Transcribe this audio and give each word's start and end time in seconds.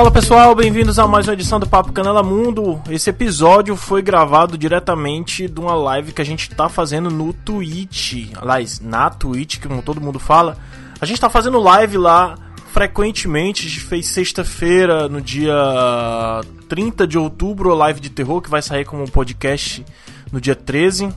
Fala 0.00 0.10
pessoal, 0.10 0.54
bem-vindos 0.54 0.98
a 0.98 1.06
mais 1.06 1.28
uma 1.28 1.34
edição 1.34 1.60
do 1.60 1.68
Papo 1.68 1.92
Canela 1.92 2.22
Mundo. 2.22 2.80
Esse 2.88 3.10
episódio 3.10 3.76
foi 3.76 4.00
gravado 4.00 4.56
diretamente 4.56 5.46
de 5.46 5.60
uma 5.60 5.74
live 5.74 6.14
que 6.14 6.22
a 6.22 6.24
gente 6.24 6.48
tá 6.48 6.70
fazendo 6.70 7.10
no 7.10 7.34
Twitch. 7.34 8.32
Aliás, 8.34 8.80
na 8.80 9.10
Twitch, 9.10 9.60
como 9.60 9.82
todo 9.82 10.00
mundo 10.00 10.18
fala. 10.18 10.56
A 11.02 11.04
gente 11.04 11.20
tá 11.20 11.28
fazendo 11.28 11.60
live 11.60 11.98
lá 11.98 12.34
frequentemente. 12.72 13.66
A 13.66 13.68
gente 13.68 13.82
fez 13.82 14.06
sexta-feira, 14.06 15.06
no 15.06 15.20
dia 15.20 15.52
30 16.66 17.06
de 17.06 17.18
outubro, 17.18 17.70
a 17.70 17.74
live 17.74 18.00
de 18.00 18.08
terror, 18.08 18.40
que 18.40 18.48
vai 18.48 18.62
sair 18.62 18.86
como 18.86 19.06
podcast 19.06 19.84
no 20.32 20.40
dia 20.40 20.56
13. 20.56 21.12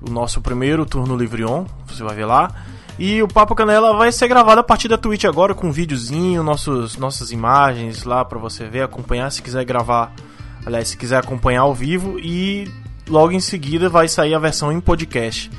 O 0.00 0.10
nosso 0.10 0.40
primeiro 0.40 0.86
turno 0.86 1.18
livre 1.18 1.44
on, 1.44 1.66
você 1.86 2.02
vai 2.02 2.16
ver 2.16 2.24
lá. 2.24 2.50
E 2.98 3.22
o 3.22 3.28
Papo 3.28 3.54
Canela 3.54 3.94
vai 3.94 4.10
ser 4.10 4.26
gravado 4.26 4.60
a 4.60 4.64
partir 4.64 4.88
da 4.88 4.96
Twitch 4.96 5.24
agora 5.24 5.54
com 5.54 5.68
um 5.68 5.72
videozinho, 5.72 6.42
nossos, 6.42 6.96
nossas 6.96 7.30
imagens 7.30 8.04
lá 8.04 8.24
para 8.24 8.38
você 8.38 8.66
ver, 8.66 8.82
acompanhar 8.82 9.30
se 9.30 9.42
quiser 9.42 9.64
gravar, 9.64 10.14
aliás, 10.64 10.88
se 10.88 10.96
quiser 10.96 11.18
acompanhar 11.18 11.60
ao 11.60 11.74
vivo 11.74 12.18
e 12.18 12.70
logo 13.06 13.32
em 13.32 13.40
seguida 13.40 13.90
vai 13.90 14.08
sair 14.08 14.34
a 14.34 14.38
versão 14.38 14.72
em 14.72 14.80
podcast. 14.80 15.50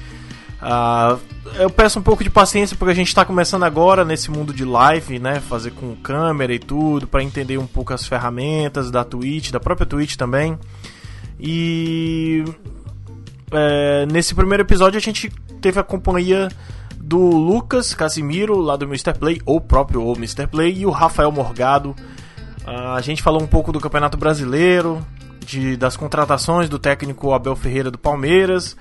Uh, 0.58 1.20
eu 1.60 1.70
peço 1.70 2.00
um 2.00 2.02
pouco 2.02 2.23
de 2.23 2.30
paciência 2.32 2.76
porque 2.76 2.91
a 2.91 2.96
gente 2.96 3.10
está 3.10 3.23
começando 3.23 3.63
agora 3.63 4.04
nesse 4.04 4.32
mundo 4.32 4.52
de 4.52 4.66
live, 4.66 5.20
né? 5.20 5.40
Fazer 5.40 5.72
com 5.72 5.96
câmera 5.96 6.52
e 6.54 6.60
tudo, 6.60 7.08
para 7.08 7.24
entender 7.24 7.60
um 7.60 7.68
pouco 7.68 7.94
as 7.94 8.08
ferramentas 8.08 8.90
da 8.90 9.04
Twitch, 9.04 9.52
da 9.52 9.60
própria 9.60 9.85
Twitch 9.85 10.16
também. 10.16 10.58
E 11.40 12.44
é, 13.52 14.08
nesse 14.12 14.34
primeiro 14.34 14.63
episódio 14.63 14.98
a 14.98 15.02
gente 15.02 15.32
teve 15.62 15.80
a 15.80 15.84
companhia 15.84 16.49
do 17.08 17.18
Lucas 17.20 17.94
Casimiro, 17.94 18.60
lá 18.60 18.76
do 18.76 18.84
Mr. 18.84 19.13
Play, 19.13 19.41
ou 19.46 19.62
próprio 19.62 20.04
ou 20.04 20.13
Mr. 20.18 20.46
Play, 20.46 20.80
e 20.80 20.86
o 20.86 20.90
Rafael 20.90 21.32
Morgado. 21.32 21.91
Uh, 22.66 22.96
a 22.96 23.02
gente 23.02 23.24
falou 23.24 23.41
um 23.41 23.48
pouco 23.48 23.72
do 23.72 23.80
Campeonato 23.80 24.18
Brasileiro, 24.18 25.02
de, 25.40 25.77
das 25.77 25.96
contratações 25.96 26.68
do 26.68 26.77
técnico 26.77 27.32
Abel 27.32 27.55
Ferreira 27.55 27.90
do 27.90 27.98
Palmeiras, 27.98 28.76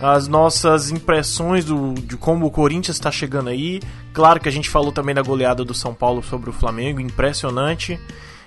as 0.00 0.26
nossas 0.26 0.90
impressões 0.90 1.66
do, 1.66 1.92
de 1.92 2.16
como 2.16 2.46
o 2.46 2.50
Corinthians 2.50 2.96
está 2.96 3.10
chegando 3.10 3.50
aí. 3.50 3.82
Claro 4.14 4.40
que 4.40 4.48
a 4.48 4.52
gente 4.52 4.70
falou 4.70 4.90
também 4.90 5.14
da 5.14 5.20
goleada 5.20 5.62
do 5.62 5.74
São 5.74 5.92
Paulo 5.92 6.22
sobre 6.22 6.48
o 6.48 6.54
Flamengo, 6.54 6.98
impressionante. 6.98 8.00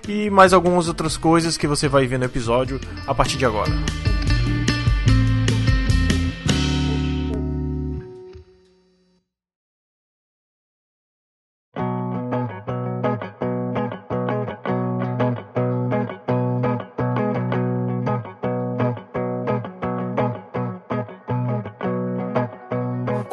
E 0.07 0.27
mais 0.31 0.53
algumas 0.53 0.87
outras 0.87 1.17
coisas 1.17 1.55
que 1.55 1.67
você 1.67 1.87
vai 1.87 2.07
ver 2.07 2.17
no 2.17 2.25
episódio 2.25 2.81
a 3.05 3.13
partir 3.13 3.37
de 3.37 3.45
agora. 3.45 3.71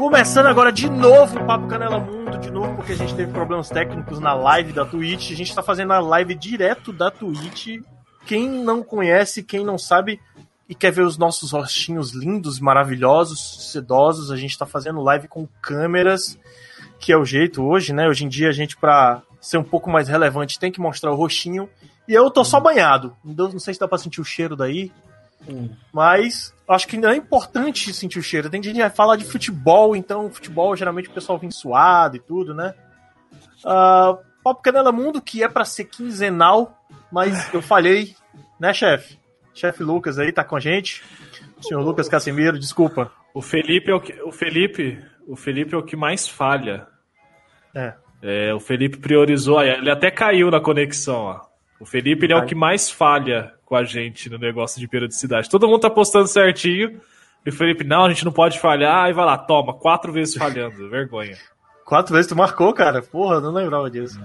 Começando 0.06 0.46
agora 0.46 0.70
de 0.70 0.88
novo 0.88 1.36
o 1.36 1.44
Papo 1.44 1.66
Canela 1.66 1.98
Mundo, 1.98 2.38
de 2.38 2.48
novo, 2.48 2.76
porque 2.76 2.92
a 2.92 2.96
gente 2.96 3.12
teve 3.16 3.32
problemas 3.32 3.68
técnicos 3.68 4.20
na 4.20 4.34
live 4.34 4.72
da 4.72 4.84
Twitch. 4.84 5.32
A 5.32 5.34
gente 5.34 5.52
tá 5.52 5.64
fazendo 5.64 5.92
a 5.92 5.98
live 5.98 6.32
direto 6.36 6.92
da 6.92 7.10
Twitch. 7.10 7.82
Quem 8.24 8.48
não 8.48 8.84
conhece, 8.84 9.42
quem 9.42 9.64
não 9.64 9.76
sabe 9.76 10.20
e 10.68 10.76
quer 10.76 10.92
ver 10.92 11.02
os 11.02 11.18
nossos 11.18 11.50
rostinhos 11.50 12.14
lindos, 12.14 12.60
maravilhosos, 12.60 13.72
sedosos, 13.72 14.30
a 14.30 14.36
gente 14.36 14.56
tá 14.56 14.64
fazendo 14.64 15.02
live 15.02 15.26
com 15.26 15.44
câmeras, 15.60 16.38
que 17.00 17.12
é 17.12 17.16
o 17.16 17.24
jeito 17.24 17.64
hoje, 17.64 17.92
né? 17.92 18.06
Hoje 18.06 18.24
em 18.24 18.28
dia 18.28 18.48
a 18.48 18.52
gente, 18.52 18.76
pra 18.76 19.22
ser 19.40 19.58
um 19.58 19.64
pouco 19.64 19.90
mais 19.90 20.06
relevante, 20.06 20.60
tem 20.60 20.70
que 20.70 20.80
mostrar 20.80 21.10
o 21.10 21.16
rostinho. 21.16 21.68
E 22.06 22.14
eu 22.14 22.30
tô 22.30 22.44
só 22.44 22.60
banhado. 22.60 23.16
Não 23.24 23.58
sei 23.58 23.74
se 23.74 23.80
dá 23.80 23.88
pra 23.88 23.98
sentir 23.98 24.20
o 24.20 24.24
cheiro 24.24 24.54
daí. 24.54 24.92
Hum. 25.48 25.68
Mas 25.92 26.54
acho 26.68 26.88
que 26.88 26.96
ainda 26.96 27.12
é 27.12 27.16
importante 27.16 27.92
sentir 27.92 28.18
o 28.18 28.22
cheiro. 28.22 28.50
Tem 28.50 28.62
gente 28.62 28.74
que 28.74 28.80
vai 28.80 28.90
falar 28.90 29.16
de 29.16 29.24
futebol, 29.24 29.94
então 29.94 30.30
futebol 30.30 30.74
geralmente 30.76 31.08
o 31.08 31.12
pessoal 31.12 31.38
vem 31.38 31.50
suado 31.50 32.16
e 32.16 32.20
tudo, 32.20 32.54
né? 32.54 32.74
Uh, 33.64 34.18
Papo 34.42 34.62
Canela 34.62 34.92
Mundo, 34.92 35.20
que 35.20 35.42
é 35.42 35.48
para 35.48 35.64
ser 35.64 35.84
quinzenal, 35.84 36.78
mas 37.10 37.52
eu 37.52 37.62
falhei, 37.62 38.14
né, 38.60 38.72
chefe? 38.72 39.18
Chefe 39.54 39.82
Lucas 39.82 40.18
aí 40.18 40.32
tá 40.32 40.44
com 40.44 40.56
a 40.56 40.60
gente. 40.60 41.02
O 41.58 41.62
senhor 41.62 41.82
Lucas 41.82 42.08
Casemiro, 42.08 42.58
desculpa. 42.58 43.10
O 43.32 43.40
Felipe 43.40 43.90
é 43.90 43.94
o 43.94 44.00
que, 44.00 44.12
o 44.22 44.30
Felipe, 44.30 45.02
o 45.26 45.36
Felipe 45.36 45.74
é 45.74 45.78
o 45.78 45.82
que 45.82 45.96
mais 45.96 46.28
falha. 46.28 46.86
É. 47.74 47.94
é 48.22 48.54
o 48.54 48.60
Felipe 48.60 48.98
priorizou, 48.98 49.62
ele 49.62 49.90
até 49.90 50.10
caiu 50.10 50.50
na 50.50 50.60
conexão, 50.60 51.24
ó. 51.24 51.40
O 51.78 51.84
Felipe 51.84 52.24
ele 52.24 52.32
é 52.32 52.36
o 52.36 52.46
que 52.46 52.54
mais 52.54 52.90
falha 52.90 53.55
com 53.66 53.76
a 53.76 53.84
gente 53.84 54.30
no 54.30 54.38
negócio 54.38 54.80
de 54.80 54.88
periodicidade. 54.88 55.50
Todo 55.50 55.66
mundo 55.66 55.80
tá 55.80 55.90
postando 55.90 56.28
certinho. 56.28 57.00
E 57.44 57.50
o 57.50 57.52
Felipe, 57.52 57.84
não, 57.84 58.06
a 58.06 58.08
gente 58.08 58.24
não 58.24 58.32
pode 58.32 58.58
falhar. 58.58 59.10
E 59.10 59.12
vai 59.12 59.26
lá, 59.26 59.36
toma, 59.36 59.74
quatro 59.74 60.12
vezes 60.12 60.36
falhando. 60.36 60.88
Vergonha. 60.88 61.36
Quatro 61.84 62.14
vezes 62.14 62.28
tu 62.28 62.34
marcou, 62.34 62.72
cara? 62.72 63.02
Porra, 63.02 63.40
não 63.40 63.52
lembrava 63.52 63.90
disso. 63.90 64.18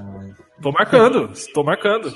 Tô 0.62 0.72
marcando, 0.72 1.31
tô 1.53 1.63
marcando. 1.63 2.12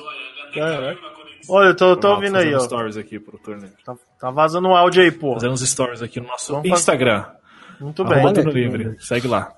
Olha, 1.47 1.67
eu 1.67 1.75
tô, 1.75 1.95
tô 1.97 2.13
ouvindo 2.13 2.37
aí, 2.37 2.55
ó. 2.55 2.59
stories 2.59 2.97
aqui 2.97 3.19
pro 3.19 3.37
torneio. 3.37 3.73
Tá, 3.85 3.95
tá, 4.19 4.31
vazando 4.31 4.67
um 4.67 4.75
áudio 4.75 5.03
aí, 5.03 5.11
pô. 5.11 5.33
Fazendo 5.33 5.53
uns 5.53 5.67
stories 5.67 6.01
aqui 6.01 6.19
no 6.19 6.27
nosso 6.27 6.53
Vamos 6.53 6.69
Instagram. 6.69 7.21
Fazer... 7.21 7.83
Muito 7.83 8.03
Arroba 8.03 8.43
bem. 8.43 8.53
Livre. 8.53 8.95
Segue 8.99 9.27
lá. 9.27 9.51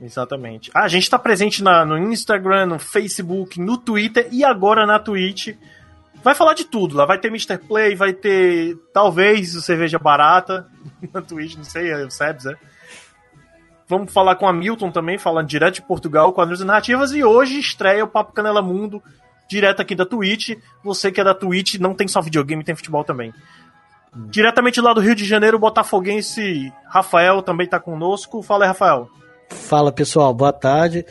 Exatamente. 0.00 0.70
Ah, 0.74 0.84
a 0.84 0.88
gente 0.88 1.08
tá 1.08 1.18
presente 1.18 1.62
na, 1.62 1.84
no 1.86 1.96
Instagram, 1.96 2.66
no 2.66 2.78
Facebook, 2.78 3.58
no 3.58 3.78
Twitter 3.78 4.28
e 4.30 4.44
agora 4.44 4.84
na 4.84 4.98
Twitch 4.98 5.56
vai 6.22 6.34
falar 6.34 6.54
de 6.54 6.64
tudo. 6.64 6.96
Lá 6.96 7.04
vai 7.04 7.18
ter 7.18 7.28
Mr. 7.28 7.58
Play, 7.58 7.94
vai 7.94 8.12
ter 8.12 8.76
talvez 8.92 9.52
cerveja 9.64 9.98
barata 9.98 10.66
na 11.12 11.22
Twitch, 11.22 11.56
não 11.56 11.64
sei, 11.64 11.90
é 11.90 12.04
o 12.04 12.10
Sebs, 12.10 12.46
é. 12.46 12.54
Vamos 13.88 14.12
falar 14.12 14.34
com 14.34 14.48
a 14.48 14.52
Milton 14.52 14.90
também, 14.90 15.16
falando 15.16 15.46
direto 15.46 15.76
de 15.76 15.82
Portugal, 15.82 16.32
com 16.32 16.40
as 16.40 16.60
narrativas. 16.60 17.12
E 17.12 17.22
hoje 17.22 17.60
estreia 17.60 18.04
o 18.04 18.08
Papo 18.08 18.32
Canela 18.32 18.60
Mundo, 18.60 19.00
direto 19.48 19.80
aqui 19.80 19.94
da 19.94 20.04
Twitch. 20.04 20.58
Você 20.82 21.12
que 21.12 21.20
é 21.20 21.24
da 21.24 21.34
Twitch, 21.34 21.76
não 21.76 21.94
tem 21.94 22.08
só 22.08 22.20
videogame, 22.20 22.64
tem 22.64 22.74
futebol 22.74 23.04
também. 23.04 23.32
Diretamente 24.28 24.80
lá 24.80 24.92
do 24.92 25.00
Rio 25.00 25.14
de 25.14 25.24
Janeiro, 25.24 25.56
o 25.56 25.60
botafoguense 25.60 26.72
Rafael 26.88 27.42
também 27.42 27.66
está 27.66 27.78
conosco. 27.78 28.42
Fala 28.42 28.64
aí, 28.64 28.68
Rafael. 28.68 29.08
Fala 29.48 29.92
pessoal, 29.92 30.34
boa 30.34 30.52
tarde. 30.52 31.06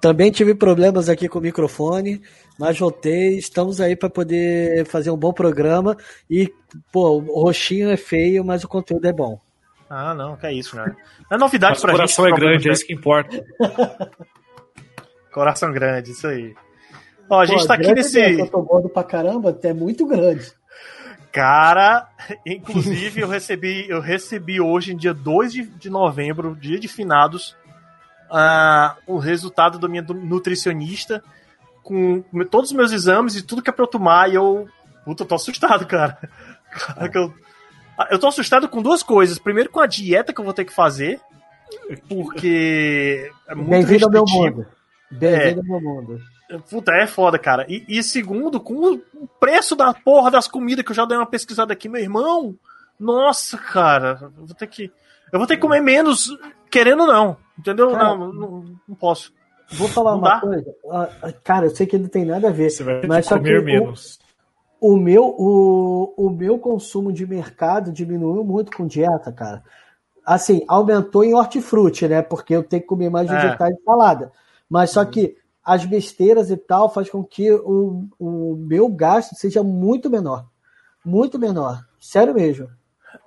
Também 0.00 0.30
tive 0.30 0.54
problemas 0.54 1.08
aqui 1.08 1.28
com 1.28 1.38
o 1.38 1.42
microfone, 1.42 2.20
mas 2.58 2.78
voltei. 2.78 3.36
Estamos 3.36 3.80
aí 3.80 3.96
para 3.96 4.10
poder 4.10 4.86
fazer 4.86 5.10
um 5.10 5.16
bom 5.16 5.32
programa. 5.32 5.96
E, 6.30 6.52
pô, 6.92 7.18
o 7.18 7.42
roxinho 7.42 7.90
é 7.90 7.96
feio, 7.96 8.44
mas 8.44 8.64
o 8.64 8.68
conteúdo 8.68 9.06
é 9.06 9.12
bom. 9.12 9.40
Ah, 9.88 10.14
não, 10.14 10.36
que 10.36 10.46
é 10.46 10.52
isso, 10.52 10.76
né? 10.76 10.96
Não 11.30 11.36
é 11.36 11.38
novidade 11.38 11.80
para 11.80 11.92
gente. 11.92 11.96
O 11.96 12.00
coração 12.00 12.26
é 12.26 12.32
grande, 12.32 12.68
é 12.68 12.72
isso 12.72 12.86
que 12.86 12.92
importa. 12.92 13.44
coração 15.32 15.72
grande, 15.72 16.10
isso 16.10 16.26
aí. 16.26 16.54
Ó, 17.28 17.40
a 17.40 17.44
gente 17.44 17.60
pô, 17.60 17.66
tá 17.68 17.74
aqui 17.74 17.92
nesse. 17.92 18.18
Eu 18.18 18.48
tô 18.48 18.62
gordo 18.62 18.88
pra 18.88 19.04
caramba, 19.04 19.56
é 19.62 19.72
muito 19.72 20.06
grande. 20.06 20.50
Cara, 21.30 22.08
inclusive 22.46 23.20
eu 23.20 23.28
recebi, 23.28 23.88
eu 23.88 24.00
recebi 24.00 24.60
hoje, 24.60 24.94
dia 24.94 25.14
2 25.14 25.52
de, 25.52 25.62
de 25.62 25.90
novembro, 25.90 26.56
dia 26.56 26.80
de 26.80 26.88
finados, 26.88 27.56
uh, 28.30 28.96
o 29.06 29.18
resultado 29.18 29.78
da 29.78 29.88
minha 29.88 30.02
nutricionista 30.02 31.22
com 31.86 32.24
todos 32.50 32.70
os 32.70 32.76
meus 32.76 32.90
exames 32.90 33.36
e 33.36 33.42
tudo 33.42 33.62
que 33.62 33.70
é 33.70 33.72
pra 33.72 33.84
eu 33.84 33.88
tomar, 33.88 34.28
e 34.28 34.34
eu. 34.34 34.68
Puta, 35.04 35.22
eu 35.22 35.26
tô 35.28 35.36
assustado, 35.36 35.86
cara. 35.86 36.18
eu, 37.14 37.32
ah, 37.96 38.08
eu 38.10 38.18
tô 38.18 38.26
assustado 38.26 38.68
com 38.68 38.82
duas 38.82 39.04
coisas. 39.04 39.38
Primeiro, 39.38 39.70
com 39.70 39.78
a 39.78 39.86
dieta 39.86 40.32
que 40.32 40.40
eu 40.40 40.44
vou 40.44 40.52
ter 40.52 40.64
que 40.64 40.74
fazer, 40.74 41.20
porque. 42.08 43.30
É 43.46 43.54
Bem-vindo 43.54 44.06
ao 44.06 44.10
meu 44.10 44.24
mundo. 44.26 44.66
Bem-vindo 45.08 45.60
é, 45.60 45.62
ao 45.62 45.80
meu 45.80 45.80
mundo. 45.80 46.20
Puta, 46.68 46.90
é 46.92 47.06
foda, 47.06 47.38
cara. 47.38 47.64
E, 47.68 47.84
e, 47.88 48.02
segundo, 48.02 48.58
com 48.58 48.94
o 49.14 49.28
preço 49.38 49.76
da 49.76 49.94
porra 49.94 50.28
das 50.28 50.48
comidas 50.48 50.84
que 50.84 50.90
eu 50.90 50.96
já 50.96 51.04
dei 51.04 51.16
uma 51.16 51.24
pesquisada 51.26 51.72
aqui, 51.72 51.88
meu 51.88 52.02
irmão. 52.02 52.56
Nossa, 52.98 53.56
cara. 53.56 54.18
Eu 54.36 54.44
vou 54.44 54.56
ter 54.56 54.66
que. 54.66 54.90
Eu 55.32 55.38
vou 55.38 55.46
ter 55.46 55.54
que 55.54 55.62
comer 55.62 55.80
menos, 55.80 56.36
querendo 56.68 57.02
ou 57.02 57.06
não. 57.06 57.36
Entendeu? 57.56 57.92
Cara, 57.92 58.16
não, 58.16 58.32
não, 58.32 58.78
não, 58.88 58.96
posso. 58.96 59.32
Vou 59.72 59.88
falar 59.88 60.12
não 60.12 60.18
uma 60.18 60.28
dá? 60.28 60.40
coisa. 60.40 60.74
Ah, 60.90 61.08
ah, 61.22 61.32
cara, 61.32 61.66
eu 61.66 61.74
sei 61.74 61.86
que 61.86 61.98
não 61.98 62.08
tem 62.08 62.24
nada 62.24 62.48
a 62.48 62.52
ver. 62.52 62.70
Você 62.70 62.84
vai 62.84 63.04
mas 63.06 63.28
comer 63.28 63.62
menos. 63.62 64.18
O, 64.80 64.94
o, 64.94 64.96
meu, 64.96 65.24
o, 65.24 66.14
o 66.16 66.30
meu 66.30 66.58
consumo 66.58 67.12
de 67.12 67.26
mercado 67.26 67.92
diminuiu 67.92 68.44
muito 68.44 68.76
com 68.76 68.86
dieta, 68.86 69.32
cara. 69.32 69.62
Assim, 70.24 70.62
aumentou 70.68 71.24
em 71.24 71.34
hortifruti, 71.34 72.06
né? 72.06 72.22
Porque 72.22 72.54
eu 72.54 72.62
tenho 72.62 72.82
que 72.82 72.88
comer 72.88 73.10
mais 73.10 73.30
é. 73.30 73.34
vegetais 73.34 73.74
é. 73.74 73.78
e 73.78 73.84
salada. 73.84 74.32
Mas 74.68 74.90
só 74.90 75.00
uhum. 75.00 75.10
que 75.10 75.36
as 75.64 75.84
besteiras 75.84 76.50
e 76.50 76.56
tal 76.56 76.92
faz 76.92 77.10
com 77.10 77.24
que 77.24 77.50
o, 77.50 78.08
o 78.18 78.56
meu 78.56 78.88
gasto 78.88 79.34
seja 79.34 79.62
muito 79.62 80.08
menor. 80.08 80.46
Muito 81.04 81.38
menor. 81.38 81.84
Sério 81.98 82.34
mesmo. 82.34 82.68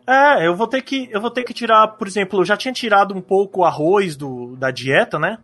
É, 0.08 0.48
eu 0.48 0.56
vou 0.56 0.68
ter 0.68 0.82
que 0.82 1.10
eu 1.12 1.22
vou 1.22 1.30
ter 1.30 1.44
que 1.44 1.54
tirar, 1.54 1.88
por 1.90 2.08
exemplo, 2.08 2.40
eu 2.40 2.46
já 2.46 2.58
tinha 2.58 2.74
tirado 2.74 3.14
um 3.14 3.22
pouco 3.22 3.62
o 3.62 3.66
arroz 3.66 4.16
do, 4.16 4.56
da 4.56 4.72
dieta, 4.72 5.20
né? 5.20 5.38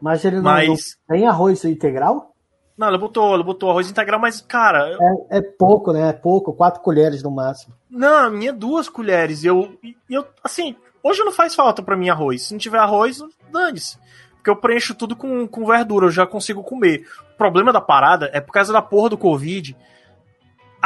Mas 0.00 0.24
ele 0.24 0.36
não, 0.36 0.42
Mas... 0.42 0.68
não 0.68 0.76
tem 1.08 1.26
arroz 1.26 1.64
integral? 1.64 2.32
Não, 2.76 2.88
ela 2.88 2.98
botou, 2.98 3.32
ela 3.32 3.42
botou 3.42 3.70
arroz 3.70 3.90
integral, 3.90 4.20
mas, 4.20 4.40
cara. 4.42 4.98
É, 5.30 5.38
é 5.38 5.40
pouco, 5.40 5.92
né? 5.92 6.10
É 6.10 6.12
pouco, 6.12 6.52
quatro 6.52 6.82
colheres 6.82 7.22
no 7.22 7.30
máximo. 7.30 7.74
Não, 7.88 8.26
a 8.26 8.30
minha 8.30 8.50
é 8.50 8.52
duas 8.52 8.88
colheres. 8.88 9.44
Eu, 9.44 9.78
eu, 10.10 10.26
assim, 10.44 10.76
hoje 11.02 11.24
não 11.24 11.32
faz 11.32 11.54
falta 11.54 11.82
para 11.82 11.96
mim 11.96 12.10
arroz. 12.10 12.42
Se 12.42 12.52
não 12.52 12.58
tiver 12.58 12.78
arroz, 12.78 13.22
dane-se. 13.50 13.98
Porque 14.34 14.50
eu 14.50 14.56
preencho 14.56 14.94
tudo 14.94 15.16
com, 15.16 15.48
com 15.48 15.64
verdura, 15.64 16.06
eu 16.06 16.10
já 16.10 16.26
consigo 16.26 16.62
comer. 16.62 17.06
O 17.32 17.36
problema 17.38 17.72
da 17.72 17.80
parada 17.80 18.30
é 18.32 18.40
por 18.40 18.52
causa 18.52 18.72
da 18.72 18.82
porra 18.82 19.08
do 19.08 19.18
Covid. 19.18 19.74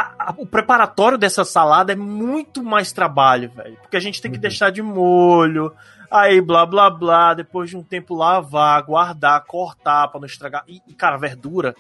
A, 0.01 0.31
a, 0.31 0.35
o 0.37 0.47
preparatório 0.47 1.19
dessa 1.19 1.45
salada 1.45 1.93
é 1.93 1.97
muito 1.97 2.63
mais 2.63 2.93
trabalho, 2.93 3.51
velho. 3.51 3.77
Porque 3.83 3.97
a 3.97 4.01
gente 4.01 4.21
tem 4.21 4.31
que 4.31 4.37
uhum. 4.39 4.43
deixar 4.43 4.71
de 4.71 4.83
molho, 4.83 5.73
Aí, 6.11 6.41
blá, 6.41 6.67
blá, 6.67 6.91
blá, 6.91 7.35
depois 7.35 7.71
de 7.71 7.77
um 7.77 7.85
tempo 7.85 8.17
lavar, 8.17 8.83
guardar, 8.83 9.45
cortar 9.45 10.09
para 10.09 10.19
não 10.19 10.27
estragar. 10.27 10.65
E, 10.67 10.81
cara, 10.95 11.17
verdura, 11.17 11.73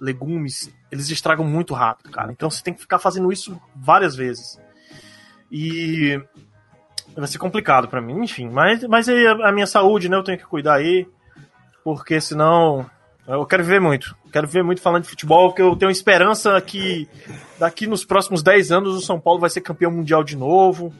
legumes, 0.00 0.74
eles 0.90 1.08
estragam 1.08 1.44
muito 1.44 1.72
rápido, 1.72 2.10
cara. 2.10 2.32
Então 2.32 2.50
você 2.50 2.60
tem 2.64 2.74
que 2.74 2.80
ficar 2.80 2.98
fazendo 2.98 3.32
isso 3.32 3.56
várias 3.76 4.16
vezes. 4.16 4.60
E 5.52 6.20
vai 7.14 7.28
ser 7.28 7.38
complicado 7.38 7.86
para 7.86 8.00
mim, 8.00 8.24
enfim. 8.24 8.48
Mas, 8.48 8.82
mas 8.88 9.08
aí 9.08 9.24
a 9.24 9.52
minha 9.52 9.68
saúde, 9.68 10.08
né, 10.08 10.16
eu 10.16 10.24
tenho 10.24 10.38
que 10.38 10.46
cuidar 10.46 10.74
aí, 10.74 11.06
porque 11.84 12.20
senão 12.20 12.84
eu 13.26 13.46
quero 13.46 13.64
ver 13.64 13.80
muito. 13.80 14.14
Quero 14.32 14.46
ver 14.46 14.62
muito 14.62 14.82
falando 14.82 15.04
de 15.04 15.08
futebol, 15.08 15.48
porque 15.48 15.62
eu 15.62 15.74
tenho 15.76 15.90
esperança 15.90 16.60
que 16.60 17.08
daqui 17.58 17.86
nos 17.86 18.04
próximos 18.04 18.42
10 18.42 18.72
anos 18.72 18.94
o 18.94 19.00
São 19.00 19.18
Paulo 19.18 19.40
vai 19.40 19.48
ser 19.48 19.60
campeão 19.60 19.90
mundial 19.90 20.22
de 20.22 20.36
novo. 20.36 20.92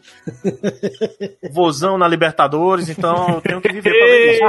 Vozão 1.53 1.99
na 1.99 2.09
Libertadores, 2.09 2.89
então 2.89 3.35
eu 3.35 3.41
tenho 3.41 3.61
que 3.61 3.73
viver 3.73 3.91
pra 3.91 4.07
ver 4.07 4.35
isso. 4.35 4.45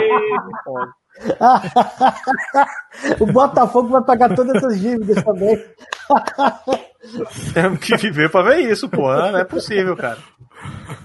o 3.19 3.25
Botafogo 3.27 3.89
vai 3.89 4.03
pagar 4.03 4.35
todas 4.35 4.55
essas 4.55 4.79
dívidas 4.79 5.23
também. 5.23 5.63
Temos 7.53 7.79
que 7.79 7.95
viver 7.97 8.31
pra 8.31 8.41
ver 8.41 8.71
isso, 8.71 8.89
pô. 8.89 9.13
Não 9.13 9.37
é 9.37 9.43
possível, 9.43 9.95
cara. 9.95 10.17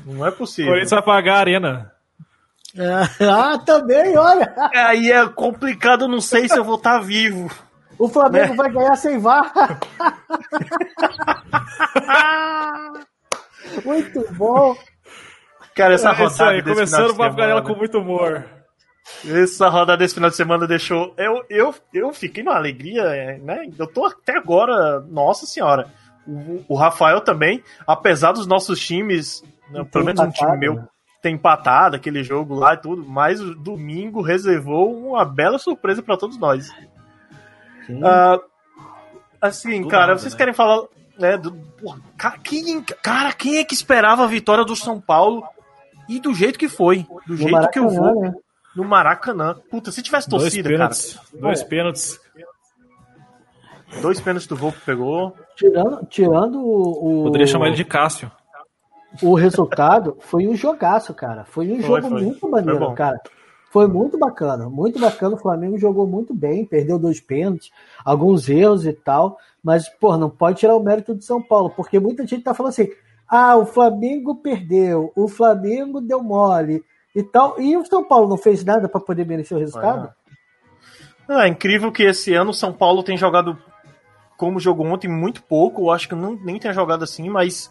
Não 0.07 0.27
é 0.27 0.31
possível. 0.31 0.73
Por 0.73 0.81
isso 0.81 0.95
vai 0.95 1.05
pagar 1.05 1.37
a 1.37 1.41
arena. 1.41 1.93
ah, 3.21 3.59
também, 3.59 4.17
olha. 4.17 4.55
Aí 4.75 5.11
é 5.11 5.29
complicado, 5.29 6.07
não 6.07 6.21
sei 6.21 6.49
se 6.49 6.57
eu 6.57 6.65
vou 6.65 6.77
estar 6.77 6.99
tá 6.99 7.01
vivo. 7.01 7.51
O 7.99 8.09
Flamengo 8.09 8.51
né? 8.51 8.57
vai 8.57 8.73
ganhar 8.73 8.97
sem 8.97 9.19
VAR. 9.19 9.53
muito 13.85 14.33
bom. 14.33 14.75
Cara, 15.75 15.95
essa 15.95 16.11
é 16.11 16.15
rodada. 16.15 16.51
Aí, 16.51 16.63
começando 16.63 17.11
o 17.11 17.17
Papo 17.17 17.37
com 17.67 17.77
muito 17.77 17.99
humor. 17.99 18.45
Essa 19.27 19.69
rodada 19.69 19.99
desse 19.99 20.15
final 20.15 20.31
de 20.31 20.37
semana 20.37 20.67
deixou. 20.67 21.15
Eu, 21.19 21.45
eu, 21.51 21.75
eu 21.93 22.13
fiquei 22.13 22.43
numa 22.43 22.57
alegria, 22.57 23.39
né? 23.43 23.67
Eu 23.79 23.87
tô 23.87 24.07
até 24.07 24.37
agora, 24.37 25.01
nossa 25.01 25.45
senhora. 25.45 25.93
O, 26.27 26.65
o 26.69 26.77
Rafael 26.77 27.21
também, 27.21 27.63
apesar 27.87 28.33
dos 28.33 28.47
nossos 28.47 28.81
times, 28.81 29.43
né, 29.71 29.85
pelo 29.91 30.05
menos 30.05 30.21
um 30.21 30.31
time 30.31 30.57
meu, 30.57 30.85
ter 31.21 31.31
empatado 31.31 31.97
aquele 31.97 32.23
jogo 32.23 32.55
lá 32.55 32.75
e 32.75 32.79
tudo, 32.79 33.05
mas 33.07 33.41
o 33.41 33.55
domingo 33.55 34.23
reservou 34.23 34.97
uma 34.97 35.25
bela 35.25 35.59
surpresa 35.59 36.03
para 36.03 36.17
todos 36.17 36.39
nós. 36.39 36.71
Uh, 37.89 38.41
assim, 39.41 39.87
cara, 39.87 40.09
nada, 40.09 40.19
vocês 40.19 40.33
né? 40.33 40.39
querem 40.39 40.55
falar. 40.55 40.85
Né, 41.19 41.37
do, 41.37 41.53
porra, 41.53 42.01
cara, 42.17 42.39
quem, 42.39 42.83
cara, 42.83 43.33
quem 43.33 43.59
é 43.59 43.65
que 43.65 43.75
esperava 43.75 44.25
a 44.25 44.27
vitória 44.27 44.65
do 44.65 44.75
São 44.75 44.99
Paulo 44.99 45.45
e 46.09 46.19
do 46.19 46.33
jeito 46.33 46.59
que 46.59 46.69
foi? 46.69 47.07
Do 47.27 47.37
jeito 47.37 47.53
Maracanã, 47.53 47.71
que 47.71 47.79
eu 47.79 47.89
vou. 47.89 48.23
Né? 48.23 48.35
No 48.75 48.85
Maracanã. 48.85 49.57
Puta, 49.71 49.93
se 49.93 50.03
tivesse 50.03 50.31
torcida, 50.31 50.63
dois 50.63 50.79
pênaltis, 50.79 51.15
cara. 51.15 51.43
Dois 51.43 51.63
pênaltis. 51.63 52.21
Dois 54.01 54.21
pênaltis 54.21 54.47
do 54.47 54.57
Volpe 54.57 54.79
pegou. 54.87 55.37
Tirando, 55.57 56.07
tirando 56.07 56.59
o. 56.59 57.25
Poderia 57.25 57.47
chamar 57.47 57.67
ele 57.67 57.77
de 57.77 57.85
Cássio 57.85 58.31
o 59.23 59.35
resultado 59.35 60.17
foi 60.21 60.47
um 60.47 60.55
jogaço, 60.55 61.13
cara. 61.15 61.45
Foi 61.45 61.71
um 61.71 61.81
foi, 61.81 62.01
jogo 62.01 62.09
foi. 62.09 62.23
muito 62.23 62.49
maneiro, 62.49 62.87
foi 62.87 62.95
cara. 62.95 63.21
Foi 63.71 63.87
muito 63.87 64.19
bacana, 64.19 64.69
muito 64.69 64.99
bacana. 64.99 65.37
O 65.37 65.39
Flamengo 65.39 65.79
jogou 65.79 66.07
muito 66.07 66.35
bem, 66.35 66.65
perdeu 66.65 66.99
dois 66.99 67.21
pênaltis, 67.21 67.71
alguns 68.05 68.49
erros 68.49 68.85
e 68.85 68.93
tal. 68.93 69.39
Mas, 69.63 69.89
pô, 69.89 70.17
não 70.17 70.29
pode 70.29 70.59
tirar 70.59 70.75
o 70.75 70.83
mérito 70.83 71.15
de 71.15 71.25
São 71.25 71.41
Paulo, 71.41 71.71
porque 71.71 72.01
muita 72.01 72.27
gente 72.27 72.43
tá 72.43 72.53
falando 72.53 72.71
assim: 72.71 72.89
ah, 73.29 73.57
o 73.57 73.65
Flamengo 73.65 74.35
perdeu, 74.37 75.13
o 75.15 75.29
Flamengo 75.29 76.01
deu 76.01 76.21
mole 76.21 76.85
e 77.15 77.23
tal. 77.23 77.61
E 77.61 77.77
o 77.77 77.85
São 77.87 78.03
Paulo 78.03 78.29
não 78.29 78.37
fez 78.37 78.65
nada 78.65 78.89
para 78.89 79.01
poder 79.01 79.25
merecer 79.25 79.57
o 79.57 79.61
resultado? 79.61 80.13
É. 81.29 81.45
é 81.45 81.49
incrível 81.49 81.93
que 81.93 82.03
esse 82.03 82.35
ano 82.35 82.51
o 82.51 82.55
São 82.55 82.73
Paulo 82.73 83.05
tem 83.05 83.17
jogado 83.17 83.57
como 84.37 84.59
jogou 84.59 84.87
ontem 84.87 85.07
muito 85.07 85.43
pouco. 85.43 85.83
Eu 85.83 85.91
acho 85.91 86.09
que 86.09 86.15
não, 86.17 86.35
nem 86.35 86.59
tem 86.59 86.73
jogado 86.73 87.05
assim, 87.05 87.29
mas 87.29 87.71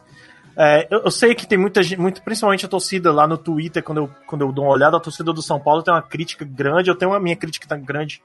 é, 0.55 0.87
eu, 0.89 1.03
eu, 1.03 1.11
sei 1.11 1.33
que 1.33 1.47
tem 1.47 1.57
muita 1.57 1.81
gente, 1.81 1.99
muito, 1.99 2.21
principalmente 2.21 2.65
a 2.65 2.69
torcida 2.69 3.11
lá 3.11 3.27
no 3.27 3.37
Twitter, 3.37 3.83
quando 3.83 3.99
eu, 3.99 4.09
quando 4.27 4.41
eu 4.41 4.51
dou 4.51 4.65
uma 4.65 4.73
olhada, 4.73 4.97
a 4.97 4.99
torcida 4.99 5.31
do 5.31 5.41
São 5.41 5.59
Paulo 5.59 5.83
tem 5.83 5.93
uma 5.93 6.01
crítica 6.01 6.45
grande, 6.45 6.89
eu 6.89 6.95
tenho 6.95 7.13
a 7.13 7.19
minha 7.19 7.35
crítica 7.35 7.75
grande 7.77 8.21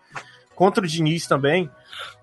contra 0.55 0.85
o 0.85 0.87
Diniz 0.87 1.27
também, 1.27 1.71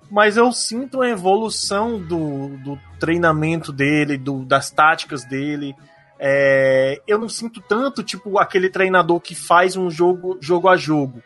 mas 0.10 0.36
eu 0.36 0.52
sinto 0.52 1.02
a 1.02 1.10
evolução 1.10 1.98
do, 2.00 2.58
do 2.58 2.80
treinamento 3.00 3.72
dele, 3.72 4.18
do, 4.18 4.44
das 4.44 4.70
táticas 4.70 5.24
dele. 5.24 5.74
É, 6.20 7.02
eu 7.08 7.18
não 7.18 7.30
sinto 7.30 7.62
tanto, 7.62 8.04
tipo, 8.04 8.38
aquele 8.38 8.70
treinador 8.70 9.20
que 9.20 9.34
faz 9.34 9.78
um 9.78 9.90
jogo, 9.90 10.38
jogo 10.42 10.68
a 10.68 10.76
jogo. 10.76 11.24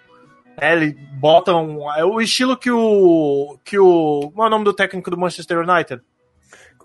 É, 0.57 0.73
ele 0.73 0.93
bota 1.13 1.53
um. 1.53 1.91
É 1.93 2.05
o 2.05 2.21
estilo 2.21 2.55
que 2.55 2.71
o. 2.71 3.57
que 3.63 3.77
o. 3.77 4.31
Qual 4.33 4.45
é 4.45 4.47
o 4.47 4.51
nome 4.51 4.63
do 4.63 4.73
técnico 4.73 5.11
do 5.11 5.17
Manchester 5.17 5.59
United? 5.59 6.01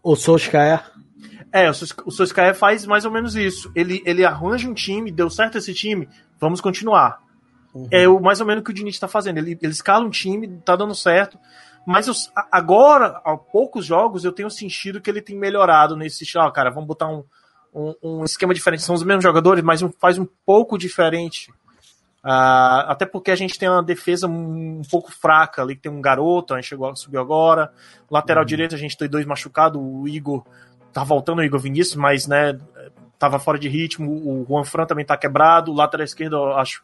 O 0.02 0.16
Solskjaer. 0.16 0.82
É, 1.52 1.69
o 1.69 1.75
Solskjaer 2.11 2.55
faz 2.55 2.87
mais 2.87 3.05
ou 3.05 3.11
menos 3.11 3.35
isso. 3.35 3.70
Ele, 3.75 4.02
ele 4.06 4.25
arranja 4.25 4.69
um 4.69 4.75
time, 4.75 5.11
deu 5.11 5.29
certo 5.29 5.58
esse 5.58 5.75
time, 5.75 6.08
vamos 6.38 6.61
continuar. 6.61 7.20
Uhum. 7.75 7.88
É 7.91 8.08
o, 8.08 8.20
mais 8.20 8.41
ou 8.41 8.47
menos 8.47 8.62
o 8.62 8.64
que 8.64 8.70
o 8.70 8.75
Diniz 8.75 8.94
está 8.94 9.08
fazendo. 9.08 9.38
Ele, 9.38 9.58
ele 9.61 9.73
escala 9.73 10.05
um 10.05 10.11
time, 10.11 10.61
tá 10.64 10.76
dando 10.76 10.94
certo. 10.94 11.38
Mas 11.87 12.06
eu, 12.06 12.14
agora, 12.52 13.20
há 13.25 13.37
poucos 13.37 13.85
jogos, 13.87 14.25
eu 14.25 14.32
tenho 14.32 14.50
sentido 14.50 15.00
que 15.00 15.11
ele 15.11 15.23
tem 15.23 15.37
melhorado 15.37 15.97
nesse 15.97 16.25
estilo. 16.25 16.44
Ah, 16.44 16.52
cara, 16.52 16.70
vamos 16.70 16.87
botar 16.87 17.08
um, 17.08 17.25
um, 17.75 17.94
um, 18.02 18.25
esquema 18.25 18.55
diferente. 18.55 18.82
São 18.82 18.94
os 18.94 19.02
mesmos 19.02 19.25
jogadores, 19.25 19.64
mas 19.64 19.82
um, 19.82 19.91
faz 19.91 20.19
um 20.19 20.26
pouco 20.44 20.76
diferente. 20.79 21.50
Uh, 22.23 22.85
até 22.87 23.07
porque 23.07 23.30
a 23.30 23.37
gente 23.37 23.59
tem 23.59 23.69
uma 23.69 23.83
defesa 23.83 24.26
um, 24.26 24.80
um, 24.80 24.83
pouco 24.90 25.11
fraca 25.11 25.62
ali, 25.62 25.75
que 25.75 25.83
tem 25.83 25.90
um 25.90 26.02
garoto, 26.02 26.52
a 26.52 26.59
gente 26.59 26.69
chegou, 26.69 26.95
subiu 26.95 27.21
agora. 27.21 27.73
Lateral 28.11 28.42
uhum. 28.42 28.47
direito, 28.47 28.75
a 28.75 28.78
gente 28.78 28.97
tem 28.97 29.09
dois 29.09 29.25
machucados, 29.25 29.80
o 29.83 30.07
Igor 30.07 30.45
tá 30.92 31.04
voltando 31.04 31.38
o 31.38 31.44
Igor 31.44 31.61
Vinícius, 31.61 31.97
mas, 31.97 32.26
né, 32.26 32.59
tava 33.18 33.38
fora 33.38 33.59
de 33.59 33.68
ritmo. 33.68 34.11
O 34.11 34.47
Juan 34.49 34.64
Fran 34.64 34.87
também 34.87 35.04
tá 35.04 35.16
quebrado. 35.16 35.70
O 35.70 35.75
lateral 35.75 36.04
esquerdo, 36.04 36.37
eu 36.37 36.52
acho 36.54 36.82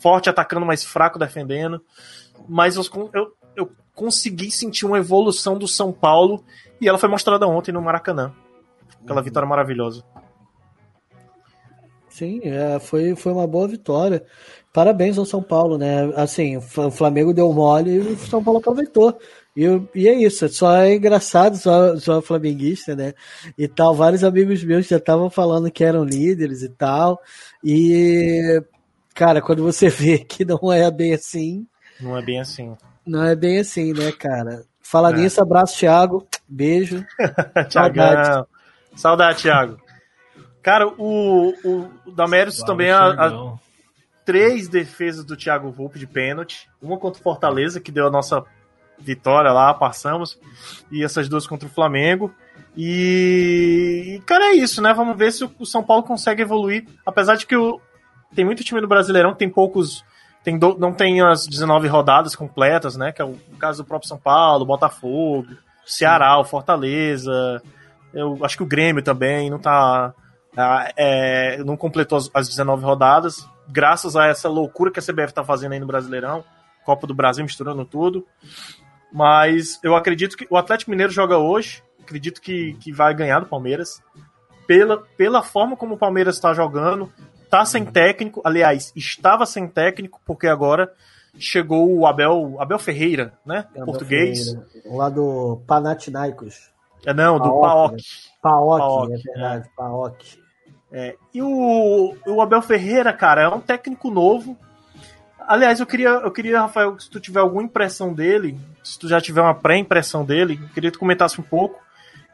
forte 0.00 0.28
atacando, 0.28 0.66
mas 0.66 0.84
fraco 0.84 1.18
defendendo. 1.18 1.82
Mas 2.48 2.76
eu, 2.76 2.84
eu, 3.12 3.32
eu 3.56 3.72
consegui 3.94 4.50
sentir 4.50 4.86
uma 4.86 4.98
evolução 4.98 5.58
do 5.58 5.66
São 5.66 5.92
Paulo 5.92 6.44
e 6.80 6.88
ela 6.88 6.98
foi 6.98 7.08
mostrada 7.08 7.46
ontem 7.46 7.72
no 7.72 7.82
Maracanã. 7.82 8.32
Aquela 9.02 9.20
uhum. 9.20 9.24
vitória 9.24 9.48
maravilhosa. 9.48 10.04
Sim, 12.08 12.40
é, 12.42 12.78
foi, 12.78 13.14
foi 13.14 13.32
uma 13.32 13.46
boa 13.46 13.68
vitória. 13.68 14.24
Parabéns 14.72 15.16
ao 15.16 15.24
São 15.24 15.42
Paulo, 15.42 15.78
né? 15.78 16.12
Assim, 16.16 16.56
o 16.56 16.90
Flamengo 16.90 17.32
deu 17.32 17.52
mole 17.52 17.92
e 17.92 17.98
o 17.98 18.16
São 18.18 18.42
Paulo 18.42 18.60
aproveitou. 18.60 19.18
E, 19.60 19.88
e 19.94 20.08
é 20.08 20.14
isso, 20.14 20.48
só 20.48 20.74
é 20.76 20.94
engraçado, 20.94 21.58
só, 21.58 21.94
só 21.98 22.22
flamenguista, 22.22 22.96
né? 22.96 23.12
E 23.58 23.68
tal, 23.68 23.94
vários 23.94 24.24
amigos 24.24 24.64
meus 24.64 24.86
já 24.86 24.96
estavam 24.96 25.28
falando 25.28 25.70
que 25.70 25.84
eram 25.84 26.02
líderes 26.02 26.62
e 26.62 26.70
tal. 26.70 27.20
E, 27.62 28.62
cara, 29.14 29.42
quando 29.42 29.62
você 29.62 29.90
vê 29.92 30.16
que 30.16 30.46
não 30.46 30.72
é 30.72 30.90
bem 30.90 31.12
assim. 31.12 31.66
Não 32.00 32.16
é 32.16 32.22
bem 32.22 32.40
assim. 32.40 32.74
Não 33.06 33.22
é 33.22 33.36
bem 33.36 33.58
assim, 33.58 33.92
né, 33.92 34.10
cara? 34.12 34.64
Fala 34.80 35.10
é. 35.10 35.16
nisso, 35.16 35.42
abraço, 35.42 35.76
Thiago. 35.76 36.26
Beijo. 36.48 37.04
Saudade. 37.68 38.48
Saudade, 38.96 39.42
Thiago. 39.42 39.78
Cara, 40.62 40.88
o, 40.88 41.50
o, 41.62 41.90
o 42.06 42.10
Damérios 42.12 42.62
também. 42.62 42.90
A, 42.90 43.10
a, 43.10 43.58
três 44.24 44.68
defesas 44.68 45.24
do 45.24 45.36
Thiago 45.36 45.70
Volpe 45.70 45.98
de 45.98 46.06
pênalti. 46.06 46.66
Uma 46.80 46.96
contra 46.96 47.20
o 47.20 47.22
Fortaleza, 47.22 47.78
que 47.78 47.92
deu 47.92 48.06
a 48.06 48.10
nossa 48.10 48.42
vitória 49.00 49.52
lá, 49.52 49.72
passamos. 49.74 50.38
E 50.90 51.02
essas 51.04 51.28
duas 51.28 51.46
contra 51.46 51.68
o 51.68 51.72
Flamengo. 51.72 52.32
E, 52.76 54.22
cara, 54.26 54.46
é 54.46 54.54
isso, 54.54 54.80
né? 54.80 54.92
Vamos 54.94 55.16
ver 55.16 55.32
se 55.32 55.44
o 55.44 55.66
São 55.66 55.82
Paulo 55.82 56.02
consegue 56.02 56.42
evoluir. 56.42 56.86
Apesar 57.04 57.36
de 57.36 57.46
que 57.46 57.56
o, 57.56 57.80
tem 58.34 58.44
muito 58.44 58.64
time 58.64 58.80
no 58.80 58.88
Brasileirão, 58.88 59.34
tem 59.34 59.48
poucos. 59.48 60.04
Tem 60.42 60.58
do, 60.58 60.78
não 60.78 60.92
tem 60.92 61.20
as 61.20 61.46
19 61.46 61.88
rodadas 61.88 62.34
completas, 62.34 62.96
né? 62.96 63.12
Que 63.12 63.20
é 63.20 63.24
o, 63.24 63.30
o 63.52 63.56
caso 63.58 63.82
do 63.82 63.86
próprio 63.86 64.08
São 64.08 64.18
Paulo, 64.18 64.64
Botafogo, 64.64 65.48
Ceará, 65.84 66.38
o 66.38 66.44
Fortaleza. 66.44 67.62
Eu 68.14 68.38
acho 68.44 68.56
que 68.56 68.62
o 68.62 68.66
Grêmio 68.66 69.02
também 69.02 69.50
não 69.50 69.58
tá. 69.58 70.14
É, 70.96 71.62
não 71.64 71.76
completou 71.76 72.18
as, 72.18 72.30
as 72.34 72.48
19 72.48 72.82
rodadas, 72.82 73.48
graças 73.68 74.16
a 74.16 74.26
essa 74.26 74.48
loucura 74.48 74.90
que 74.90 74.98
a 74.98 75.02
CBF 75.02 75.32
tá 75.32 75.44
fazendo 75.44 75.72
aí 75.72 75.78
no 75.78 75.86
Brasileirão 75.86 76.44
Copa 76.84 77.06
do 77.06 77.14
Brasil, 77.14 77.44
misturando 77.44 77.84
tudo. 77.84 78.26
Mas 79.12 79.78
eu 79.82 79.94
acredito 79.96 80.36
que 80.36 80.46
o 80.50 80.56
Atlético 80.56 80.90
Mineiro 80.90 81.12
joga 81.12 81.38
hoje. 81.38 81.82
Acredito 82.00 82.40
que, 82.40 82.74
que 82.74 82.92
vai 82.92 83.14
ganhar 83.14 83.40
do 83.40 83.46
Palmeiras. 83.46 84.02
Pela, 84.66 84.98
pela 85.16 85.42
forma 85.42 85.76
como 85.76 85.94
o 85.94 85.98
Palmeiras 85.98 86.36
está 86.36 86.54
jogando, 86.54 87.12
tá 87.48 87.64
sem 87.64 87.84
técnico. 87.84 88.40
Aliás, 88.44 88.92
estava 88.94 89.44
sem 89.44 89.66
técnico, 89.66 90.20
porque 90.24 90.46
agora 90.46 90.92
chegou 91.38 91.92
o 91.92 92.06
Abel, 92.06 92.56
Abel 92.58 92.78
Ferreira, 92.78 93.32
né? 93.44 93.66
Abel 93.70 93.84
português. 93.84 94.52
Ferreira. 94.52 94.96
Lá 94.96 95.08
do 95.08 95.60
Panathinaikos. 95.66 96.70
É, 97.04 97.14
não, 97.14 97.38
do 97.38 97.60
PAOK. 97.60 97.94
Né? 97.94 98.02
PAOK, 98.42 99.12
é 99.12 99.16
verdade, 99.16 99.66
é. 99.66 99.70
PAOK. 99.76 100.40
É, 100.92 101.16
e 101.32 101.40
o, 101.40 102.16
o 102.26 102.42
Abel 102.42 102.62
Ferreira, 102.62 103.12
cara, 103.12 103.42
é 103.42 103.48
um 103.48 103.60
técnico 103.60 104.10
novo. 104.10 104.58
Aliás, 105.46 105.80
eu 105.80 105.86
queria, 105.86 106.08
eu 106.08 106.30
queria, 106.30 106.60
Rafael, 106.60 106.98
se 106.98 107.10
tu 107.10 107.20
tiver 107.20 107.40
alguma 107.40 107.62
impressão 107.62 108.12
dele, 108.12 108.58
se 108.82 108.98
tu 108.98 109.08
já 109.08 109.20
tiver 109.20 109.40
uma 109.40 109.54
pré-impressão 109.54 110.24
dele, 110.24 110.58
eu 110.62 110.68
queria 110.68 110.90
que 110.90 110.96
tu 110.96 111.00
comentasse 111.00 111.40
um 111.40 111.44
pouco. 111.44 111.80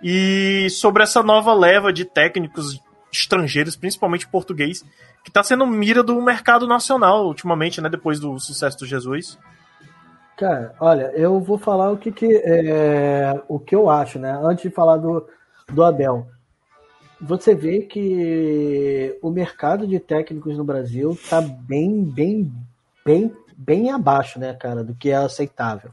E 0.02 0.68
sobre 0.70 1.02
essa 1.02 1.22
nova 1.22 1.54
leva 1.54 1.92
de 1.92 2.04
técnicos 2.04 2.80
estrangeiros, 3.12 3.76
principalmente 3.76 4.28
português, 4.28 4.82
que 5.24 5.30
está 5.30 5.42
sendo 5.42 5.66
mira 5.66 6.02
do 6.02 6.20
mercado 6.20 6.66
nacional 6.66 7.26
ultimamente, 7.26 7.80
né? 7.80 7.88
Depois 7.88 8.20
do 8.20 8.38
sucesso 8.38 8.78
do 8.78 8.86
Jesus. 8.86 9.38
Cara, 10.36 10.74
olha, 10.78 11.12
eu 11.14 11.40
vou 11.40 11.56
falar 11.56 11.90
o 11.90 11.96
que, 11.96 12.12
que 12.12 12.42
é, 12.44 13.42
o 13.48 13.58
que 13.58 13.74
eu 13.74 13.88
acho, 13.88 14.18
né? 14.18 14.38
Antes 14.42 14.64
de 14.64 14.70
falar 14.70 14.98
do, 14.98 15.26
do 15.72 15.82
Abel. 15.82 16.26
Você 17.18 17.54
vê 17.54 17.80
que 17.80 19.18
o 19.22 19.30
mercado 19.30 19.86
de 19.86 19.98
técnicos 19.98 20.56
no 20.58 20.64
Brasil 20.64 21.12
está 21.12 21.40
bem, 21.40 22.04
bem, 22.04 22.52
bem, 23.06 23.32
bem 23.56 23.92
abaixo, 23.92 24.40
né, 24.40 24.52
cara, 24.52 24.82
do 24.82 24.94
que 24.94 25.10
é 25.10 25.16
aceitável. 25.16 25.92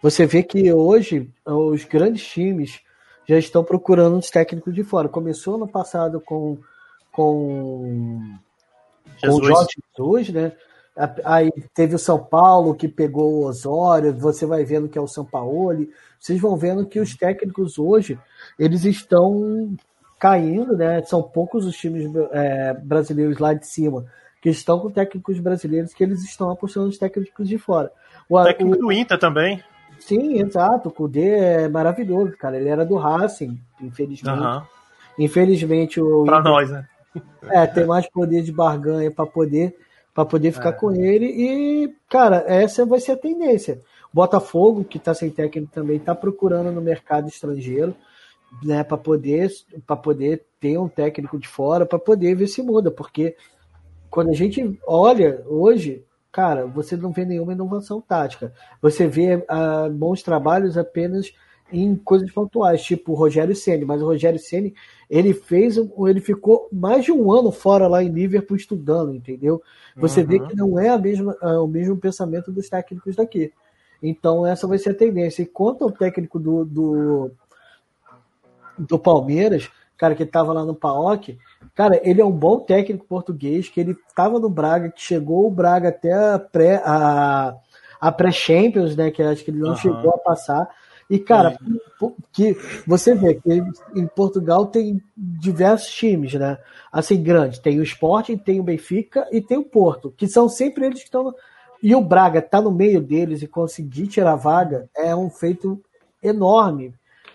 Você 0.00 0.24
vê 0.24 0.44
que 0.44 0.72
hoje 0.72 1.28
os 1.44 1.84
grandes 1.84 2.24
times 2.24 2.80
já 3.28 3.36
estão 3.36 3.64
procurando 3.64 4.16
os 4.16 4.30
técnicos 4.30 4.72
de 4.72 4.84
fora. 4.84 5.08
Começou 5.08 5.58
no 5.58 5.66
passado 5.66 6.20
com 6.20 6.56
com, 7.10 8.36
Jesus. 9.16 9.40
com 9.40 9.44
o 9.44 9.44
Jorge 9.44 9.74
Jesus, 9.96 10.28
né? 10.28 10.52
Aí 11.24 11.50
teve 11.74 11.94
o 11.94 11.98
São 11.98 12.18
Paulo 12.18 12.74
que 12.74 12.88
pegou 12.88 13.32
o 13.32 13.46
Osório, 13.46 14.14
você 14.14 14.46
vai 14.46 14.64
vendo 14.64 14.88
que 14.88 14.98
é 14.98 15.00
o 15.00 15.08
São 15.08 15.24
Paulo. 15.24 15.86
Vocês 16.20 16.40
vão 16.40 16.56
vendo 16.56 16.86
que 16.86 17.00
os 17.00 17.16
técnicos 17.16 17.78
hoje 17.78 18.18
eles 18.58 18.84
estão 18.84 19.74
caindo, 20.18 20.76
né? 20.76 21.02
São 21.02 21.22
poucos 21.22 21.66
os 21.66 21.76
times 21.76 22.10
é, 22.32 22.74
brasileiros 22.74 23.38
lá 23.38 23.54
de 23.54 23.66
cima 23.66 24.06
que 24.46 24.50
estão 24.50 24.78
com 24.78 24.88
técnicos 24.88 25.40
brasileiros 25.40 25.92
que 25.92 26.04
eles 26.04 26.22
estão 26.22 26.50
apostando 26.52 26.86
nos 26.86 26.96
técnicos 26.96 27.48
de 27.48 27.58
fora. 27.58 27.90
O, 28.28 28.40
técnico 28.44 28.76
o, 28.76 28.78
do 28.78 28.92
Inter 28.92 29.18
também. 29.18 29.60
Sim, 29.98 30.40
exato. 30.40 30.88
O 30.88 30.92
Kudê 30.92 31.30
é 31.30 31.68
maravilhoso, 31.68 32.36
cara. 32.36 32.56
Ele 32.56 32.68
era 32.68 32.86
do 32.86 32.94
Racing, 32.94 33.58
infelizmente. 33.80 34.38
Uhum. 34.38 34.62
Infelizmente 35.18 36.00
o. 36.00 36.22
Pra 36.22 36.38
Inter, 36.38 36.52
nós, 36.52 36.70
né? 36.70 36.86
É, 37.50 37.66
tem 37.66 37.86
mais 37.86 38.08
poder 38.08 38.42
de 38.42 38.52
barganha 38.52 39.10
para 39.10 39.26
poder 39.26 39.76
para 40.14 40.24
poder 40.24 40.52
ficar 40.52 40.68
é. 40.68 40.72
com 40.72 40.92
ele. 40.92 41.26
E, 41.26 41.94
cara, 42.08 42.44
essa 42.46 42.86
vai 42.86 43.00
ser 43.00 43.12
a 43.12 43.16
tendência. 43.16 43.80
Botafogo, 44.12 44.84
que 44.84 44.96
está 44.96 45.12
sem 45.12 45.28
técnico 45.28 45.72
também, 45.72 45.96
está 45.96 46.14
procurando 46.14 46.70
no 46.70 46.80
mercado 46.80 47.28
estrangeiro, 47.28 47.96
né, 48.62 48.84
para 48.84 48.96
poder, 48.96 49.50
poder 50.04 50.44
ter 50.60 50.78
um 50.78 50.88
técnico 50.88 51.36
de 51.36 51.48
fora, 51.48 51.84
para 51.84 51.98
poder 51.98 52.36
ver 52.36 52.46
se 52.46 52.62
muda, 52.62 52.90
porque 52.92 53.34
quando 54.16 54.30
a 54.30 54.32
gente 54.32 54.80
olha 54.86 55.44
hoje, 55.46 56.02
cara, 56.32 56.64
você 56.64 56.96
não 56.96 57.12
vê 57.12 57.26
nenhuma 57.26 57.52
inovação 57.52 58.00
tática. 58.00 58.50
Você 58.80 59.06
vê 59.06 59.44
ah, 59.46 59.90
bons 59.92 60.22
trabalhos 60.22 60.78
apenas 60.78 61.34
em 61.70 61.94
coisas 61.94 62.32
pontuais, 62.32 62.82
tipo 62.82 63.12
o 63.12 63.14
Rogério 63.14 63.54
Ceni, 63.54 63.84
mas 63.84 64.00
o 64.00 64.06
Rogério 64.06 64.38
Ceni 64.38 64.74
ele 65.10 65.34
fez, 65.34 65.76
ele 65.76 66.20
ficou 66.22 66.66
mais 66.72 67.04
de 67.04 67.12
um 67.12 67.30
ano 67.30 67.52
fora 67.52 67.86
lá 67.86 68.02
em 68.02 68.08
Liverpool 68.08 68.56
estudando, 68.56 69.14
entendeu? 69.14 69.62
Você 69.94 70.22
uhum. 70.22 70.26
vê 70.26 70.40
que 70.40 70.56
não 70.56 70.78
é 70.78 70.88
a 70.88 70.96
mesma, 70.96 71.36
é 71.42 71.58
o 71.58 71.66
mesmo 71.66 71.98
pensamento 71.98 72.50
dos 72.50 72.70
técnicos 72.70 73.16
daqui. 73.16 73.52
Então 74.02 74.46
essa 74.46 74.66
vai 74.66 74.78
ser 74.78 74.90
a 74.92 74.94
tendência. 74.94 75.42
E 75.42 75.46
quanto 75.46 75.84
ao 75.84 75.92
técnico 75.92 76.38
do, 76.38 76.64
do, 76.64 77.30
do 78.78 78.98
Palmeiras, 78.98 79.70
cara 79.96 80.14
que 80.14 80.22
estava 80.22 80.52
lá 80.52 80.64
no 80.64 80.74
PAOK, 80.74 81.38
cara, 81.74 82.00
ele 82.02 82.20
é 82.20 82.24
um 82.24 82.32
bom 82.32 82.58
técnico 82.58 83.06
português, 83.06 83.68
que 83.68 83.80
ele 83.80 83.96
estava 84.08 84.38
no 84.38 84.48
Braga, 84.48 84.90
que 84.90 85.00
chegou 85.00 85.46
o 85.46 85.50
Braga 85.50 85.88
até 85.88 86.12
a 86.12 86.38
pré 86.38 86.82
a, 86.84 87.54
a 88.00 88.12
pré-Champions, 88.12 88.96
né? 88.96 89.10
Que 89.10 89.22
acho 89.22 89.44
que 89.44 89.50
ele 89.50 89.60
não 89.60 89.70
uhum. 89.70 89.76
chegou 89.76 90.10
a 90.10 90.18
passar 90.18 90.68
e, 91.08 91.20
cara, 91.20 91.56
que 92.32 92.56
você 92.86 93.14
vê 93.14 93.34
que 93.34 93.62
em 93.94 94.06
Portugal 94.08 94.66
tem 94.66 95.00
diversos 95.16 95.92
times, 95.92 96.34
né? 96.34 96.58
Assim, 96.92 97.22
grandes. 97.22 97.60
Tem 97.60 97.78
o 97.78 97.82
Sporting, 97.82 98.36
tem 98.36 98.58
o 98.58 98.64
Benfica 98.64 99.26
e 99.30 99.40
tem 99.40 99.56
o 99.56 99.64
Porto, 99.64 100.12
que 100.16 100.26
são 100.26 100.48
sempre 100.48 100.84
eles 100.84 100.98
que 100.98 101.04
estão. 101.04 101.32
E 101.80 101.94
o 101.94 102.00
Braga 102.00 102.42
tá 102.42 102.60
no 102.60 102.72
meio 102.72 103.00
deles 103.00 103.40
e 103.40 103.46
conseguir 103.46 104.08
tirar 104.08 104.32
a 104.32 104.36
vaga 104.36 104.88
é 104.96 105.14
um 105.14 105.30
feito 105.30 105.80
enorme, 106.22 106.92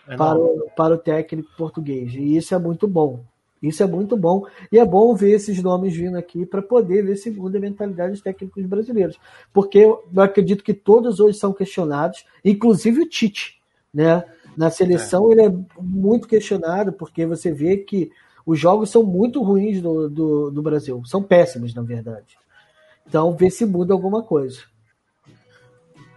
enorme. 0.07 0.17
Para, 0.17 0.39
o, 0.39 0.69
para 0.75 0.95
o 0.95 0.97
técnico 0.97 1.49
português. 1.57 2.13
E 2.13 2.37
isso 2.37 2.53
é 2.53 2.59
muito 2.59 2.87
bom. 2.87 3.23
Isso 3.61 3.83
é 3.83 3.85
muito 3.85 4.17
bom. 4.17 4.45
E 4.71 4.79
é 4.79 4.85
bom 4.85 5.13
ver 5.13 5.31
esses 5.31 5.61
nomes 5.61 5.95
vindo 5.95 6.17
aqui 6.17 6.45
para 6.45 6.61
poder 6.61 7.03
ver 7.03 7.15
se 7.15 7.29
muda 7.29 7.57
a 7.57 7.61
mentalidade 7.61 8.13
dos 8.13 8.21
técnicos 8.21 8.65
brasileiros. 8.65 9.19
Porque 9.53 9.79
eu 9.79 10.03
acredito 10.17 10.63
que 10.63 10.73
todos 10.73 11.19
hoje 11.19 11.37
são 11.37 11.53
questionados, 11.53 12.25
inclusive 12.43 13.01
o 13.01 13.07
Tite 13.07 13.61
né? 13.93 14.23
Na 14.55 14.69
seleção 14.69 15.29
é. 15.29 15.31
ele 15.33 15.41
é 15.45 15.51
muito 15.79 16.27
questionado 16.27 16.93
porque 16.93 17.25
você 17.25 17.51
vê 17.51 17.77
que 17.77 18.11
os 18.45 18.59
jogos 18.59 18.89
são 18.89 19.03
muito 19.03 19.41
ruins 19.43 19.81
do, 19.81 20.09
do, 20.09 20.51
do 20.51 20.61
Brasil, 20.61 21.01
são 21.05 21.21
péssimos 21.21 21.73
na 21.73 21.81
verdade. 21.81 22.37
Então 23.07 23.35
vê 23.35 23.49
se 23.49 23.65
muda 23.65 23.93
alguma 23.93 24.23
coisa. 24.23 24.61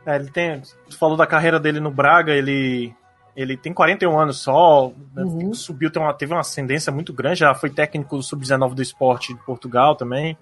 É, 0.06 0.16
ele 0.16 0.30
tem, 0.30 0.60
tu 0.88 0.98
falou 0.98 1.16
da 1.16 1.26
carreira 1.26 1.58
dele 1.58 1.80
no 1.80 1.90
Braga, 1.90 2.32
ele 2.32 2.94
ele 3.36 3.56
tem 3.56 3.72
41 3.72 4.18
anos 4.18 4.38
só, 4.38 4.92
né? 5.14 5.24
uhum. 5.24 5.54
subiu, 5.54 5.90
teve 5.90 6.04
uma, 6.04 6.14
teve 6.14 6.32
uma 6.32 6.40
ascendência 6.40 6.92
muito 6.92 7.12
grande, 7.12 7.40
já 7.40 7.54
foi 7.54 7.70
técnico 7.70 8.16
do 8.16 8.22
sub-19 8.22 8.74
do 8.74 8.82
esporte 8.82 9.34
de 9.34 9.40
Portugal 9.40 9.96
também. 9.96 10.36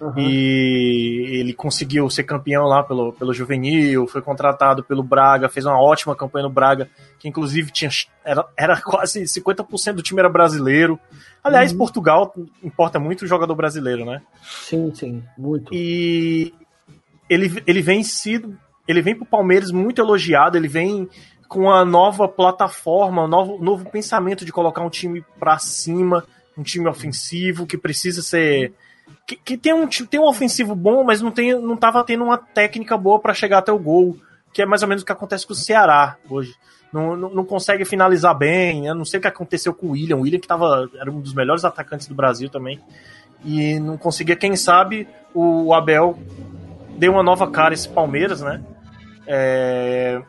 Uhum. 0.00 0.12
E 0.16 1.40
ele 1.40 1.52
conseguiu 1.52 2.08
ser 2.08 2.22
campeão 2.22 2.64
lá 2.64 2.84
pelo, 2.84 3.12
pelo 3.12 3.34
Juvenil, 3.34 4.06
foi 4.06 4.22
contratado 4.22 4.84
pelo 4.84 5.02
Braga, 5.02 5.48
fez 5.48 5.66
uma 5.66 5.80
ótima 5.80 6.14
campanha 6.14 6.44
no 6.44 6.52
Braga, 6.52 6.88
que 7.18 7.28
inclusive 7.28 7.72
tinha, 7.72 7.90
era, 8.24 8.46
era 8.56 8.78
quase 8.80 9.22
50% 9.22 9.94
do 9.94 10.02
time 10.02 10.20
era 10.20 10.28
brasileiro. 10.28 10.98
Aliás, 11.42 11.72
uhum. 11.72 11.78
Portugal 11.78 12.32
importa 12.62 13.00
muito 13.00 13.22
o 13.22 13.26
jogador 13.26 13.54
brasileiro, 13.56 14.04
né? 14.04 14.22
Sim, 14.42 14.94
sim, 14.94 15.24
muito. 15.36 15.74
E 15.74 16.54
ele, 17.28 17.62
ele 17.66 17.82
vem 17.82 18.02
sido. 18.02 18.56
Ele 18.86 19.02
vem 19.02 19.14
pro 19.14 19.26
Palmeiras 19.26 19.70
muito 19.70 20.00
elogiado, 20.00 20.56
ele 20.56 20.68
vem 20.68 21.08
com 21.48 21.60
uma 21.60 21.84
nova 21.84 22.28
plataforma, 22.28 23.24
um 23.24 23.28
novo, 23.28 23.58
novo 23.58 23.90
pensamento 23.90 24.44
de 24.44 24.52
colocar 24.52 24.82
um 24.82 24.90
time 24.90 25.24
para 25.40 25.58
cima, 25.58 26.24
um 26.56 26.62
time 26.62 26.86
ofensivo 26.86 27.66
que 27.66 27.78
precisa 27.78 28.20
ser 28.22 28.74
que, 29.26 29.36
que, 29.36 29.56
tem, 29.56 29.72
um, 29.72 29.86
tem 29.86 30.20
um 30.20 30.26
ofensivo 30.26 30.74
bom, 30.74 31.04
mas 31.04 31.20
não, 31.20 31.30
tem, 31.30 31.54
não 31.60 31.76
tava 31.76 32.02
tendo 32.04 32.24
uma 32.24 32.38
técnica 32.38 32.96
boa 32.96 33.18
para 33.18 33.34
chegar 33.34 33.58
até 33.58 33.72
o 33.72 33.78
gol, 33.78 34.16
que 34.52 34.62
é 34.62 34.66
mais 34.66 34.82
ou 34.82 34.88
menos 34.88 35.02
o 35.02 35.06
que 35.06 35.12
acontece 35.12 35.46
com 35.46 35.52
o 35.52 35.56
Ceará 35.56 36.16
hoje. 36.28 36.54
Não, 36.92 37.14
não, 37.14 37.28
não, 37.28 37.44
consegue 37.44 37.84
finalizar 37.84 38.34
bem. 38.34 38.86
Eu 38.86 38.94
não 38.94 39.04
sei 39.04 39.18
o 39.18 39.20
que 39.20 39.28
aconteceu 39.28 39.74
com 39.74 39.88
o 39.88 39.90
William. 39.90 40.16
O 40.16 40.20
William, 40.20 40.40
que 40.40 40.48
tava, 40.48 40.88
era 40.98 41.10
um 41.10 41.20
dos 41.20 41.34
melhores 41.34 41.62
atacantes 41.62 42.06
do 42.06 42.14
Brasil 42.14 42.48
também. 42.48 42.80
E 43.44 43.78
não 43.78 43.98
conseguia. 43.98 44.34
Quem 44.34 44.56
sabe 44.56 45.06
o 45.34 45.74
Abel 45.74 46.18
deu 46.96 47.12
uma 47.12 47.22
nova 47.22 47.50
cara 47.50 47.74
esse 47.74 47.86
Palmeiras, 47.86 48.40
né? 48.40 48.64
É, 49.26 50.22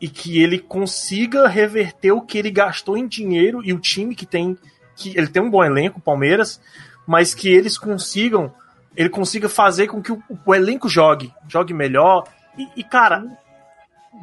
e 0.00 0.08
que 0.08 0.42
ele 0.42 0.58
consiga 0.58 1.46
reverter 1.46 2.12
o 2.12 2.22
que 2.22 2.38
ele 2.38 2.50
gastou 2.50 2.96
em 2.96 3.06
dinheiro 3.06 3.60
e 3.62 3.72
o 3.72 3.78
time 3.78 4.14
que 4.14 4.24
tem. 4.24 4.56
que 4.96 5.16
Ele 5.16 5.28
tem 5.28 5.42
um 5.42 5.50
bom 5.50 5.62
elenco, 5.62 6.00
Palmeiras, 6.00 6.60
mas 7.06 7.34
que 7.34 7.48
eles 7.48 7.76
consigam, 7.76 8.52
ele 8.96 9.10
consiga 9.10 9.48
fazer 9.48 9.88
com 9.88 10.02
que 10.02 10.12
o, 10.12 10.22
o 10.46 10.54
elenco 10.54 10.88
jogue, 10.88 11.32
jogue 11.46 11.74
melhor. 11.74 12.26
E, 12.56 12.68
e, 12.76 12.84
cara, 12.84 13.24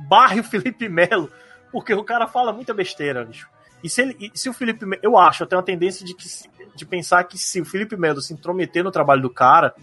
barre 0.09 0.39
o 0.39 0.43
Felipe 0.43 0.89
Melo, 0.89 1.31
porque 1.71 1.93
o 1.93 2.03
cara 2.03 2.27
fala 2.27 2.51
muita 2.51 2.73
besteira, 2.73 3.23
bicho. 3.23 3.47
E 3.83 3.89
se, 3.89 4.01
ele, 4.01 4.31
se 4.33 4.49
o 4.49 4.53
Felipe 4.53 4.85
Melo, 4.85 5.01
eu 5.03 5.17
acho, 5.17 5.43
eu 5.43 5.47
tenho 5.47 5.59
uma 5.59 5.65
tendência 5.65 6.03
de, 6.03 6.15
que, 6.15 6.27
de 6.75 6.85
pensar 6.85 7.23
que 7.25 7.37
se 7.37 7.61
o 7.61 7.65
Felipe 7.65 7.95
Melo 7.95 8.21
se 8.21 8.33
intrometer 8.33 8.83
no 8.83 8.91
trabalho 8.91 9.21
do 9.21 9.29
cara, 9.29 9.75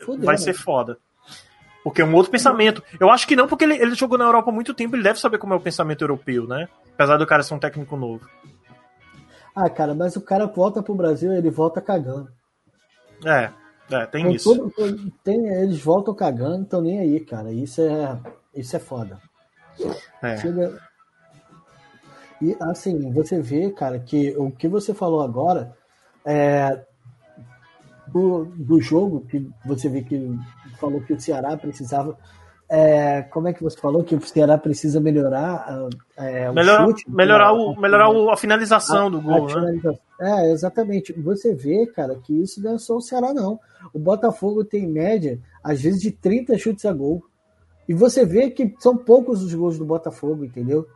Fudeu, 0.00 0.24
vai 0.24 0.38
ser 0.38 0.54
foda. 0.54 0.98
Porque 1.82 2.02
é 2.02 2.04
um 2.04 2.14
outro 2.14 2.30
pensamento. 2.30 2.82
Eu 2.98 3.10
acho 3.10 3.26
que 3.26 3.34
não, 3.34 3.48
porque 3.48 3.64
ele, 3.64 3.74
ele 3.74 3.94
jogou 3.94 4.18
na 4.18 4.24
Europa 4.24 4.50
há 4.50 4.54
muito 4.54 4.74
tempo, 4.74 4.96
ele 4.96 5.02
deve 5.02 5.18
saber 5.18 5.38
como 5.38 5.54
é 5.54 5.56
o 5.56 5.60
pensamento 5.60 6.02
europeu, 6.02 6.46
né? 6.46 6.68
Apesar 6.94 7.16
do 7.16 7.26
cara 7.26 7.42
ser 7.42 7.54
um 7.54 7.58
técnico 7.58 7.96
novo. 7.96 8.28
Ah, 9.54 9.68
cara, 9.68 9.94
mas 9.94 10.14
o 10.16 10.20
cara 10.20 10.46
volta 10.46 10.82
pro 10.82 10.94
Brasil 10.94 11.32
ele 11.32 11.50
volta 11.50 11.80
cagando. 11.80 12.30
É. 13.24 13.50
É, 13.90 14.06
tem 14.06 14.20
então, 14.22 14.34
isso. 14.34 14.70
Todo, 14.70 15.12
tem, 15.24 15.48
eles 15.48 15.80
voltam 15.80 16.14
cagando, 16.14 16.62
estão 16.62 16.80
nem 16.80 17.00
aí, 17.00 17.18
cara. 17.20 17.50
Isso 17.50 17.80
é, 17.82 18.18
isso 18.54 18.76
é 18.76 18.78
foda. 18.78 19.18
É. 20.22 20.36
Chega... 20.36 20.78
E 22.40 22.56
assim, 22.60 23.12
você 23.12 23.40
vê, 23.40 23.70
cara, 23.70 23.98
que 23.98 24.34
o 24.38 24.50
que 24.50 24.68
você 24.68 24.94
falou 24.94 25.20
agora 25.20 25.76
é 26.24 26.84
do, 28.06 28.44
do 28.56 28.80
jogo, 28.80 29.26
que 29.26 29.50
você 29.64 29.88
vê 29.88 30.02
que 30.02 30.38
falou 30.80 31.00
que 31.00 31.12
o 31.12 31.20
Ceará 31.20 31.56
precisava. 31.56 32.16
É, 32.72 33.22
como 33.22 33.48
é 33.48 33.52
que 33.52 33.62
você 33.62 33.76
falou 33.76 34.04
que 34.04 34.14
o 34.14 34.20
Ceará 34.20 34.56
precisa 34.56 35.00
melhorar 35.00 35.88
é, 36.16 36.48
o 36.48 36.54
Melhor, 36.54 36.86
chute, 36.86 37.10
melhorar, 37.10 37.52
o, 37.52 37.74
melhorar 37.74 38.10
o, 38.10 38.30
a 38.30 38.36
finalização 38.36 39.08
a, 39.08 39.10
do 39.10 39.20
gol, 39.20 39.48
né? 39.48 39.80
É, 40.20 40.52
exatamente. 40.52 41.12
Você 41.20 41.52
vê, 41.52 41.86
cara, 41.86 42.14
que 42.14 42.32
isso 42.40 42.62
não 42.62 42.74
é 42.74 42.78
só 42.78 42.96
o 42.96 43.00
Ceará, 43.00 43.34
não. 43.34 43.58
O 43.92 43.98
Botafogo 43.98 44.64
tem 44.64 44.86
média, 44.86 45.40
às 45.64 45.82
vezes, 45.82 46.00
de 46.00 46.12
30 46.12 46.56
chutes 46.58 46.84
a 46.84 46.92
gol. 46.92 47.24
E 47.88 47.94
você 47.94 48.24
vê 48.24 48.50
que 48.50 48.72
são 48.78 48.96
poucos 48.96 49.42
os 49.42 49.52
gols 49.52 49.76
do 49.76 49.84
Botafogo, 49.84 50.44
entendeu? 50.44 50.86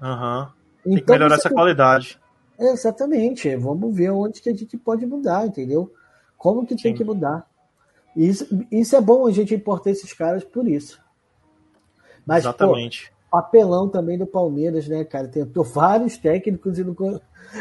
Aham. 0.00 0.40
Uhum. 0.40 0.62
Tem 0.82 0.92
então, 0.94 1.04
que 1.04 1.12
melhorar 1.12 1.34
essa 1.34 1.50
qualidade. 1.50 2.18
exatamente. 2.58 3.54
Vamos 3.56 3.94
ver 3.94 4.10
onde 4.10 4.40
que 4.40 4.48
a 4.48 4.54
gente 4.54 4.76
pode 4.76 5.06
mudar, 5.06 5.46
entendeu? 5.46 5.92
Como 6.36 6.66
que 6.66 6.74
Sim. 6.74 6.82
tem 6.84 6.94
que 6.94 7.04
mudar. 7.04 7.46
Isso, 8.16 8.46
isso 8.70 8.94
é 8.94 9.00
bom 9.00 9.26
a 9.26 9.30
gente 9.30 9.54
importar 9.54 9.90
esses 9.90 10.12
caras 10.12 10.44
por 10.44 10.68
isso. 10.68 11.00
Mas, 12.26 12.44
Exatamente. 12.44 13.10
Pô, 13.30 13.38
papelão 13.38 13.88
também 13.88 14.18
do 14.18 14.26
Palmeiras, 14.26 14.86
né, 14.86 15.04
cara? 15.04 15.26
Tentou 15.26 15.64
vários 15.64 16.16
técnicos 16.16 16.78
e, 16.78 16.84
não, 16.84 16.94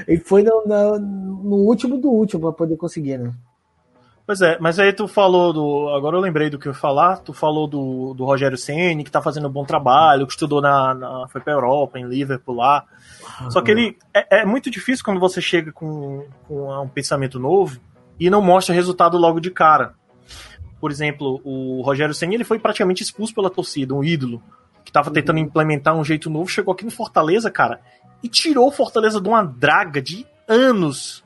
e 0.08 0.17
foi 0.17 0.43
no, 0.43 0.65
no, 0.65 1.00
no 1.00 1.55
último 1.55 1.98
do 1.98 2.10
último 2.10 2.41
para 2.41 2.51
poder 2.51 2.77
conseguir, 2.77 3.17
né? 3.17 3.34
Pois 4.25 4.41
é, 4.41 4.58
mas 4.60 4.79
aí 4.79 4.93
tu 4.93 5.08
falou 5.08 5.51
do. 5.51 5.89
Agora 5.89 6.15
eu 6.15 6.22
lembrei 6.22 6.50
do 6.50 6.60
que 6.60 6.67
eu 6.67 6.72
ia 6.72 6.77
falar. 6.77 7.17
Tu 7.17 7.34
falou 7.34 7.67
do, 7.67 8.13
do 8.13 8.24
Rogério 8.24 8.58
Ceni 8.58 9.03
que 9.03 9.12
tá 9.12 9.22
fazendo 9.22 9.48
um 9.48 9.51
bom 9.51 9.65
trabalho, 9.65 10.25
que 10.25 10.34
estudou 10.34 10.62
na. 10.62 10.93
na 10.93 11.27
foi 11.27 11.41
pra 11.41 11.53
Europa, 11.53 12.00
em 12.00 12.08
Liverpool 12.08 12.55
lá. 12.55 12.86
Só 13.50 13.62
que 13.62 13.72
ele. 13.72 13.98
É, 14.13 14.41
é 14.41 14.46
muito 14.46 14.70
difícil 14.70 15.03
quando 15.03 15.20
você 15.20 15.41
chega 15.41 15.72
com, 15.72 16.25
com 16.48 16.72
um 16.72 16.88
pensamento 16.88 17.39
novo 17.39 17.79
e 18.20 18.29
não 18.29 18.41
mostra 18.41 18.75
resultado 18.75 19.17
logo 19.17 19.39
de 19.39 19.50
cara. 19.50 19.96
Por 20.82 20.90
exemplo, 20.90 21.40
o 21.44 21.84
Rogério 21.84 22.14
Senna 22.14 22.34
ele 22.34 22.44
foi 22.44 22.58
praticamente 22.58 23.04
expulso 23.04 23.36
pela 23.36 23.52
torcida, 23.52 23.94
um 23.94 24.04
ídolo, 24.04 24.42
que 24.84 24.90
estava 24.90 25.12
tentando 25.12 25.38
implementar 25.38 25.96
um 25.96 26.04
jeito 26.04 26.28
novo, 26.28 26.50
chegou 26.50 26.74
aqui 26.74 26.84
no 26.84 26.90
Fortaleza, 26.90 27.52
cara, 27.52 27.80
e 28.24 28.28
tirou 28.28 28.68
o 28.68 28.72
Fortaleza 28.72 29.22
de 29.22 29.30
uma 29.30 29.44
draga 29.44 30.02
de 30.02 30.26
anos. 30.48 31.24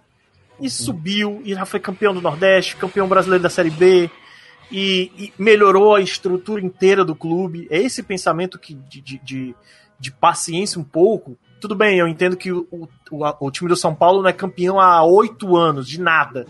E 0.59 0.69
subiu, 0.69 1.41
e 1.43 1.53
já 1.53 1.65
foi 1.65 1.79
campeão 1.79 2.13
do 2.13 2.21
Nordeste, 2.21 2.75
campeão 2.75 3.07
brasileiro 3.07 3.43
da 3.43 3.49
Série 3.49 3.69
B, 3.69 4.09
e, 4.69 5.11
e 5.17 5.33
melhorou 5.37 5.95
a 5.95 6.01
estrutura 6.01 6.61
inteira 6.61 7.05
do 7.05 7.15
clube. 7.15 7.67
É 7.69 7.77
esse 7.77 8.03
pensamento 8.03 8.59
que, 8.59 8.73
de, 8.73 8.99
de, 8.99 9.19
de, 9.19 9.55
de 9.97 10.11
paciência 10.11 10.79
um 10.79 10.83
pouco. 10.83 11.37
Tudo 11.61 11.75
bem, 11.75 11.97
eu 11.97 12.07
entendo 12.07 12.35
que 12.35 12.51
o, 12.51 12.67
o, 12.71 12.87
o 13.39 13.51
time 13.51 13.69
do 13.69 13.75
São 13.75 13.95
Paulo 13.95 14.21
não 14.21 14.29
é 14.29 14.33
campeão 14.33 14.79
há 14.79 15.03
oito 15.03 15.55
anos, 15.55 15.87
de 15.87 15.99
nada 15.99 16.45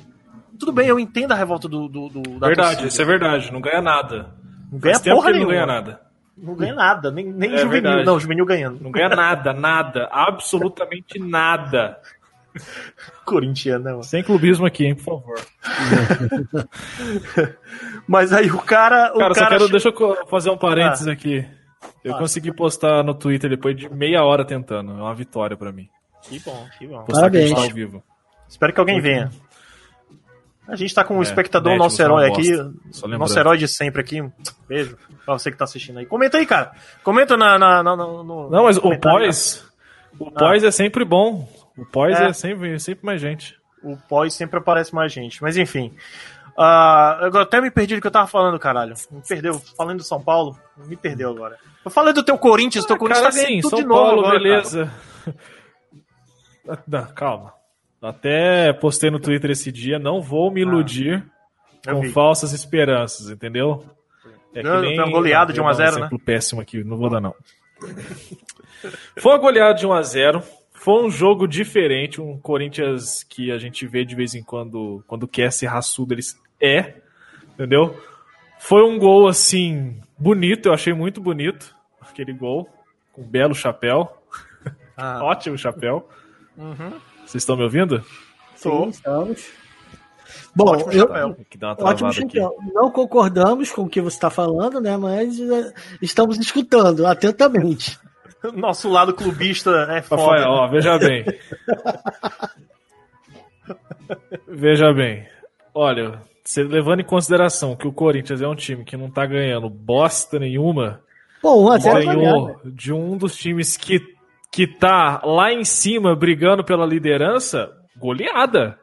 tudo 0.57 0.71
bem, 0.71 0.87
eu 0.87 0.99
entendo 0.99 1.31
a 1.31 1.35
revolta 1.35 1.67
do, 1.67 1.87
do, 1.87 2.09
do 2.09 2.21
da 2.39 2.47
Verdade, 2.47 2.69
torcida. 2.69 2.87
isso 2.87 3.01
é 3.01 3.05
verdade. 3.05 3.51
Não 3.51 3.61
ganha 3.61 3.81
nada. 3.81 4.33
Não 4.71 4.79
ganha 4.79 4.99
Faz 4.99 5.07
porra 5.07 5.31
nenhuma. 5.31 5.51
Não 5.51 5.53
ganha 5.53 5.65
nada. 5.65 6.01
Não 6.37 6.55
ganha 6.55 6.75
nada, 6.75 7.11
nem, 7.11 7.31
nem 7.31 7.53
é 7.53 7.57
juvenil. 7.59 7.83
Verdade. 7.83 8.05
Não, 8.05 8.19
juvenil 8.19 8.45
ganhando. 8.45 8.81
Não 8.81 8.91
ganha 8.91 9.09
nada, 9.09 9.53
nada. 9.53 10.09
Absolutamente 10.11 11.17
nada. 11.17 11.97
Corintiano, 13.25 13.83
né, 13.83 14.03
Sem 14.03 14.23
clubismo 14.23 14.65
aqui, 14.65 14.85
hein, 14.85 14.95
por 14.95 15.03
favor. 15.03 15.39
Mas 18.07 18.33
aí 18.33 18.49
o 18.49 18.59
cara. 18.59 19.11
O 19.13 19.19
cara, 19.19 19.33
cara, 19.33 19.33
só 19.33 19.47
quero. 19.49 19.69
Deixa 19.69 19.89
eu 19.89 20.27
fazer 20.27 20.49
um 20.49 20.57
parênteses 20.57 21.07
ah. 21.07 21.11
aqui. 21.11 21.45
Eu 22.03 22.15
ah. 22.15 22.17
consegui 22.17 22.53
postar 22.53 23.03
no 23.03 23.13
Twitter 23.13 23.49
depois 23.49 23.75
de 23.75 23.89
meia 23.89 24.23
hora 24.23 24.45
tentando. 24.45 24.91
É 24.91 25.01
uma 25.01 25.15
vitória 25.15 25.55
para 25.57 25.71
mim. 25.71 25.89
Que 26.21 26.39
bom, 26.39 26.67
que 26.77 26.87
bom. 26.87 27.03
Postar 27.03 27.29
Parabéns. 27.29 27.51
Ao 27.51 27.69
vivo. 27.69 28.03
Espero 28.47 28.73
que 28.73 28.79
alguém 28.79 28.99
venha. 28.99 29.29
A 30.67 30.75
gente 30.75 30.93
tá 30.93 31.03
com 31.03 31.13
o 31.13 31.17
um 31.17 31.19
é, 31.19 31.23
espectador, 31.23 31.77
nosso 31.77 32.01
herói 32.01 32.27
aqui. 32.27 32.51
Nosso 33.17 33.37
herói 33.37 33.57
de 33.57 33.67
sempre 33.67 34.01
aqui. 34.01 34.23
Beijo 34.67 34.97
pra 35.25 35.37
você 35.37 35.51
que 35.51 35.57
tá 35.57 35.65
assistindo 35.65 35.99
aí. 35.99 36.05
Comenta 36.05 36.37
aí, 36.37 36.45
cara. 36.45 36.71
Comenta 37.03 37.37
na. 37.37 37.57
na, 37.57 37.83
na 37.83 37.95
no, 37.95 38.49
Não, 38.49 38.63
mas 38.63 38.77
o 38.77 38.97
pós. 38.99 39.65
O 40.17 40.31
pós 40.31 40.63
ah. 40.63 40.67
é 40.67 40.71
sempre 40.71 41.03
bom. 41.03 41.47
O 41.77 41.85
pós 41.85 42.19
é, 42.19 42.27
é 42.27 42.33
sempre, 42.33 42.79
sempre 42.79 43.05
mais 43.05 43.21
gente. 43.21 43.55
O 43.83 43.97
pós 43.97 44.33
sempre 44.33 44.57
aparece 44.57 44.93
mais 44.93 45.11
gente. 45.11 45.41
Mas 45.41 45.57
enfim. 45.57 45.93
Uh, 46.57 47.25
eu 47.33 47.41
até 47.41 47.59
me 47.59 47.69
perdi 47.69 47.95
do 47.95 48.01
que 48.01 48.07
eu 48.07 48.11
tava 48.11 48.27
falando, 48.27 48.57
caralho. 48.57 48.95
Me 49.11 49.21
perdeu. 49.27 49.59
Falando 49.77 49.97
do 49.97 50.03
São 50.03 50.21
Paulo, 50.21 50.57
me 50.77 50.95
perdeu 50.95 51.29
agora. 51.31 51.57
Eu 51.83 51.91
falei 51.91 52.13
do 52.13 52.23
teu 52.23 52.37
Corinthians, 52.37 52.85
ah, 52.85 52.87
teu 52.87 52.97
Corinthians 52.97 53.35
cara, 53.35 53.35
tá 53.35 53.47
sim, 53.47 53.61
São 53.61 53.85
Paulo, 53.87 54.21
agora, 54.21 54.39
beleza. 54.39 54.91
Não, 56.87 57.05
calma. 57.07 57.53
Até 58.05 58.71
postei 58.73 59.09
no 59.09 59.19
Twitter 59.19 59.51
esse 59.51 59.71
dia, 59.71 59.97
não 59.97 60.21
vou 60.21 60.51
me 60.51 60.61
ah. 60.61 60.63
iludir 60.63 61.25
ah, 61.87 61.93
com 61.93 62.01
vi. 62.01 62.11
falsas 62.11 62.53
esperanças, 62.53 63.29
entendeu? 63.29 63.83
É 64.53 64.61
que 64.61 64.69
nem... 64.69 64.95
Foi 64.95 65.05
uma 65.05 65.11
goleada 65.11 65.51
de 65.51 65.61
1x0, 65.61 65.97
um 65.97 65.99
né? 66.01 66.09
péssimo 66.23 66.61
aqui, 66.61 66.83
não 66.83 66.97
vou 66.97 67.09
dar 67.09 67.19
não. 67.19 67.33
Foi 69.17 69.31
uma 69.31 69.39
goleada 69.39 69.73
de 69.73 69.87
1x0, 69.87 70.43
foi 70.71 71.03
um 71.03 71.09
jogo 71.09 71.47
diferente, 71.47 72.21
um 72.21 72.37
Corinthians 72.39 73.23
que 73.23 73.51
a 73.51 73.57
gente 73.57 73.87
vê 73.87 74.05
de 74.05 74.15
vez 74.15 74.35
em 74.35 74.43
quando, 74.43 75.03
quando 75.07 75.27
quer 75.27 75.51
ser 75.51 75.65
raçudo, 75.65 76.13
eles 76.13 76.39
é, 76.61 76.95
entendeu? 77.53 77.99
Foi 78.59 78.83
um 78.83 78.99
gol, 78.99 79.27
assim, 79.27 79.99
bonito, 80.17 80.67
eu 80.67 80.73
achei 80.73 80.93
muito 80.93 81.19
bonito, 81.19 81.75
aquele 81.99 82.33
gol, 82.33 82.69
com 83.11 83.23
um 83.23 83.27
belo 83.27 83.55
chapéu, 83.55 84.15
ah. 84.95 85.23
ótimo 85.25 85.57
chapéu. 85.57 86.07
Uhum. 86.55 86.93
Vocês 87.25 87.41
estão 87.41 87.57
me 87.57 87.63
ouvindo? 87.63 88.03
Sim, 88.55 88.89
estamos. 88.89 89.49
Bom, 90.55 90.69
ótimo 90.69 90.91
eu, 90.93 91.09
ótimo 91.79 92.13
chapéu. 92.13 92.55
Não 92.73 92.89
concordamos 92.89 93.71
com 93.71 93.83
o 93.83 93.89
que 93.89 94.01
você 94.01 94.15
está 94.15 94.29
falando, 94.29 94.79
né? 94.79 94.95
Mas 94.95 95.39
é, 95.39 95.73
estamos 96.01 96.37
escutando 96.39 97.05
atentamente. 97.05 97.99
Nosso 98.55 98.89
lado 98.89 99.13
clubista 99.13 99.87
é 99.89 100.01
foda. 100.01 100.21
Rafael, 100.21 100.49
ó, 100.49 100.67
veja 100.67 100.97
bem. 100.97 101.25
veja 104.47 104.93
bem. 104.93 105.27
Olha, 105.73 106.21
você 106.43 106.63
levando 106.63 107.01
em 107.01 107.05
consideração 107.05 107.75
que 107.75 107.87
o 107.87 107.93
Corinthians 107.93 108.41
é 108.41 108.47
um 108.47 108.55
time 108.55 108.85
que 108.85 108.95
não 108.95 109.09
tá 109.09 109.25
ganhando 109.25 109.69
bosta 109.69 110.39
nenhuma, 110.39 111.01
Bom, 111.41 111.77
ganhou 111.79 112.59
de 112.63 112.93
um 112.93 113.17
dos 113.17 113.35
times 113.35 113.77
que 113.77 114.14
que 114.55 114.65
tá 114.65 115.19
lá 115.21 115.51
em 115.51 115.65
cima 115.65 116.15
brigando 116.15 116.63
pela 116.63 116.85
liderança, 116.85 117.69
goleada. 117.97 118.79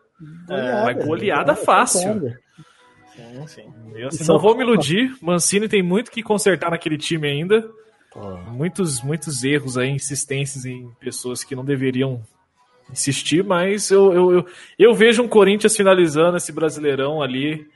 É, 0.51 0.85
mas 0.85 1.07
goleada 1.07 1.57
fácil. 1.57 2.21
Sim, 3.17 3.47
sim. 3.47 3.73
Eu, 3.95 4.09
assim, 4.09 4.23
não 4.29 4.39
vou 4.39 4.55
me 4.55 4.63
iludir, 4.63 5.17
Mancini 5.23 5.71
tem 5.71 5.83
muito 5.83 6.11
que 6.11 6.23
consertar 6.23 6.71
naquele 6.71 6.99
time 6.99 7.27
ainda. 7.27 7.67
Muitos, 8.49 9.01
muitos 9.03 9.43
erros 9.43 9.79
aí, 9.79 9.89
insistências 9.89 10.67
em 10.67 10.91
pessoas 11.01 11.43
que 11.43 11.57
não 11.57 11.65
deveriam 11.65 12.21
insistir, 12.91 13.43
mas 13.43 13.91
eu, 13.91 14.13
eu, 14.13 14.33
eu, 14.33 14.47
eu 14.79 14.95
vejo 14.95 15.23
um 15.23 15.29
Corinthians 15.29 15.75
finalizando 15.75 16.37
esse 16.37 16.53
Brasileirão 16.53 17.23
ali 17.23 17.67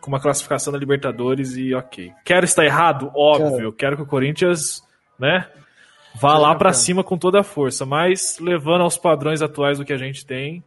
com 0.00 0.08
uma 0.08 0.18
classificação 0.18 0.72
da 0.72 0.78
Libertadores 0.80 1.56
e 1.56 1.72
ok. 1.76 2.10
Quero 2.24 2.44
estar 2.44 2.64
errado? 2.64 3.08
Óbvio. 3.14 3.70
Quero, 3.70 3.72
Quero 3.72 3.96
que 3.98 4.02
o 4.02 4.06
Corinthians, 4.06 4.82
né, 5.16 5.46
vá 6.14 6.38
lá 6.38 6.54
para 6.54 6.72
cima 6.72 7.04
com 7.04 7.18
toda 7.18 7.40
a 7.40 7.44
força, 7.44 7.84
mas 7.84 8.38
levando 8.40 8.82
aos 8.82 8.96
padrões 8.96 9.42
atuais 9.42 9.78
do 9.78 9.84
que 9.84 9.92
a 9.92 9.98
gente 9.98 10.24
tem, 10.24 10.62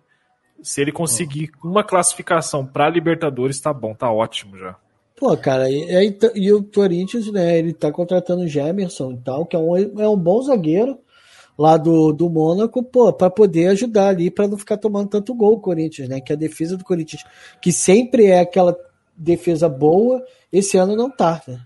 se 0.62 0.82
ele 0.82 0.92
conseguir 0.92 1.52
uma 1.64 1.84
classificação 1.84 2.66
para 2.66 2.90
Libertadores, 2.90 3.60
tá 3.60 3.74
bom, 3.74 3.94
tá 3.94 4.12
ótimo 4.12 4.58
já. 4.58 4.76
Pô, 5.16 5.36
cara, 5.38 5.70
e, 5.70 6.18
e, 6.36 6.52
o 6.52 6.64
Corinthians, 6.64 7.32
né, 7.32 7.58
ele 7.58 7.74
tá 7.74 7.92
contratando 7.92 8.44
o 8.44 8.48
Gemerson 8.48 9.12
e 9.12 9.18
tal, 9.18 9.46
que 9.46 9.56
é 9.56 9.60
um, 9.60 10.02
é 10.02 10.10
um 10.10 10.18
bom 10.18 10.42
zagueiro 10.42 10.98
lá 11.58 11.78
do, 11.78 12.12
do 12.12 12.30
Mônaco, 12.30 12.82
pô, 12.82 13.14
para 13.14 13.30
poder 13.30 13.68
ajudar 13.68 14.08
ali, 14.08 14.32
para 14.32 14.48
não 14.48 14.58
ficar 14.58 14.78
tomando 14.78 15.10
tanto 15.10 15.36
gol 15.36 15.54
o 15.54 15.60
Corinthians, 15.60 16.10
né, 16.10 16.20
que 16.20 16.34
a 16.34 16.36
defesa 16.36 16.76
do 16.76 16.84
Corinthians, 16.84 17.24
que 17.62 17.72
sempre 17.72 18.26
é 18.26 18.40
aquela 18.40 18.76
defesa 19.16 19.70
boa, 19.70 20.24
esse 20.52 20.78
ano 20.78 20.96
não 20.96 21.10
tá, 21.10 21.42
né? 21.48 21.62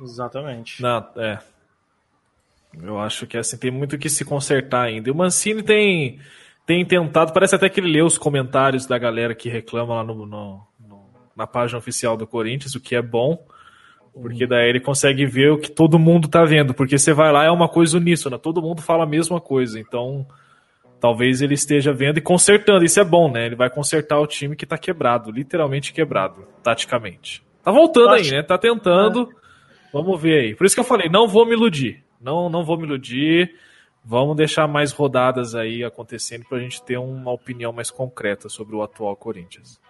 Exatamente. 0.00 0.80
Não, 0.82 1.04
é, 1.16 1.38
eu 2.80 2.98
acho 2.98 3.26
que 3.26 3.36
assim 3.36 3.56
tem 3.56 3.70
muito 3.70 3.98
que 3.98 4.08
se 4.08 4.24
consertar 4.24 4.86
ainda. 4.86 5.08
E 5.08 5.12
o 5.12 5.14
Mancini 5.14 5.62
tem, 5.62 6.18
tem 6.66 6.84
tentado, 6.84 7.32
parece 7.32 7.54
até 7.54 7.68
que 7.68 7.80
ele 7.80 7.92
lê 7.92 8.02
os 8.02 8.16
comentários 8.16 8.86
da 8.86 8.98
galera 8.98 9.34
que 9.34 9.48
reclama 9.48 9.96
lá 9.96 10.04
no, 10.04 10.26
no, 10.26 10.66
no, 10.80 11.06
na 11.36 11.46
página 11.46 11.78
oficial 11.78 12.16
do 12.16 12.26
Corinthians, 12.26 12.74
o 12.74 12.80
que 12.80 12.94
é 12.94 13.02
bom, 13.02 13.44
porque 14.14 14.46
daí 14.46 14.68
ele 14.68 14.80
consegue 14.80 15.26
ver 15.26 15.50
o 15.52 15.58
que 15.58 15.70
todo 15.70 15.98
mundo 15.98 16.28
tá 16.28 16.44
vendo, 16.44 16.74
porque 16.74 16.98
você 16.98 17.12
vai 17.12 17.32
lá 17.32 17.44
é 17.44 17.50
uma 17.50 17.68
coisa 17.68 17.96
uníssona, 17.96 18.38
todo 18.38 18.62
mundo 18.62 18.80
fala 18.80 19.04
a 19.04 19.08
mesma 19.08 19.40
coisa, 19.40 19.78
então 19.78 20.26
talvez 21.00 21.42
ele 21.42 21.54
esteja 21.54 21.92
vendo 21.92 22.18
e 22.18 22.20
consertando. 22.20 22.84
Isso 22.84 23.00
é 23.00 23.04
bom, 23.04 23.30
né? 23.30 23.46
Ele 23.46 23.56
vai 23.56 23.68
consertar 23.68 24.20
o 24.20 24.26
time 24.26 24.54
que 24.54 24.64
tá 24.64 24.78
quebrado, 24.78 25.32
literalmente 25.32 25.92
quebrado, 25.92 26.46
taticamente. 26.62 27.42
Tá 27.62 27.72
voltando 27.72 28.10
aí, 28.10 28.30
né? 28.30 28.42
Tá 28.42 28.56
tentando. 28.56 29.28
É. 29.30 29.42
Vamos 29.92 30.20
ver 30.20 30.40
aí. 30.40 30.54
Por 30.54 30.64
isso 30.64 30.74
que 30.74 30.80
eu 30.80 30.84
falei, 30.84 31.08
não 31.08 31.26
vou 31.26 31.44
me 31.44 31.52
iludir. 31.52 32.01
Não, 32.22 32.48
não 32.48 32.64
vou 32.64 32.78
me 32.78 32.84
iludir. 32.84 33.54
Vamos 34.04 34.36
deixar 34.36 34.66
mais 34.66 34.92
rodadas 34.92 35.54
aí 35.54 35.84
acontecendo 35.84 36.44
para 36.48 36.58
a 36.58 36.60
gente 36.60 36.82
ter 36.82 36.98
uma 36.98 37.30
opinião 37.30 37.72
mais 37.72 37.90
concreta 37.90 38.48
sobre 38.48 38.74
o 38.74 38.82
atual 38.82 39.14
Corinthians. 39.16 39.80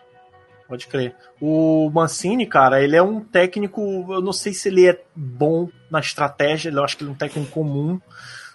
Pode 0.68 0.86
crer. 0.86 1.14
O 1.40 1.90
Mancini, 1.90 2.46
cara, 2.46 2.82
ele 2.82 2.96
é 2.96 3.02
um 3.02 3.20
técnico. 3.20 4.06
Eu 4.08 4.22
não 4.22 4.32
sei 4.32 4.52
se 4.52 4.68
ele 4.68 4.88
é 4.88 5.02
bom 5.14 5.68
na 5.90 6.00
estratégia, 6.00 6.70
eu 6.70 6.84
acho 6.84 6.96
que 6.96 7.02
ele 7.04 7.10
é 7.10 7.12
um 7.12 7.16
técnico 7.16 7.50
comum. 7.50 8.00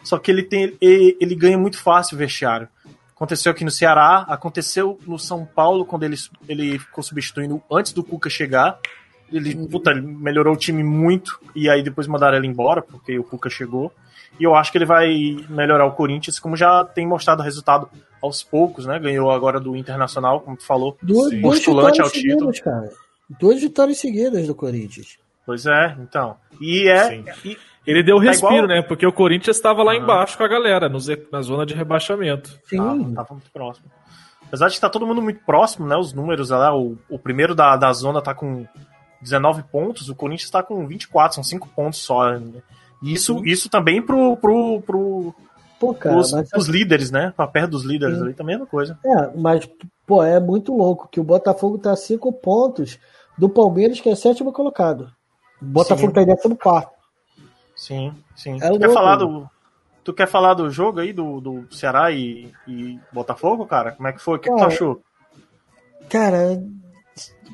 Só 0.03 0.17
que 0.17 0.31
ele 0.31 0.43
tem. 0.43 0.75
Ele, 0.79 1.17
ele 1.19 1.35
ganha 1.35 1.57
muito 1.57 1.77
fácil 1.77 2.15
o 2.15 2.17
vestiário. 2.17 2.67
Aconteceu 3.15 3.51
aqui 3.51 3.63
no 3.63 3.71
Ceará, 3.71 4.25
aconteceu 4.27 4.99
no 5.07 5.17
São 5.17 5.43
Paulo, 5.43 5.85
quando 5.85 6.03
ele, 6.03 6.15
ele 6.47 6.77
ficou 6.77 7.03
substituindo 7.03 7.61
antes 7.71 7.91
do 7.91 8.03
Cuca 8.03 8.29
chegar. 8.29 8.79
Ele, 9.31 9.67
puta, 9.67 9.91
ele 9.91 10.01
melhorou 10.01 10.53
o 10.53 10.57
time 10.57 10.83
muito, 10.83 11.39
e 11.55 11.69
aí 11.69 11.83
depois 11.83 12.07
mandaram 12.07 12.37
ele 12.37 12.47
embora, 12.47 12.81
porque 12.81 13.17
o 13.19 13.23
Cuca 13.23 13.49
chegou. 13.49 13.91
E 14.39 14.43
eu 14.43 14.55
acho 14.55 14.71
que 14.71 14.77
ele 14.77 14.85
vai 14.85 15.37
melhorar 15.49 15.85
o 15.85 15.91
Corinthians, 15.91 16.39
como 16.39 16.55
já 16.55 16.83
tem 16.83 17.07
mostrado 17.07 17.43
resultado 17.43 17.89
aos 18.21 18.43
poucos, 18.43 18.85
né? 18.85 18.99
Ganhou 18.99 19.31
agora 19.31 19.59
do 19.59 19.75
Internacional, 19.75 20.41
como 20.41 20.55
tu 20.55 20.65
falou, 20.65 20.97
duas, 21.01 21.33
postulante 21.41 22.01
ao 22.01 22.09
título. 22.09 22.53
Seguidas, 22.53 22.59
cara. 22.61 22.91
Duas 23.39 23.61
vitórias 23.61 23.97
seguidas 23.97 24.47
do 24.47 24.55
Corinthians. 24.55 25.17
Pois 25.45 25.65
é, 25.65 25.95
então. 25.99 26.35
E 26.61 26.87
é. 26.87 27.23
E, 27.43 27.57
ele 27.85 28.03
deu 28.03 28.17
tá 28.17 28.23
respiro, 28.23 28.53
igual... 28.53 28.67
né? 28.67 28.81
Porque 28.81 29.07
o 29.07 29.13
Corinthians 29.13 29.55
estava 29.55 29.81
lá 29.81 29.95
embaixo 29.95 30.37
com 30.37 30.43
a 30.43 30.47
galera, 30.47 30.89
no, 30.89 30.99
na 31.31 31.41
zona 31.41 31.65
de 31.65 31.73
rebaixamento. 31.73 32.59
Sim. 32.65 32.77
Tava, 32.77 33.13
tava 33.13 33.33
muito 33.33 33.51
próximo. 33.51 33.89
Apesar 34.45 34.67
de 34.67 34.73
estar 34.73 34.89
todo 34.89 35.07
mundo 35.07 35.21
muito 35.21 35.41
próximo, 35.45 35.87
né? 35.87 35.95
Os 35.97 36.13
números 36.13 36.49
lá, 36.49 36.75
o, 36.75 36.97
o 37.09 37.17
primeiro 37.17 37.55
da, 37.55 37.75
da 37.75 37.91
zona 37.91 38.21
tá 38.21 38.33
com 38.33 38.65
19 39.21 39.63
pontos, 39.63 40.09
o 40.09 40.15
Corinthians 40.15 40.47
está 40.47 40.61
com 40.61 40.85
24, 40.85 41.35
são 41.35 41.43
5 41.43 41.67
pontos 41.69 41.99
só. 41.99 42.31
Né? 42.31 42.61
Isso, 43.01 43.45
isso 43.45 43.69
também 43.69 44.01
pro, 44.01 44.37
pro, 44.37 44.81
pro, 44.81 45.35
Pô, 45.79 45.93
cara, 45.93 46.17
os, 46.17 46.31
mas... 46.31 46.49
os 46.55 46.67
líderes, 46.67 47.11
né? 47.11 47.33
Pra 47.35 47.47
perto 47.47 47.71
dos 47.71 47.83
líderes 47.83 48.17
Sim. 48.17 48.23
ali, 48.23 48.33
também 48.33 48.53
é 48.53 48.55
a 48.55 48.59
mesma 48.59 48.69
coisa. 48.69 48.97
É, 49.05 49.37
mas, 49.37 49.67
pô, 50.05 50.23
é 50.23 50.39
muito 50.39 50.75
louco 50.75 51.07
que 51.07 51.19
o 51.19 51.23
Botafogo 51.23 51.77
tá 51.77 51.91
a 51.91 51.95
5 51.95 52.31
pontos 52.33 52.99
do 53.37 53.47
Palmeiras, 53.47 53.99
que 53.99 54.09
é 54.09 54.15
sétimo 54.15 54.51
colocado. 54.51 55.11
O 55.61 55.65
Botafogo 55.65 56.07
Sim. 56.07 56.13
tá 56.13 56.21
em 56.23 56.25
décimo 56.25 56.55
quarto. 56.57 56.91
Sim, 57.75 58.11
sim. 58.35 58.57
É 58.59 58.71
tu, 58.71 58.79
quer 58.79 58.91
falar 58.91 59.15
do, 59.17 59.47
tu 60.03 60.13
quer 60.13 60.27
falar 60.27 60.53
do 60.55 60.69
jogo 60.71 60.99
aí, 60.99 61.13
do, 61.13 61.39
do 61.39 61.67
Ceará 61.69 62.11
e, 62.11 62.51
e 62.67 62.99
Botafogo, 63.11 63.67
cara? 63.67 63.91
Como 63.91 64.07
é 64.07 64.13
que 64.13 64.19
foi? 64.19 64.37
O 64.37 64.39
que, 64.39 64.49
que 64.49 64.55
tu 64.55 64.63
achou? 64.63 65.01
Cara, 66.09 66.59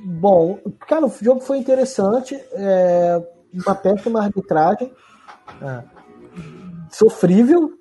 bom, 0.06 0.60
cara, 0.88 1.06
o 1.06 1.14
jogo 1.22 1.42
foi 1.42 1.58
interessante. 1.58 2.36
É, 2.54 3.22
uma 3.54 3.76
péssima 3.76 4.22
arbitragem. 4.22 4.92
É, 5.62 5.84
sofrível. 6.90 7.74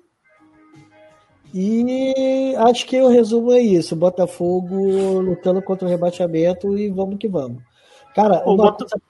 E 1.53 2.55
acho 2.57 2.85
que 2.87 2.99
o 2.99 3.09
resumo 3.09 3.51
é 3.51 3.59
isso: 3.59 3.95
Botafogo 3.95 5.19
lutando 5.19 5.61
contra 5.61 5.87
o 5.87 5.89
rebaixamento 5.89 6.77
e 6.77 6.89
vamos 6.89 7.17
que 7.17 7.27
vamos. 7.27 7.61
Cara, 8.15 8.43
uma 8.45 8.57
Bota... 8.57 8.85
coisa 8.85 9.01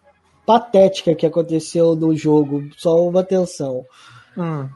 patética 0.46 1.16
que 1.16 1.26
aconteceu 1.26 1.96
no 1.96 2.16
jogo, 2.16 2.64
só 2.78 3.08
uma 3.08 3.22
atenção. 3.22 3.86
Hum. 4.38 4.68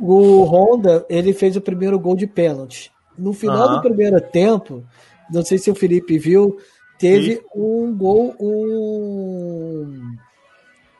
O 0.00 0.44
Honda, 0.44 1.04
ele 1.08 1.32
fez 1.32 1.56
o 1.56 1.60
primeiro 1.60 1.98
gol 1.98 2.14
de 2.14 2.26
pênalti. 2.26 2.92
No 3.16 3.32
final 3.32 3.68
do 3.68 3.82
primeiro 3.82 4.20
tempo, 4.20 4.84
não 5.30 5.42
sei 5.42 5.58
se 5.58 5.70
o 5.70 5.74
Felipe 5.74 6.18
viu, 6.18 6.58
teve 6.98 7.36
Sim. 7.36 7.42
um 7.54 7.94
gol, 7.96 8.34
um 8.40 10.16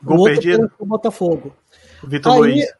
gol 0.03 0.21
um 0.21 0.23
perdido 0.23 0.71
o 0.79 0.85
Botafogo. 0.85 1.53
Vitor 2.03 2.33
Aí, 2.33 2.39
Luiz. 2.39 2.79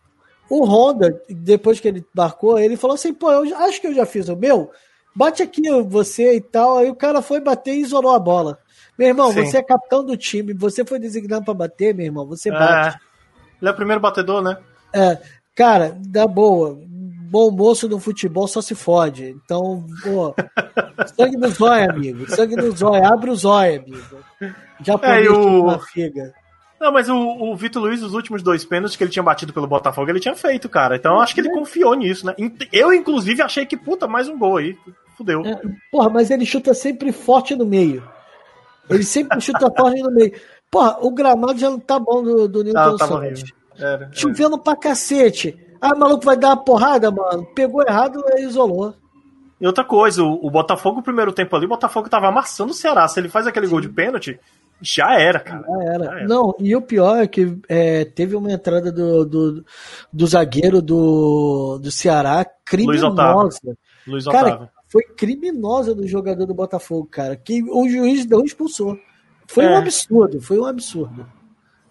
O 0.50 0.66
Honda, 0.66 1.22
depois 1.30 1.80
que 1.80 1.88
ele 1.88 2.04
marcou, 2.14 2.58
ele 2.58 2.76
falou 2.76 2.96
assim: 2.96 3.14
pô, 3.14 3.32
eu 3.32 3.56
acho 3.58 3.80
que 3.80 3.88
eu 3.88 3.94
já 3.94 4.06
fiz 4.06 4.30
o 4.30 4.36
meu. 4.36 4.72
Bate 5.16 5.44
aqui 5.44 5.62
você 5.84 6.36
e 6.36 6.42
tal. 6.42 6.80
Aí 6.80 6.90
o 6.90 6.96
cara 6.96 7.22
foi 7.22 7.40
bater 7.40 7.76
e 7.76 7.82
isolou 7.82 8.16
a 8.16 8.20
bola. 8.20 8.58
Meu 8.98 9.08
irmão, 9.08 9.32
Sim. 9.32 9.46
você 9.46 9.58
é 9.58 9.64
capitão 9.64 10.04
do 10.04 10.18
time, 10.18 10.54
você 10.54 10.84
foi 10.84 11.00
designado 11.00 11.46
para 11.46 11.54
bater, 11.54 11.94
meu 11.96 12.06
irmão, 12.06 12.26
você 12.26 12.52
bate. 12.52 12.98
É, 12.98 13.00
ele 13.62 13.70
é 13.70 13.72
o 13.72 13.76
primeiro 13.76 14.02
batedor, 14.02 14.42
né? 14.42 14.58
É, 14.94 15.18
cara, 15.56 15.98
da 16.06 16.28
boa. 16.28 16.78
Bom 17.30 17.52
moço 17.52 17.88
no 17.88 18.00
futebol 18.00 18.48
só 18.48 18.60
se 18.60 18.74
fode. 18.74 19.36
Então, 19.44 19.86
pô, 20.04 20.34
sangue 21.16 21.38
no 21.38 21.48
zóio, 21.50 21.92
amigo. 21.92 22.30
Sangue 22.32 22.56
no 22.56 22.72
zóio. 22.72 23.06
Abre 23.06 23.30
o 23.30 23.36
zóio, 23.36 23.82
amigo. 23.82 24.54
Já 24.82 25.00
é, 25.04 25.30
o... 25.30 25.64
uma 25.64 25.80
figa. 25.80 26.34
Não, 26.80 26.92
mas 26.92 27.08
o, 27.08 27.16
o 27.16 27.56
Vitor 27.56 27.84
Luiz, 27.84 28.02
os 28.02 28.14
últimos 28.14 28.42
dois 28.42 28.66
pênaltis 28.66 28.96
que 28.96 29.04
ele 29.04 29.12
tinha 29.12 29.22
batido 29.22 29.54
pelo 29.54 29.68
Botafogo, 29.68 30.10
ele 30.10 30.20
tinha 30.20 30.36
feito, 30.36 30.68
cara. 30.68 30.96
Então 30.96 31.16
eu 31.16 31.22
acho 31.22 31.36
que 31.36 31.42
ele 31.42 31.52
confiou 31.52 31.94
nisso, 31.94 32.26
né? 32.26 32.34
Eu, 32.72 32.94
inclusive, 32.94 33.44
achei 33.44 33.66
que, 33.66 33.78
puta, 33.78 34.08
mais 34.08 34.28
um 34.28 34.38
gol 34.38 34.58
aí. 34.58 34.76
Fudeu. 35.16 35.42
É, 35.46 35.62
porra, 35.92 36.10
mas 36.10 36.32
ele 36.32 36.46
chuta 36.46 36.74
sempre 36.74 37.12
forte 37.12 37.56
no 37.56 37.66
meio. 37.66 38.02
Ele 38.90 39.04
sempre 39.04 39.40
chuta 39.40 39.70
forte 39.78 40.02
no 40.02 40.10
meio. 40.10 40.34
Porra, 40.72 40.98
o 41.02 41.12
gramado 41.12 41.60
já 41.60 41.70
não 41.70 41.80
tá 41.80 42.00
bom 42.00 42.24
do, 42.24 42.48
do 42.48 42.64
Newton 42.64 42.80
ah, 42.80 42.98
Santos. 42.98 43.44
Chovendo 44.14 44.58
pra 44.58 44.76
cacete. 44.76 45.69
Ah, 45.82 45.94
o 45.94 46.00
maluco 46.00 46.26
vai 46.26 46.38
dar 46.38 46.50
uma 46.50 46.64
porrada, 46.64 47.10
mano. 47.10 47.46
Pegou 47.56 47.82
errado 47.82 48.24
e 48.36 48.44
isolou. 48.44 48.94
E 49.60 49.68
outra 49.68 49.84
coisa, 49.84 50.24
o, 50.24 50.46
o 50.46 50.50
Botafogo, 50.50 51.02
primeiro 51.02 51.34
tempo 51.34 51.56
ali, 51.56 51.66
o 51.66 51.70
Botafogo 51.70 52.10
tava 52.10 52.28
amassando 52.28 52.72
o 52.72 52.76
Ceará. 52.76 53.08
Se 53.08 53.20
ele 53.20 53.30
faz 53.30 53.46
aquele 53.46 53.66
Sim. 53.66 53.72
gol 53.72 53.82
de 53.82 53.90
pênalti, 53.90 54.40
já 54.82 55.20
era, 55.20 55.40
cara. 55.40 55.66
Já 55.68 55.94
era. 55.94 56.06
Já 56.06 56.12
era. 56.12 56.28
Não, 56.28 56.56
e 56.60 56.76
o 56.76 56.82
pior 56.82 57.18
é 57.18 57.28
que 57.28 57.58
é, 57.68 58.06
teve 58.06 58.36
uma 58.36 58.52
entrada 58.52 58.92
do, 58.92 59.26
do, 59.26 59.66
do, 60.12 60.28
zagueiro 60.28 60.82
do, 60.82 61.78
do 61.80 61.92
Ceará 61.92 62.46
criminosa. 62.64 63.02
Luiz 63.02 63.14
Otávio. 63.14 63.78
Luiz 64.08 64.28
Otávio. 64.28 64.58
Cara, 64.58 64.72
foi 64.88 65.04
criminosa 65.04 65.94
do 65.94 66.08
jogador 66.08 66.46
do 66.46 66.54
Botafogo, 66.54 67.08
cara, 67.12 67.36
que 67.36 67.62
o 67.64 67.88
juiz 67.90 68.26
não 68.26 68.44
expulsou. 68.44 68.98
Foi 69.46 69.66
é. 69.66 69.70
um 69.70 69.78
absurdo, 69.78 70.42
foi 70.42 70.60
um 70.60 70.66
absurdo. 70.66 71.26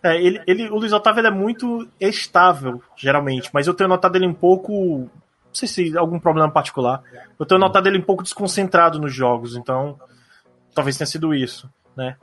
É, 0.02 0.16
ele, 0.20 0.40
ele, 0.46 0.70
o 0.70 0.76
Luiz 0.76 0.92
Otávio 0.92 1.26
é 1.26 1.30
muito 1.30 1.88
estável, 2.00 2.82
geralmente, 2.96 3.50
mas 3.52 3.66
eu 3.66 3.74
tenho 3.74 3.88
notado 3.88 4.16
ele 4.16 4.26
um 4.26 4.34
pouco. 4.34 5.10
Não 5.10 5.54
sei 5.54 5.66
se 5.66 5.98
algum 5.98 6.18
problema 6.20 6.50
particular. 6.50 7.02
Eu 7.38 7.46
tenho 7.46 7.60
notado 7.60 7.86
ele 7.88 7.98
um 7.98 8.02
pouco 8.02 8.22
desconcentrado 8.22 8.98
nos 8.98 9.12
jogos, 9.12 9.56
então 9.56 9.98
talvez 10.74 10.96
tenha 10.96 11.06
sido 11.06 11.34
isso, 11.34 11.68
né? 11.96 12.16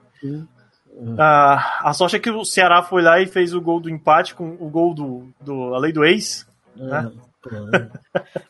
Ah, 1.18 1.80
a 1.82 1.94
sorte 1.94 2.16
é 2.16 2.20
que 2.20 2.30
o 2.30 2.46
Ceará 2.46 2.82
foi 2.82 3.02
lá 3.02 3.20
e 3.20 3.28
fez 3.28 3.54
o 3.54 3.62
gol 3.62 3.82
do 3.82 3.90
empate 3.90 4.34
com 4.34 4.56
o 4.60 4.70
gol 4.70 4.94
do, 4.94 5.28
do 5.42 5.76
a 5.76 5.80
lei 5.80 5.92
do 5.92 6.06
ex. 6.06 6.48
Né? 6.76 7.12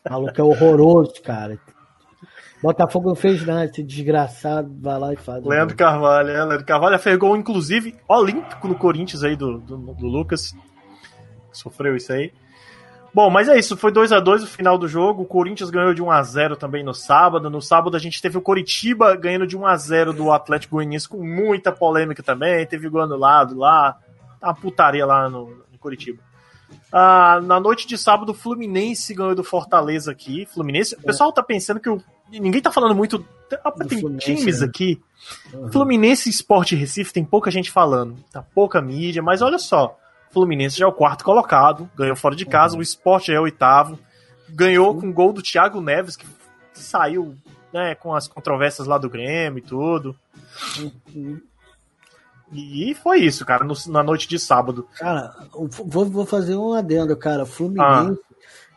O 0.06 0.10
maluco 0.10 0.40
é 0.40 0.44
horroroso, 0.44 1.22
cara. 1.24 1.60
Botafogo 2.66 3.10
não 3.10 3.16
fez 3.16 3.46
nada, 3.46 3.66
esse 3.66 3.84
desgraçado 3.84 4.76
vai 4.82 4.98
lá 4.98 5.14
e 5.14 5.18
faz. 5.18 5.46
Leandro 5.46 5.76
Carvalho, 5.76 6.30
é, 6.30 6.44
Leandro 6.44 6.66
Carvalho 6.66 6.98
fez 6.98 7.16
gol, 7.16 7.38
inclusive, 7.38 7.96
olímpico 8.10 8.68
no 8.68 8.74
Corinthians 8.74 9.24
aí 9.24 9.36
do, 9.36 9.60
do, 9.60 9.78
do 9.78 10.08
Lucas. 10.08 10.52
Sofreu 11.52 11.96
isso 11.96 12.12
aí. 12.12 12.34
Bom, 13.14 13.30
mas 13.30 13.48
é 13.48 13.58
isso, 13.58 13.78
foi 13.78 13.92
2 13.92 14.12
a 14.12 14.20
2 14.20 14.44
o 14.44 14.48
final 14.48 14.80
do 14.80 14.88
jogo. 14.88 15.22
O 15.22 15.26
Corinthians 15.28 15.70
ganhou 15.70 15.94
de 15.94 16.02
1 16.02 16.10
a 16.10 16.24
0 16.24 16.56
também 16.56 16.84
no 16.84 16.94
sábado. 16.94 17.52
No 17.52 17.62
sábado 17.62 17.96
a 17.96 18.00
gente 18.00 18.20
teve 18.20 18.38
o 18.38 18.42
Coritiba 18.42 19.16
ganhando 19.16 19.46
de 19.46 19.56
1 19.56 19.66
a 19.66 19.78
0 19.78 20.12
do 20.12 20.32
Atlético 20.32 20.76
Goianiense 20.76 21.08
com 21.08 21.24
muita 21.24 21.72
polêmica 21.72 22.24
também. 22.24 22.66
Teve 22.66 22.90
gol 22.90 23.04
anulado 23.04 23.56
lá. 23.56 24.00
Tá 24.42 24.48
uma 24.48 24.56
putaria 24.56 25.06
lá 25.06 25.30
no, 25.30 25.46
no 25.72 25.78
Coritiba. 25.80 26.22
Ah, 26.92 27.40
na 27.42 27.60
noite 27.60 27.88
de 27.88 27.96
sábado, 27.96 28.32
o 28.32 28.36
Fluminense 28.36 29.14
ganhou 29.14 29.36
do 29.36 29.44
Fortaleza 29.44 30.12
aqui. 30.12 30.46
Fluminense, 30.48 30.96
o 30.96 31.02
pessoal 31.02 31.32
tá 31.32 31.44
pensando 31.44 31.80
que 31.80 31.90
o 31.90 32.02
ninguém 32.32 32.62
tá 32.62 32.72
falando 32.72 32.96
muito. 32.96 33.26
Tem 33.88 34.18
times 34.18 34.62
né? 34.62 34.68
aqui. 34.68 35.02
Uhum. 35.54 35.72
Fluminense 35.72 36.30
Esporte 36.30 36.76
Recife 36.76 37.14
tem 37.14 37.24
pouca 37.24 37.52
gente 37.52 37.72
falando. 37.72 38.16
Tá 38.32 38.42
pouca 38.42 38.82
mídia, 38.82 39.22
mas 39.22 39.42
olha 39.42 39.60
só. 39.60 39.98
Fluminense 40.32 40.78
já 40.78 40.86
é 40.86 40.88
o 40.88 40.94
quarto 40.94 41.24
colocado, 41.24 41.90
ganhou 41.96 42.16
fora 42.16 42.36
de 42.36 42.46
casa, 42.46 42.74
uhum. 42.74 42.80
o 42.80 42.84
Esporte 42.84 43.32
é 43.32 43.40
o 43.40 43.44
oitavo. 43.44 43.98
Ganhou 44.50 44.94
uhum. 44.94 45.02
com 45.02 45.10
o 45.10 45.14
gol 45.14 45.34
do 45.34 45.42
Thiago 45.42 45.82
Neves, 45.82 46.16
que 46.16 46.26
saiu 46.74 47.36
né, 47.72 47.96
com 47.96 48.14
as 48.14 48.28
controvérsias 48.28 48.88
lá 48.88 48.98
do 48.98 49.10
Grêmio 49.10 49.60
e 49.60 49.62
tudo. 49.62 50.16
E 52.52 52.94
foi 52.96 53.22
isso, 53.22 53.46
cara, 53.46 53.64
no, 53.64 53.74
na 53.88 54.04
noite 54.04 54.28
de 54.28 54.38
sábado. 54.38 54.88
Cara, 54.98 55.34
vou, 55.86 56.06
vou 56.06 56.26
fazer 56.26 56.56
um 56.56 56.74
adendo, 56.74 57.16
cara. 57.18 57.46
Fluminense 57.46 58.20
ah 58.22 58.25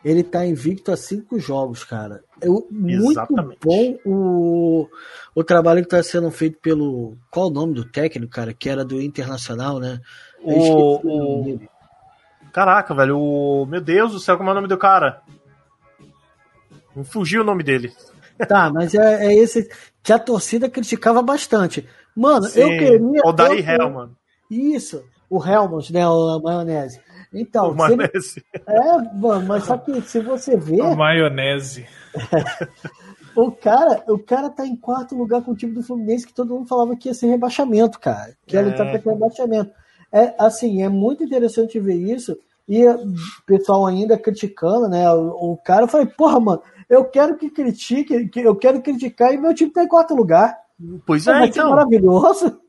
ele 0.03 0.23
tá 0.23 0.45
invicto 0.45 0.91
a 0.91 0.97
cinco 0.97 1.39
jogos, 1.39 1.83
cara. 1.83 2.23
Eu, 2.41 2.67
muito 2.71 3.21
bom 3.63 3.97
o, 4.05 4.87
o 5.35 5.43
trabalho 5.43 5.81
que 5.81 5.87
está 5.87 6.01
sendo 6.01 6.31
feito 6.31 6.57
pelo. 6.59 7.17
Qual 7.29 7.47
o 7.47 7.51
nome 7.51 7.73
do 7.73 7.83
técnico, 7.83 8.31
cara? 8.31 8.53
Que 8.53 8.69
era 8.69 8.85
do 8.85 9.01
Internacional, 9.01 9.79
né? 9.79 9.99
O, 10.41 11.53
o... 11.55 11.59
Caraca, 12.53 12.95
velho. 12.95 13.17
O... 13.19 13.65
Meu 13.65 13.81
Deus 13.81 14.13
do 14.13 14.19
céu, 14.19 14.37
como 14.37 14.49
é 14.49 14.51
o 14.53 14.55
nome 14.55 14.67
do 14.67 14.77
cara? 14.77 15.21
Fugiu 17.05 17.41
o 17.41 17.45
nome 17.45 17.63
dele. 17.63 17.93
Tá, 18.47 18.71
mas 18.71 18.95
é, 18.95 19.27
é 19.27 19.33
esse 19.33 19.69
que 20.01 20.13
a 20.13 20.19
torcida 20.19 20.69
criticava 20.69 21.21
bastante. 21.21 21.85
Mano, 22.15 22.45
Sim, 22.45 22.61
eu 22.61 22.67
queria. 22.69 23.21
O 23.25 23.33
Dari 23.33 23.61
Hellman. 23.61 24.11
Isso, 24.49 25.03
o 25.29 25.45
Helmut, 25.45 25.93
né? 25.93 26.07
O 26.07 26.39
maionese. 26.39 26.99
Então, 27.33 27.71
o 27.71 27.75
maionese. 27.75 28.43
Ele... 28.53 28.63
É, 28.65 29.15
mano, 29.15 29.47
mas 29.47 29.63
só 29.65 29.77
que 29.77 30.01
se 30.01 30.19
você 30.19 30.57
ver. 30.57 30.81
A 30.81 30.95
maionese. 30.95 31.85
o 33.35 33.51
cara, 33.51 34.03
o 34.07 34.17
cara 34.17 34.49
tá 34.49 34.65
em 34.65 34.75
quarto 34.75 35.15
lugar 35.15 35.41
com 35.43 35.51
o 35.51 35.55
time 35.55 35.73
do 35.73 35.83
Fluminense 35.83 36.25
que 36.25 36.33
todo 36.33 36.53
mundo 36.53 36.67
falava 36.67 36.95
que 36.95 37.07
ia 37.07 37.13
ser 37.13 37.27
rebaixamento, 37.27 37.99
cara. 37.99 38.35
Que 38.47 38.55
ia 38.55 38.61
lutar 38.61 38.87
é. 38.87 38.97
para 38.97 39.11
rebaixamento. 39.11 39.71
É 40.11 40.33
assim, 40.39 40.81
é 40.81 40.89
muito 40.89 41.23
interessante 41.23 41.79
ver 41.79 41.95
isso. 41.95 42.37
E 42.67 42.87
o 42.87 43.15
pessoal 43.45 43.85
ainda 43.85 44.17
criticando, 44.17 44.87
né? 44.87 45.11
O, 45.11 45.53
o 45.53 45.57
cara, 45.57 45.83
eu 45.83 45.87
falei, 45.87 46.07
porra, 46.07 46.39
mano, 46.39 46.61
eu 46.89 47.05
quero 47.05 47.37
que 47.37 47.49
critique, 47.49 48.27
que 48.27 48.39
eu 48.39 48.55
quero 48.55 48.81
criticar 48.81 49.33
e 49.33 49.37
meu 49.37 49.53
time 49.53 49.71
tá 49.71 49.83
em 49.83 49.87
quarto 49.87 50.15
lugar. 50.15 50.57
Pois 51.05 51.27
é, 51.27 51.45
então. 51.45 51.69
maravilhoso. 51.69 52.59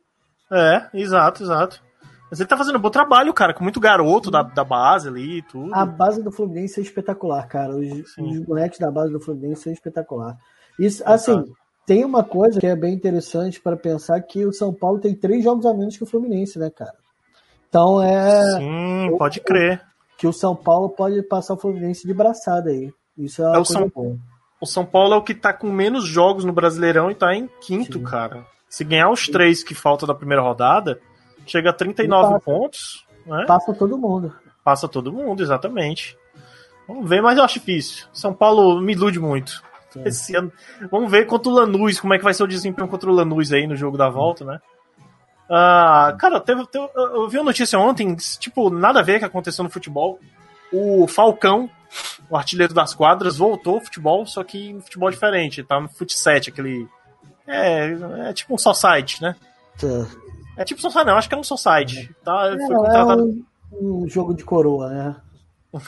É, 0.50 0.86
exato, 0.94 1.44
exato. 1.44 1.82
Mas 2.30 2.38
ele 2.38 2.48
tá 2.48 2.56
fazendo 2.56 2.78
um 2.78 2.80
bom 2.80 2.90
trabalho, 2.90 3.34
cara, 3.34 3.52
com 3.52 3.64
muito 3.64 3.80
garoto 3.80 4.30
da, 4.30 4.42
da 4.42 4.62
base 4.62 5.08
ali 5.08 5.38
e 5.38 5.42
tudo. 5.42 5.74
A 5.74 5.84
base 5.84 6.22
do 6.22 6.30
Fluminense 6.30 6.78
é 6.78 6.82
espetacular, 6.82 7.46
cara. 7.48 7.74
Os, 7.74 8.16
os 8.16 8.46
moleques 8.46 8.78
da 8.78 8.90
base 8.90 9.12
do 9.12 9.20
Fluminense 9.20 9.64
são 9.64 9.72
espetacular. 9.72 10.38
Isso, 10.78 11.02
assim, 11.04 11.44
tem 11.84 12.04
uma 12.04 12.22
coisa 12.22 12.60
que 12.60 12.66
é 12.66 12.76
bem 12.76 12.94
interessante 12.94 13.60
para 13.60 13.76
pensar 13.76 14.20
que 14.20 14.46
o 14.46 14.52
São 14.52 14.72
Paulo 14.72 15.00
tem 15.00 15.14
três 15.14 15.42
jogos 15.42 15.66
a 15.66 15.74
menos 15.74 15.96
que 15.96 16.04
o 16.04 16.06
Fluminense, 16.06 16.56
né, 16.56 16.70
cara? 16.70 16.94
Então 17.68 18.00
é. 18.00 18.58
Sim, 18.58 19.16
pode 19.18 19.40
crer. 19.40 19.82
Que 20.16 20.26
o 20.26 20.32
São 20.32 20.54
Paulo 20.54 20.90
pode 20.90 21.20
passar 21.22 21.54
o 21.54 21.58
Fluminense 21.58 22.06
de 22.06 22.14
braçada 22.14 22.70
aí. 22.70 22.92
Isso 23.18 23.42
é, 23.42 23.56
é 23.56 23.58
o 23.58 23.64
São 23.64 23.88
boa. 23.88 24.16
O 24.60 24.66
São 24.66 24.84
Paulo 24.84 25.14
é 25.14 25.16
o 25.16 25.22
que 25.22 25.34
tá 25.34 25.52
com 25.52 25.68
menos 25.68 26.04
jogos 26.04 26.44
no 26.44 26.52
Brasileirão 26.52 27.10
e 27.10 27.14
tá 27.14 27.34
em 27.34 27.48
quinto, 27.60 27.98
Sim. 27.98 28.04
cara. 28.04 28.46
Se 28.68 28.84
ganhar 28.84 29.10
os 29.10 29.26
Sim. 29.26 29.32
três 29.32 29.64
que 29.64 29.74
faltam 29.74 30.06
da 30.06 30.14
primeira 30.14 30.42
rodada, 30.42 31.00
chega 31.50 31.70
a 31.70 31.72
39 31.72 32.22
passa, 32.22 32.40
pontos. 32.40 33.06
Né? 33.26 33.44
Passa 33.46 33.74
todo 33.74 33.98
mundo. 33.98 34.32
Passa 34.62 34.88
todo 34.88 35.12
mundo, 35.12 35.42
exatamente. 35.42 36.16
Vamos 36.86 37.08
ver, 37.08 37.20
mas 37.20 37.38
eu 37.38 37.44
acho 37.44 37.54
difícil. 37.54 38.06
São 38.12 38.32
Paulo 38.32 38.80
me 38.80 38.92
ilude 38.92 39.18
muito. 39.18 39.62
Esse 40.04 40.36
ano. 40.36 40.52
Vamos 40.90 41.10
ver 41.10 41.26
contra 41.26 41.50
o 41.50 41.54
Lanús, 41.54 41.98
como 41.98 42.14
é 42.14 42.18
que 42.18 42.24
vai 42.24 42.32
ser 42.32 42.44
o 42.44 42.48
desempenho 42.48 42.88
contra 42.88 43.10
o 43.10 43.14
Lanús 43.14 43.52
aí 43.52 43.66
no 43.66 43.76
jogo 43.76 43.98
da 43.98 44.08
volta, 44.08 44.44
né? 44.44 44.60
Ah, 45.48 46.14
cara, 46.16 46.38
teve, 46.40 46.64
teve, 46.68 46.88
eu 46.94 47.28
vi 47.28 47.38
uma 47.38 47.46
notícia 47.46 47.76
ontem, 47.76 48.14
tipo, 48.38 48.70
nada 48.70 49.00
a 49.00 49.02
ver 49.02 49.14
com 49.14 49.16
o 49.16 49.20
que 49.20 49.24
aconteceu 49.24 49.64
no 49.64 49.70
futebol. 49.70 50.20
O 50.72 51.08
Falcão, 51.08 51.68
o 52.28 52.36
artilheiro 52.36 52.72
das 52.72 52.94
quadras, 52.94 53.36
voltou 53.36 53.74
ao 53.74 53.80
futebol, 53.80 54.24
só 54.26 54.44
que 54.44 54.70
em 54.70 54.80
futebol 54.80 55.10
diferente. 55.10 55.64
Tá 55.64 55.80
no 55.80 55.88
Futset, 55.88 56.50
aquele. 56.50 56.88
É, 57.48 57.96
é 58.28 58.32
tipo 58.32 58.54
um 58.54 58.58
só 58.58 58.72
site, 58.72 59.20
né? 59.20 59.34
Tá. 59.76 60.06
É 60.56 60.64
tipo 60.64 60.80
só 60.80 61.04
não, 61.04 61.16
acho 61.16 61.28
que 61.28 61.34
é 61.34 61.38
um 61.38 61.44
só 61.44 61.56
site. 61.56 62.14
Tá, 62.24 62.50
é, 62.52 62.56
foi 62.56 62.76
contratado... 62.76 63.22
é 63.22 63.76
um, 63.76 64.02
um 64.02 64.08
jogo 64.08 64.34
de 64.34 64.44
coroa, 64.44 64.88
né? 64.88 65.16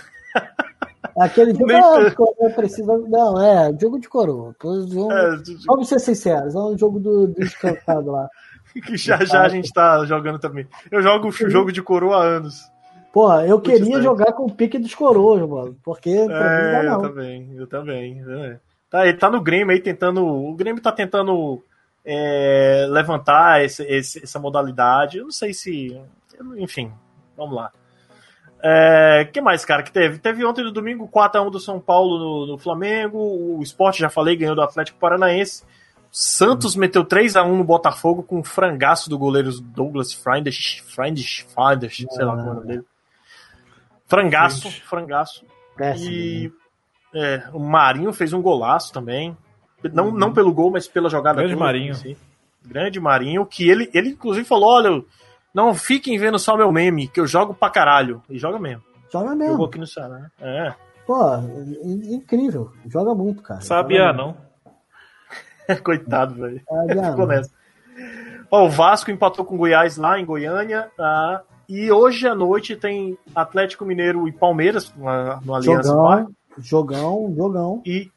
Aquele 1.19 1.53
jogo 1.53 1.71
ah, 1.73 2.51
precisa. 2.55 2.97
Não, 3.09 3.41
é, 3.43 3.71
jogo 3.79 3.99
de 3.99 4.09
coroa. 4.09 4.55
Jogo... 4.63 5.13
É, 5.13 5.37
vamos 5.67 5.89
ser 5.89 5.99
sinceros, 5.99 6.55
é 6.55 6.59
um 6.59 6.79
jogo 6.79 6.99
do, 6.99 7.27
do 7.29 7.35
descansado 7.35 8.11
lá. 8.11 8.29
que 8.87 8.97
já 8.97 9.23
já 9.25 9.43
a 9.43 9.49
gente 9.49 9.71
tá 9.73 10.05
jogando 10.07 10.39
também. 10.39 10.67
Eu 10.91 11.03
jogo 11.03 11.29
o 11.29 11.51
jogo 11.51 11.71
de 11.71 11.83
coroa 11.83 12.17
há 12.17 12.23
anos. 12.23 12.71
Porra, 13.13 13.47
eu 13.47 13.61
queria 13.61 14.01
jogar 14.01 14.33
com 14.33 14.47
o 14.47 14.53
pique 14.53 14.79
dos 14.79 14.95
coroas, 14.95 15.47
mano. 15.47 15.77
Porque 15.85 16.09
é, 16.11 16.87
Eu 16.87 16.99
também, 16.99 17.55
eu 17.55 17.67
também. 17.67 18.25
É. 18.27 18.59
Tá, 18.89 19.07
ele 19.07 19.19
tá 19.19 19.31
no 19.31 19.43
Grêmio 19.43 19.71
aí 19.71 19.81
tentando. 19.81 20.25
O 20.25 20.55
Grêmio 20.55 20.83
tá 20.83 20.91
tentando 20.91 21.63
é, 22.05 22.87
levantar 22.89 23.65
esse, 23.65 23.83
esse, 23.85 24.23
essa 24.23 24.39
modalidade. 24.39 25.19
Eu 25.19 25.25
não 25.25 25.31
sei 25.31 25.53
se. 25.53 26.01
Enfim, 26.57 26.93
vamos 27.37 27.55
lá. 27.55 27.71
É, 28.65 29.29
que 29.33 29.41
mais, 29.41 29.65
cara, 29.65 29.83
que 29.83 29.91
teve? 29.91 30.19
Teve 30.19 30.45
ontem 30.45 30.65
no 30.65 30.71
domingo 30.71 31.09
4x1 31.09 31.51
do 31.51 31.59
São 31.59 31.81
Paulo 31.81 32.19
no, 32.19 32.53
no 32.53 32.59
Flamengo. 32.59 33.19
O 33.19 33.63
Sport, 33.63 33.99
já 33.99 34.09
falei, 34.09 34.37
ganhou 34.37 34.55
do 34.55 34.63
Atlético 34.63 34.99
Paranaense. 34.99 35.65
Santos 36.13 36.77
meteu 36.77 37.05
3 37.05 37.37
a 37.37 37.43
1 37.43 37.57
no 37.57 37.65
Botafogo 37.65 38.23
com 38.23 38.39
um 38.39 38.45
frangaço 38.45 39.09
do 39.09 39.19
goleiro 39.19 39.51
Douglas 39.61 40.13
Freindes, 40.13 40.83
Freindes, 40.95 41.47
Freindes, 41.55 42.07
sei 42.11 42.25
lá 42.25 42.37
como 42.37 42.49
é 42.49 42.51
o 42.51 42.55
nome 42.55 42.67
dele. 42.67 42.85
Frangaço, 44.07 44.71
frangaço. 44.83 45.45
Péssimo. 45.75 46.11
E 46.11 46.53
é, 47.15 47.45
o 47.53 47.59
Marinho 47.59 48.13
fez 48.13 48.35
um 48.35 48.43
golaço 48.43 48.93
também. 48.93 49.35
Não, 49.93 50.07
uhum. 50.07 50.13
não 50.13 50.33
pelo 50.33 50.53
gol, 50.53 50.71
mas 50.71 50.87
pela 50.87 51.09
jogada. 51.09 51.39
Grande 51.39 51.55
toda, 51.55 51.65
Marinho. 51.65 51.93
Assim. 51.93 52.17
Grande 52.65 53.01
Marinho, 53.01 53.47
que 53.47 53.69
ele, 53.69 53.91
ele 53.93 54.11
inclusive 54.11 54.47
falou: 54.47 54.71
olha, 54.71 55.05
não 55.55 55.75
fiquem 55.75 56.19
vendo 56.19 56.39
só 56.39 56.57
meu 56.57 56.71
meme, 56.73 57.09
que 57.09 57.21
eu 57.21 57.27
jogo 57.27 57.55
pra 57.55 57.71
caralho. 57.71 58.23
E 58.29 58.39
joga 58.39 58.59
mesmo. 58.59 58.83
Joga 59.13 59.35
mesmo. 59.35 59.53
Jogou 59.53 59.67
aqui 59.67 59.79
no 59.79 59.87
Ceará. 59.87 60.19
Né? 60.19 60.31
É. 60.41 60.75
Pô, 61.07 61.21
incrível. 61.85 62.73
Joga 62.87 63.15
muito, 63.15 63.43
cara. 63.43 63.61
Sabia, 63.61 64.13
não. 64.13 64.37
Coitado, 65.83 66.35
velho. 66.35 66.61
Nessa. 67.27 67.51
Ó, 68.51 68.67
o 68.67 68.71
Vasco 68.71 69.11
empatou 69.11 69.45
com 69.45 69.55
o 69.55 69.59
Goiás 69.59 69.97
lá 69.97 70.19
em 70.19 70.25
Goiânia. 70.25 70.91
Tá? 70.97 71.43
E 71.69 71.91
hoje 71.91 72.27
à 72.27 72.35
noite 72.35 72.77
tem 72.77 73.17
Atlético 73.35 73.85
Mineiro 73.85 74.29
e 74.29 74.33
Palmeiras 74.33 74.93
no 74.95 75.55
Aliança 75.55 75.89
jogão, 75.89 76.35
Jogão, 76.59 77.35
jogão. 77.35 77.83
E 77.85 78.11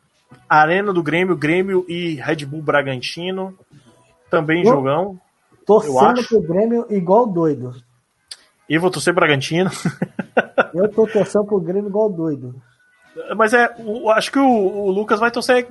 Arena 0.50 0.94
do 0.94 1.04
Grêmio, 1.04 1.36
Grêmio 1.36 1.86
e 1.88 2.16
Red 2.16 2.46
Bull 2.46 2.62
Bragantino. 2.62 3.58
Também 4.30 4.64
eu, 4.64 4.74
jogão. 4.74 5.20
Torcendo 5.66 6.26
pro 6.28 6.42
Grêmio 6.42 6.86
igual 6.90 7.26
doido. 7.28 7.74
E 8.70 8.78
vou 8.78 8.90
torcer 8.90 9.14
Bragantino. 9.14 9.70
eu 10.74 10.90
tô 10.90 11.08
torcendo 11.08 11.46
pro 11.46 11.60
Grêmio 11.60 11.90
igual 11.90 12.10
doido. 12.10 12.56
Mas 13.36 13.54
é, 13.54 13.74
o, 13.80 14.10
acho 14.10 14.32
que 14.32 14.40
o, 14.40 14.48
o 14.48 14.92
Lucas 14.92 15.20
vai 15.20 15.32
torcer 15.32 15.68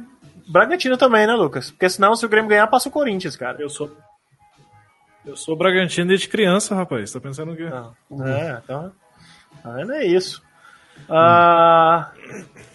Bragantino 0.48 0.96
também, 0.96 1.26
né, 1.26 1.34
Lucas? 1.34 1.70
Porque 1.70 1.88
senão, 1.88 2.14
se 2.14 2.24
o 2.24 2.28
Grêmio 2.28 2.48
ganhar, 2.48 2.66
passa 2.66 2.88
o 2.88 2.92
Corinthians, 2.92 3.36
cara. 3.36 3.60
Eu 3.60 3.68
sou. 3.68 3.90
Eu 5.24 5.36
sou 5.36 5.56
Bragantino 5.56 6.08
desde 6.08 6.28
criança, 6.28 6.74
rapaz. 6.74 7.10
Tá 7.12 7.20
pensando 7.20 7.52
o 7.52 7.56
quê? 7.56 7.68
Não. 7.68 8.26
É, 8.26 8.60
então. 8.62 8.92
Ainda 9.64 9.96
é 9.96 10.06
isso. 10.06 10.42
Ah, 11.08 12.10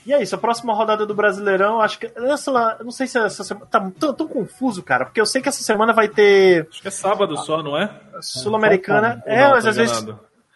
e 0.06 0.14
é 0.14 0.22
isso, 0.24 0.34
a 0.34 0.40
próxima 0.40 0.74
rodada 0.74 1.06
do 1.06 1.14
Brasileirão, 1.14 1.80
acho 1.80 2.00
que. 2.00 2.12
Essa, 2.16 2.78
não 2.84 2.92
sei 2.92 3.06
se 3.06 3.20
essa 3.20 3.44
semana. 3.44 3.68
Tá 3.68 3.92
tão, 4.00 4.14
tão, 4.14 4.28
confuso, 4.28 4.82
cara, 4.82 5.06
porque 5.06 5.22
eu 5.22 5.26
sei 5.26 5.42
que 5.42 5.50
essa 5.50 5.62
semana 5.62 5.94
vai 5.94 6.08
ter. 6.08 6.68
Acho 6.70 6.82
que 6.82 6.88
é 6.88 6.92
sábado 6.92 7.38
só, 7.38 7.62
não 7.62 7.78
é? 7.78 7.92
Sul-Americana. 8.22 9.22
É, 9.26 9.42
é, 9.42 9.50
mas 9.50 9.66
às 9.66 9.76
vezes. 9.76 10.04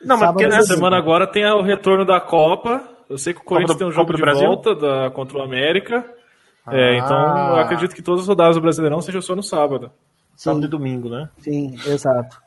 Não, 0.03 0.17
mas 0.17 0.31
porque 0.31 0.47
nessa 0.47 0.73
semana 0.73 0.97
agora 0.97 1.27
tem 1.27 1.45
o 1.45 1.61
retorno 1.61 2.03
da 2.03 2.19
Copa. 2.19 2.81
Eu 3.09 3.17
sei 3.17 3.33
que 3.33 3.41
o 3.41 3.43
Corinthians 3.43 3.77
tem 3.77 3.87
um 3.87 3.91
jogo 3.91 4.13
de 4.13 4.21
Brasil? 4.21 4.47
volta 4.47 4.73
da, 4.73 5.11
contra 5.11 5.37
o 5.37 5.41
América. 5.43 6.03
Ah. 6.65 6.75
É, 6.75 6.97
então 6.97 7.47
eu 7.49 7.55
acredito 7.57 7.93
que 7.93 8.01
todas 8.01 8.21
as 8.21 8.27
rodadas 8.27 8.55
do 8.55 8.61
Brasileirão 8.61 9.01
sejam 9.01 9.21
só 9.21 9.35
no 9.35 9.43
sábado. 9.43 9.91
Sábado 10.35 10.65
e 10.65 10.69
domingo, 10.69 11.09
né? 11.09 11.29
Sim, 11.37 11.75
exato. 11.85 12.41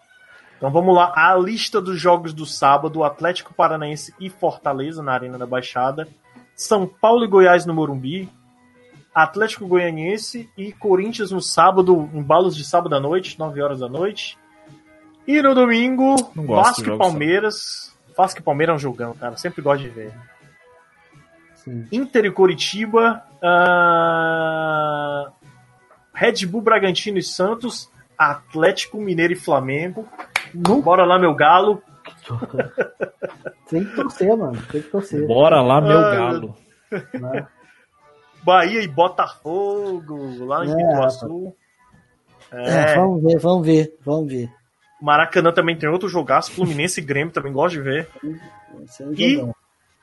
Então 0.56 0.70
vamos 0.70 0.94
lá, 0.94 1.12
a 1.14 1.36
lista 1.36 1.80
dos 1.80 2.00
jogos 2.00 2.32
do 2.32 2.46
sábado: 2.46 3.04
Atlético 3.04 3.54
Paranaense 3.54 4.14
e 4.18 4.30
Fortaleza 4.30 5.02
na 5.02 5.12
Arena 5.12 5.38
da 5.38 5.46
Baixada, 5.46 6.08
São 6.54 6.86
Paulo 6.86 7.24
e 7.24 7.28
Goiás 7.28 7.66
no 7.66 7.74
Morumbi, 7.74 8.28
Atlético 9.14 9.66
Goianiense 9.66 10.50
e 10.56 10.72
Corinthians 10.72 11.30
no 11.30 11.40
sábado, 11.40 12.08
em 12.12 12.22
balos 12.22 12.56
de 12.56 12.64
sábado 12.64 12.94
à 12.94 13.00
noite, 13.00 13.38
9 13.38 13.62
horas 13.62 13.80
da 13.80 13.88
noite. 13.88 14.38
E 15.26 15.42
no 15.42 15.54
domingo, 15.54 16.14
Vasco 16.34 16.94
e 16.94 16.98
Palmeiras. 16.98 17.96
Vasco 18.16 18.40
e 18.40 18.42
Palmeiras 18.42 18.74
é 18.74 18.76
um 18.76 18.78
jogão, 18.78 19.14
cara. 19.14 19.36
Sempre 19.36 19.60
gosto 19.60 19.82
de 19.82 19.88
ver. 19.88 20.12
Sim. 21.54 21.86
Inter 21.90 22.26
e 22.26 22.30
Coritiba, 22.30 23.22
uh... 23.42 25.32
Red 26.14 26.46
Bull 26.46 26.62
Bragantino 26.62 27.18
e 27.18 27.22
Santos, 27.22 27.90
Atlético 28.16 28.98
Mineiro 28.98 29.32
e 29.32 29.36
Flamengo. 29.36 30.08
Bora 30.82 31.04
lá, 31.04 31.18
meu 31.18 31.34
galo. 31.34 31.82
Tem 33.68 33.84
que 33.84 33.96
torcer, 33.96 34.36
mano. 34.36 34.58
Tem 34.70 34.82
que 34.82 34.88
torcer. 34.88 35.26
Bora 35.26 35.60
lá, 35.60 35.80
meu 35.80 35.98
ah, 35.98 36.14
galo. 36.14 36.56
Né? 36.90 37.46
Bahia 38.44 38.80
e 38.82 38.88
Botafogo, 38.88 40.44
lá 40.44 40.64
em 40.64 40.70
é, 40.70 40.92
Iguaçu. 40.92 41.52
É. 42.52 42.92
é. 42.92 42.94
vamos 42.96 43.22
ver, 43.22 43.38
vamos 43.38 43.66
ver, 43.66 43.98
vamos 44.04 44.32
ver. 44.32 44.50
Maracanã 45.02 45.52
também 45.52 45.76
tem 45.76 45.88
outro 45.88 46.08
jogaço, 46.08 46.52
Fluminense 46.52 47.00
e 47.00 47.04
Grêmio 47.04 47.32
também 47.32 47.52
gosto 47.52 47.74
de 47.74 47.82
ver. 47.82 48.08
E 49.16 49.44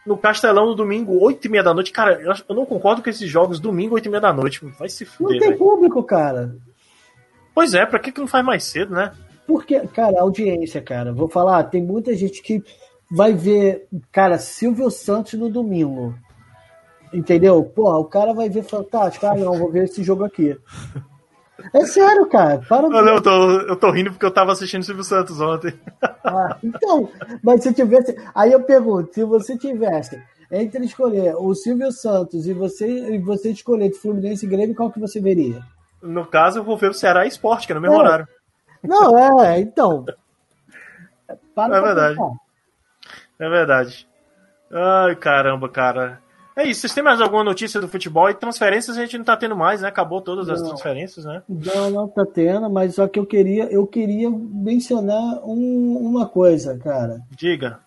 no 0.05 0.17
Castelão 0.17 0.67
no 0.67 0.75
domingo, 0.75 1.17
8 1.23 1.45
e 1.45 1.49
meia 1.49 1.63
da 1.63 1.73
noite. 1.73 1.91
Cara, 1.91 2.21
eu 2.21 2.55
não 2.55 2.65
concordo 2.65 3.01
com 3.01 3.09
esses 3.09 3.29
jogos 3.29 3.59
domingo, 3.59 3.95
8 3.95 4.05
e 4.05 4.09
meia 4.09 4.21
da 4.21 4.33
noite. 4.33 4.63
Vai 4.77 4.89
se 4.89 5.05
fuder. 5.05 5.35
Não 5.35 5.39
tem 5.39 5.49
véio. 5.49 5.57
público, 5.57 6.03
cara. 6.03 6.55
Pois 7.55 7.73
é, 7.73 7.85
pra 7.85 7.99
que, 7.99 8.11
que 8.11 8.19
não 8.19 8.27
faz 8.27 8.43
mais 8.43 8.63
cedo, 8.65 8.93
né? 8.93 9.13
Porque, 9.47 9.79
cara, 9.87 10.21
audiência, 10.21 10.81
cara. 10.81 11.13
Vou 11.13 11.27
falar, 11.27 11.63
tem 11.65 11.83
muita 11.83 12.15
gente 12.15 12.41
que 12.41 12.63
vai 13.11 13.33
ver, 13.33 13.87
cara, 14.11 14.37
Silvio 14.37 14.89
Santos 14.89 15.33
no 15.33 15.49
domingo. 15.49 16.15
Entendeu? 17.13 17.63
Pô, 17.63 17.91
o 17.99 18.05
cara 18.05 18.33
vai 18.33 18.49
ver 18.49 18.63
fantástico. 18.63 19.25
Ah, 19.25 19.35
não, 19.35 19.57
vou 19.57 19.71
ver 19.71 19.83
esse 19.83 20.03
jogo 20.03 20.23
aqui. 20.23 20.57
É 21.73 21.85
sério, 21.85 22.25
cara. 22.25 22.59
Para 22.67 22.89
não, 22.89 23.05
não, 23.05 23.13
eu, 23.13 23.21
tô, 23.21 23.51
eu 23.61 23.75
tô 23.75 23.91
rindo 23.91 24.11
porque 24.11 24.25
eu 24.25 24.33
tava 24.33 24.51
assistindo 24.51 24.81
o 24.81 24.85
Silvio 24.85 25.03
Santos 25.03 25.39
ontem. 25.39 25.73
Ah, 26.23 26.57
então, 26.63 27.09
mas 27.43 27.61
se 27.61 27.73
tivesse. 27.73 28.15
Aí 28.33 28.51
eu 28.51 28.63
pergunto: 28.63 29.13
se 29.13 29.23
você 29.23 29.55
tivesse 29.57 30.19
entre 30.51 30.85
escolher 30.85 31.35
o 31.35 31.53
Silvio 31.53 31.91
Santos 31.91 32.47
e 32.47 32.53
você, 32.53 32.87
e 32.87 33.19
você 33.19 33.51
escolher 33.51 33.89
de 33.89 33.97
Fluminense 33.97 34.45
e 34.45 34.49
Grêmio, 34.49 34.75
qual 34.75 34.91
que 34.91 34.99
você 34.99 35.19
veria? 35.19 35.61
No 36.01 36.25
caso, 36.25 36.59
eu 36.59 36.63
vou 36.63 36.77
ver 36.77 36.89
o 36.89 36.93
Ceará 36.93 37.25
Esporte, 37.25 37.67
que 37.67 37.73
é 37.73 37.75
no 37.75 37.81
mesmo 37.81 37.95
é. 37.95 37.99
horário. 37.99 38.27
Não, 38.83 39.43
é, 39.43 39.59
então. 39.59 40.05
Para 41.55 41.77
é 41.77 41.81
verdade. 41.81 42.15
Pensar. 42.15 42.43
É 43.39 43.49
verdade. 43.49 44.07
Ai, 44.71 45.15
caramba, 45.15 45.69
cara. 45.69 46.21
É 46.55 46.67
isso, 46.67 46.81
vocês 46.81 46.93
têm 46.93 47.03
mais 47.03 47.19
alguma 47.19 47.43
notícia 47.43 47.81
do 47.81 47.87
futebol? 47.87 48.29
E 48.29 48.33
transferências 48.35 48.95
a 48.95 49.01
gente 49.01 49.17
não 49.17 49.25
tá 49.25 49.35
tendo 49.35 49.55
mais, 49.55 49.81
né? 49.81 49.87
Acabou 49.87 50.21
todas 50.21 50.47
as 50.49 50.61
transferências, 50.61 51.25
né? 51.25 51.41
Não, 51.49 51.89
não 51.89 52.07
tá 52.07 52.25
tendo, 52.25 52.69
mas 52.69 52.93
só 52.95 53.07
que 53.07 53.17
eu 53.17 53.25
queria, 53.25 53.65
eu 53.71 53.87
queria 53.87 54.29
mencionar 54.29 55.41
um, 55.43 55.97
uma 55.97 56.27
coisa, 56.27 56.77
cara. 56.77 57.21
Diga. 57.31 57.79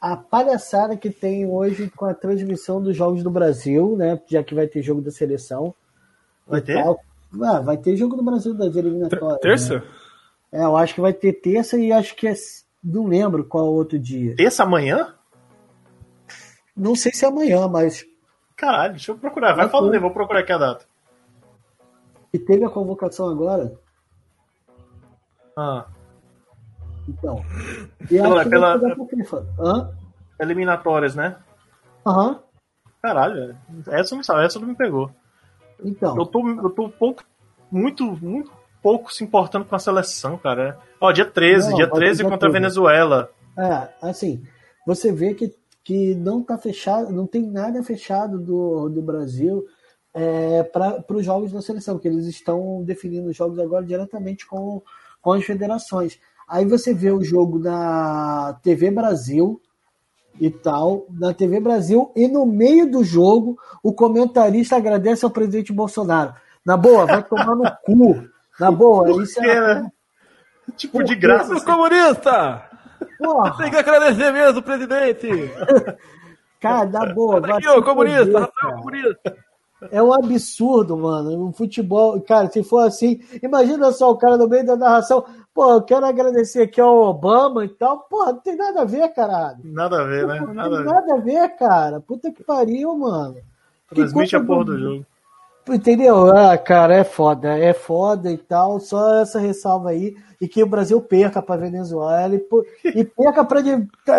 A 0.00 0.16
palhaçada 0.16 0.96
que 0.96 1.10
tem 1.10 1.46
hoje 1.46 1.90
com 1.94 2.06
a 2.06 2.14
transmissão 2.14 2.80
dos 2.80 2.96
Jogos 2.96 3.22
do 3.22 3.30
Brasil, 3.30 3.96
né? 3.96 4.18
Já 4.26 4.42
que 4.42 4.54
vai 4.54 4.66
ter 4.66 4.80
jogo 4.80 5.02
da 5.02 5.10
seleção. 5.10 5.74
Vai 6.46 6.62
ter? 6.62 6.82
Ah, 7.42 7.60
vai 7.60 7.76
ter 7.76 7.96
jogo 7.96 8.16
do 8.16 8.22
Brasil 8.22 8.54
das 8.54 8.74
eliminatórias. 8.74 9.40
Terça? 9.40 9.74
Né? 9.76 9.82
É, 10.52 10.64
eu 10.64 10.76
acho 10.76 10.94
que 10.94 11.00
vai 11.00 11.12
ter 11.12 11.34
terça 11.34 11.76
e 11.76 11.92
acho 11.92 12.14
que 12.16 12.26
é. 12.26 12.34
Não 12.82 13.06
lembro 13.06 13.44
qual 13.44 13.66
outro 13.66 13.98
dia. 13.98 14.34
Terça 14.36 14.62
amanhã? 14.62 15.14
Não 16.76 16.94
sei 16.94 17.12
se 17.12 17.24
é 17.24 17.28
amanhã, 17.28 17.68
mas. 17.68 18.06
Caralho, 18.56 18.92
deixa 18.92 19.12
eu 19.12 19.18
procurar. 19.18 19.54
Vai 19.54 19.68
falando 19.68 19.94
aí, 19.94 20.00
vou 20.00 20.10
procurar 20.10 20.40
aqui 20.40 20.52
a 20.52 20.58
data. 20.58 20.86
E 22.32 22.38
teve 22.38 22.64
a 22.64 22.70
convocação 22.70 23.28
agora? 23.28 23.78
Ah. 25.56 25.86
Então. 27.08 27.44
E 28.00 28.06
pela, 28.06 28.44
pela... 28.48 28.80
Hã? 29.58 29.90
Eliminatórias, 30.40 31.14
né? 31.14 31.36
Aham. 32.06 32.28
Uhum. 32.28 32.38
Caralho, 33.00 33.56
essa 33.86 34.14
não 34.14 34.24
sabe, 34.24 34.44
essa 34.44 34.58
não 34.58 34.66
me 34.66 34.74
pegou. 34.74 35.10
Então. 35.82 36.16
Eu 36.16 36.26
tô, 36.26 36.48
eu 36.48 36.70
tô 36.70 36.88
pouco, 36.88 37.22
muito, 37.70 38.04
muito 38.22 38.50
pouco 38.82 39.12
se 39.12 39.24
importando 39.24 39.64
com 39.64 39.74
a 39.74 39.78
seleção, 39.78 40.36
cara. 40.38 40.78
Ó, 41.00 41.12
dia 41.12 41.24
13, 41.24 41.70
não, 41.70 41.76
dia 41.76 41.90
13 41.90 42.24
contra 42.24 42.48
a 42.48 42.52
Venezuela. 42.52 43.30
É, 43.56 43.88
assim, 44.00 44.42
você 44.86 45.12
vê 45.12 45.34
que 45.34 45.54
que 45.88 46.14
não 46.16 46.42
está 46.42 46.58
fechado, 46.58 47.10
não 47.10 47.26
tem 47.26 47.46
nada 47.46 47.82
fechado 47.82 48.38
do, 48.38 48.90
do 48.90 49.00
Brasil 49.00 49.64
é, 50.12 50.62
para 50.62 51.02
os 51.08 51.24
jogos 51.24 51.50
da 51.50 51.62
seleção, 51.62 51.98
que 51.98 52.06
eles 52.06 52.26
estão 52.26 52.84
definindo 52.84 53.30
os 53.30 53.34
jogos 53.34 53.58
agora 53.58 53.86
diretamente 53.86 54.46
com, 54.46 54.82
com 55.22 55.32
as 55.32 55.42
federações. 55.46 56.20
Aí 56.46 56.66
você 56.66 56.92
vê 56.92 57.10
o 57.10 57.24
jogo 57.24 57.58
na 57.58 58.60
TV 58.62 58.90
Brasil 58.90 59.62
e 60.40 60.50
tal, 60.50 61.06
na 61.10 61.34
TV 61.34 61.60
Brasil, 61.60 62.10
e 62.14 62.28
no 62.28 62.46
meio 62.46 62.90
do 62.90 63.02
jogo 63.02 63.58
o 63.82 63.92
comentarista 63.92 64.76
agradece 64.76 65.24
ao 65.24 65.30
presidente 65.30 65.72
Bolsonaro. 65.72 66.34
Na 66.64 66.76
boa, 66.76 67.06
vai 67.06 67.22
tomar 67.22 67.54
no 67.54 67.70
cu. 67.84 68.24
Na 68.58 68.72
boa, 68.72 69.22
isso 69.22 69.40
é. 69.40 69.60
Né? 69.60 69.92
Tipo, 70.76 71.04
de 71.04 71.14
graça. 71.14 71.54
Assim. 71.54 71.64
comunista! 71.64 72.68
Porra. 73.18 73.56
Tem 73.56 73.70
que 73.70 73.76
agradecer 73.76 74.32
mesmo, 74.32 74.62
presidente. 74.62 75.28
Cara, 76.60 76.84
dá 76.86 77.06
boa. 77.14 77.40
Vai 77.40 77.52
aqui, 77.52 77.68
ô, 77.68 77.82
comunista, 77.82 78.40
Rafael, 78.40 78.76
comunista. 78.78 79.36
É 79.90 80.02
um 80.02 80.12
absurdo, 80.12 80.96
mano. 80.96 81.48
O 81.48 81.52
futebol, 81.52 82.20
cara, 82.20 82.50
se 82.50 82.62
for 82.62 82.80
assim, 82.80 83.20
imagina 83.42 83.92
só 83.92 84.10
o 84.10 84.16
cara 84.16 84.36
no 84.36 84.48
meio 84.48 84.66
da 84.66 84.76
narração. 84.76 85.24
Pô, 85.54 85.72
eu 85.74 85.82
quero 85.82 86.04
agradecer 86.04 86.62
aqui 86.62 86.80
ao 86.80 86.96
Obama 86.96 87.64
e 87.64 87.68
tal. 87.68 88.00
Pô, 88.10 88.24
não 88.26 88.40
tem 88.40 88.56
nada 88.56 88.82
a 88.82 88.84
ver, 88.84 89.08
caralho. 89.14 89.58
Nada 89.64 90.00
a 90.00 90.04
ver, 90.04 90.26
né? 90.26 90.40
Nada, 90.40 90.70
não 90.70 90.76
tem 90.76 90.84
nada 90.84 91.14
a 91.14 91.18
ver, 91.18 91.48
cara. 91.56 92.00
Puta 92.00 92.32
que 92.32 92.42
pariu, 92.42 92.96
mano. 92.96 93.36
Transmite 93.88 94.36
a 94.36 94.42
porra 94.42 94.64
do 94.64 94.78
jogo. 94.78 95.06
Entendeu? 95.70 96.34
Ah, 96.34 96.56
cara, 96.56 96.94
é 96.94 97.04
foda, 97.04 97.58
é 97.58 97.72
foda 97.72 98.30
e 98.30 98.38
tal. 98.38 98.80
Só 98.80 99.22
essa 99.22 99.38
ressalva 99.38 99.90
aí. 99.90 100.16
E 100.40 100.46
que 100.46 100.62
o 100.62 100.66
Brasil 100.66 101.00
perca 101.00 101.42
para 101.42 101.60
Venezuela 101.60 102.34
e, 102.34 102.46
e 102.84 103.04
perca 103.04 103.44
para 103.44 103.60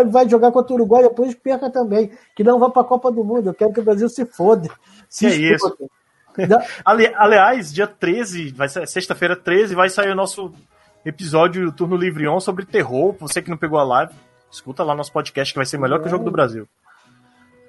vai 0.07 0.27
jogar 0.27 0.51
contra 0.51 0.73
o 0.73 0.75
Uruguai 0.75 1.03
depois 1.03 1.33
perca 1.33 1.69
também. 1.69 2.11
Que 2.35 2.43
não 2.43 2.59
vá 2.59 2.69
para 2.69 2.81
a 2.81 2.85
Copa 2.85 3.11
do 3.11 3.23
Mundo. 3.23 3.49
Eu 3.49 3.53
quero 3.53 3.71
que 3.71 3.79
o 3.79 3.83
Brasil 3.83 4.09
se 4.09 4.25
foda. 4.25 4.69
Se 5.07 5.27
é 5.27 5.35
isso. 5.35 5.77
Ali, 6.85 7.11
aliás, 7.15 7.73
dia 7.73 7.87
13, 7.87 8.51
vai 8.51 8.69
sexta-feira 8.69 9.35
13, 9.35 9.75
vai 9.75 9.89
sair 9.89 10.11
o 10.11 10.15
nosso 10.15 10.53
episódio 11.05 11.71
Turno 11.71 11.95
Livre 11.95 12.27
On 12.27 12.39
sobre 12.39 12.65
terror. 12.65 13.15
Você 13.19 13.41
que 13.41 13.49
não 13.49 13.57
pegou 13.57 13.79
a 13.79 13.83
live, 13.83 14.13
escuta 14.51 14.83
lá 14.83 14.95
nosso 14.95 15.11
podcast 15.11 15.53
que 15.53 15.59
vai 15.59 15.65
ser 15.65 15.77
melhor 15.77 15.99
é. 15.99 16.01
que 16.01 16.07
o 16.07 16.11
Jogo 16.11 16.25
do 16.25 16.31
Brasil. 16.31 16.67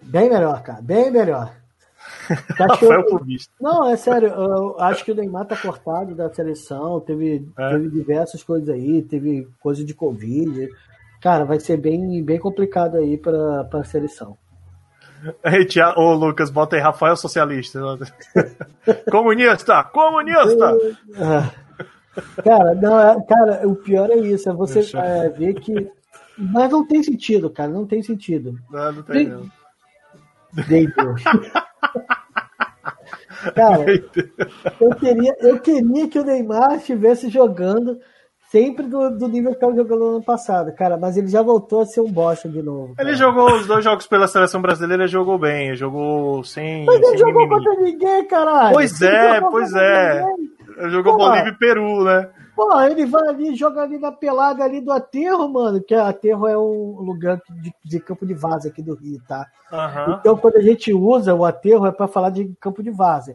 Bem 0.03 0.29
melhor, 0.29 0.63
cara, 0.63 0.81
bem 0.81 1.11
melhor. 1.11 1.60
Rafael 2.59 3.05
Clubista. 3.07 3.53
Não, 3.61 3.89
é 3.89 3.97
sério, 3.97 4.29
eu 4.29 4.81
acho 4.81 5.05
que 5.05 5.13
o 5.13 5.15
Neymar 5.15 5.47
tá 5.47 5.57
cortado 5.57 6.15
da 6.15 6.33
seleção, 6.33 7.01
teve, 7.01 7.49
é. 7.59 7.71
teve 7.71 7.91
diversas 7.91 8.43
coisas 8.43 8.69
aí, 8.69 9.03
teve 9.03 9.49
coisa 9.61 9.85
de 9.85 9.95
Covid. 9.95 10.69
Cara, 11.21 11.45
vai 11.45 11.61
ser 11.61 11.77
bem, 11.77 12.23
bem 12.23 12.39
complicado 12.39 12.97
aí 12.97 13.19
pra, 13.19 13.65
pra 13.65 13.85
seleção. 13.85 14.37
Ei, 15.45 15.65
tia, 15.65 15.93
ô 15.97 16.15
Lucas, 16.15 16.51
bota 16.51 16.77
aí 16.77 16.83
Rafael 16.83 17.17
Socialista. 17.17 17.81
comunista! 19.11 19.85
Comunista! 19.85 20.79
cara, 22.43 22.75
não, 22.75 23.01
é, 23.01 23.23
cara, 23.27 23.69
o 23.69 23.77
pior 23.77 24.11
é 24.11 24.17
isso, 24.17 24.49
é 24.49 24.53
você 24.53 24.81
é, 24.97 25.29
ver 25.29 25.55
que. 25.55 25.91
Mas 26.39 26.71
não 26.71 26.87
tem 26.87 27.03
sentido, 27.03 27.51
cara, 27.51 27.69
não 27.69 27.87
tem 27.87 28.03
sentido. 28.03 28.59
Não, 28.71 28.93
não 28.93 29.03
tem, 29.03 29.27
tem... 29.27 29.29
não. 29.29 29.51
Cara, 33.55 33.85
eu 34.81 34.91
queria, 34.97 35.35
eu 35.41 35.61
queria 35.61 36.09
que 36.09 36.19
o 36.19 36.25
Neymar 36.25 36.77
estivesse 36.77 37.29
jogando 37.29 37.99
sempre 38.51 38.87
do, 38.87 39.11
do 39.11 39.29
nível 39.29 39.51
que 39.51 39.57
estava 39.57 39.75
jogando 39.75 40.01
no 40.01 40.09
ano 40.17 40.25
passado, 40.25 40.75
cara, 40.75 40.97
mas 40.97 41.17
ele 41.17 41.29
já 41.29 41.41
voltou 41.41 41.83
a 41.83 41.87
ser 41.87 42.01
um 42.01 42.11
bosta 42.11 42.49
de 42.49 42.61
novo. 42.61 42.95
Cara. 42.97 43.09
Ele 43.09 43.17
jogou 43.17 43.53
os 43.55 43.67
dois 43.67 43.85
jogos 43.85 44.07
pela 44.07 44.27
seleção 44.27 44.61
brasileira, 44.61 45.05
ele 45.05 45.13
jogou 45.13 45.39
bem, 45.39 45.69
ele 45.69 45.77
jogou 45.77 46.43
sem. 46.43 46.85
Mas 46.85 47.01
ele 47.01 47.17
jogou 47.17 47.47
mimimi. 47.47 47.65
contra 47.65 47.83
ninguém, 47.83 48.27
caralho. 48.27 48.75
Pois 48.75 49.01
é, 49.01 49.41
pois 49.41 49.73
é. 49.75 50.25
Ele 50.79 50.91
jogou 50.91 51.17
Bolívia 51.17 51.51
e 51.51 51.59
Peru, 51.59 52.05
né? 52.05 52.29
Pô, 52.61 52.79
ele 52.83 53.07
vai 53.07 53.27
ali, 53.27 53.57
joga 53.57 53.81
ali 53.81 53.99
na 53.99 54.13
pelada 54.13 54.63
ali 54.63 54.83
do 54.83 54.93
aterro, 54.93 55.49
mano, 55.49 55.83
que 55.83 55.95
aterro 55.95 56.47
é 56.47 56.59
um 56.59 57.01
lugar 57.01 57.41
de, 57.49 57.73
de 57.83 57.99
campo 57.99 58.27
de 58.27 58.35
vaza 58.35 58.69
aqui 58.69 58.83
do 58.83 58.95
Rio, 58.95 59.19
tá? 59.27 59.47
Uhum. 59.73 60.13
Então, 60.13 60.37
quando 60.37 60.57
a 60.57 60.61
gente 60.61 60.93
usa 60.93 61.35
o 61.35 61.47
aterro, 61.47 61.87
é 61.87 61.91
para 61.91 62.07
falar 62.07 62.29
de 62.29 62.55
campo 62.61 62.83
de 62.83 62.91
vaza. 62.91 63.35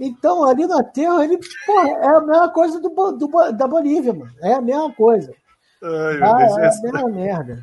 Então, 0.00 0.46
ali 0.46 0.66
no 0.66 0.78
aterro, 0.78 1.22
ele, 1.22 1.38
porra, 1.66 1.86
é 1.86 2.16
a 2.16 2.20
mesma 2.22 2.48
coisa 2.48 2.80
do, 2.80 2.88
do, 2.88 3.52
da 3.52 3.68
Bolívia, 3.68 4.14
mano. 4.14 4.32
É 4.40 4.54
a 4.54 4.60
mesma 4.62 4.90
coisa. 4.90 5.34
Ai, 5.82 6.16
meu 6.16 6.26
ah, 6.26 6.38
Deus. 6.38 6.56
É 6.56 6.66
essa... 6.66 6.78
a 6.78 6.92
mesma 6.92 7.08
merda. 7.10 7.58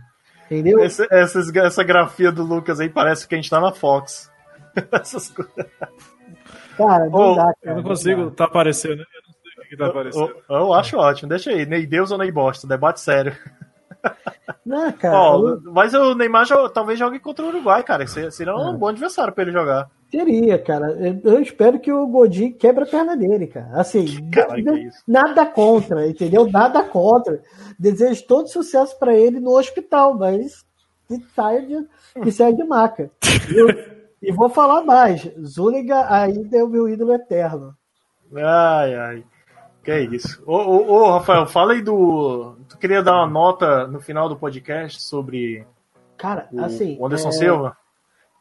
Entendeu? 0.46 0.80
Essa, 0.80 1.08
essa, 1.10 1.40
essa 1.60 1.84
grafia 1.84 2.32
do 2.32 2.44
Lucas 2.44 2.80
aí 2.80 2.88
parece 2.88 3.28
que 3.28 3.34
a 3.34 3.38
gente 3.38 3.50
tá 3.50 3.60
na 3.60 3.72
Fox. 3.72 4.32
Essas 4.94 5.30
coisas. 5.30 5.56
Cara, 6.78 7.10
não 7.10 7.20
oh, 7.20 7.36
dá, 7.36 7.46
cara, 7.46 7.58
Eu 7.64 7.76
não 7.78 7.84
consigo, 7.84 8.22
não 8.22 8.32
tá 8.32 8.46
aparecendo, 8.46 8.98
né? 8.98 9.06
Que 9.70 9.78
tá 9.78 9.88
aparecendo. 9.88 10.36
Eu, 10.50 10.56
eu, 10.56 10.74
acho 10.74 10.98
ótimo, 10.98 11.30
deixa 11.30 11.52
aí. 11.52 11.66
Nem 11.66 11.88
Deus 11.88 12.12
ou 12.12 12.18
nem 12.18 12.32
bosta, 12.32 12.68
debate 12.68 13.00
sério. 13.00 13.36
Não, 14.66 14.92
cara. 14.92 15.16
Ó, 15.16 15.48
eu... 15.48 15.62
Mas 15.72 15.94
o 15.94 16.16
Neymar 16.16 16.48
talvez 16.74 16.98
jogue 16.98 17.20
contra 17.20 17.46
o 17.46 17.50
Uruguai, 17.50 17.84
cara. 17.84 18.06
Seria 18.08 18.56
um 18.56 18.76
é. 18.76 18.78
bom 18.78 18.88
adversário 18.88 19.34
pra 19.34 19.44
ele 19.44 19.52
jogar. 19.52 19.90
Seria, 20.12 20.58
cara. 20.58 20.88
Eu 21.24 21.40
espero 21.40 21.80
que 21.80 21.92
o 21.92 22.08
Godin 22.08 22.52
quebre 22.52 22.84
a 22.84 22.88
perna 22.88 23.16
dele, 23.16 23.48
cara. 23.48 23.70
Assim, 23.74 24.30
Caralho, 24.32 24.90
nada 25.08 25.46
contra, 25.46 26.08
entendeu? 26.08 26.50
Nada 26.50 26.84
contra. 26.84 27.42
Desejo 27.78 28.26
todo 28.26 28.52
sucesso 28.52 28.98
para 28.98 29.16
ele 29.16 29.40
no 29.40 29.58
hospital, 29.58 30.18
mas 30.18 30.66
que 31.08 31.20
saia 31.36 31.62
de, 31.62 31.88
que 32.22 32.32
saia 32.32 32.54
de 32.54 32.64
maca. 32.64 33.12
e 34.22 34.32
vou 34.32 34.50
falar 34.50 34.84
mais. 34.84 35.30
Zúñiga 35.44 36.12
ainda 36.12 36.58
é 36.58 36.64
o 36.64 36.70
meu 36.70 36.88
ídolo 36.88 37.14
eterno. 37.14 37.76
Ai, 38.36 38.96
ai. 38.96 39.24
Que 39.84 39.92
é 39.92 40.02
isso. 40.02 40.42
Ô, 40.46 40.56
ô, 40.56 40.92
ô, 40.92 41.12
Rafael, 41.12 41.48
fala 41.48 41.74
aí 41.74 41.82
do. 41.82 42.56
Tu 42.68 42.78
queria 42.78 43.02
dar 43.02 43.16
uma 43.16 43.28
nota 43.28 43.88
no 43.88 44.00
final 44.00 44.28
do 44.28 44.36
podcast 44.36 45.02
sobre. 45.02 45.66
Cara, 46.18 46.48
o 46.52 46.62
assim. 46.62 46.98
Anderson 47.02 47.30
é... 47.30 47.32
Silva? 47.32 47.78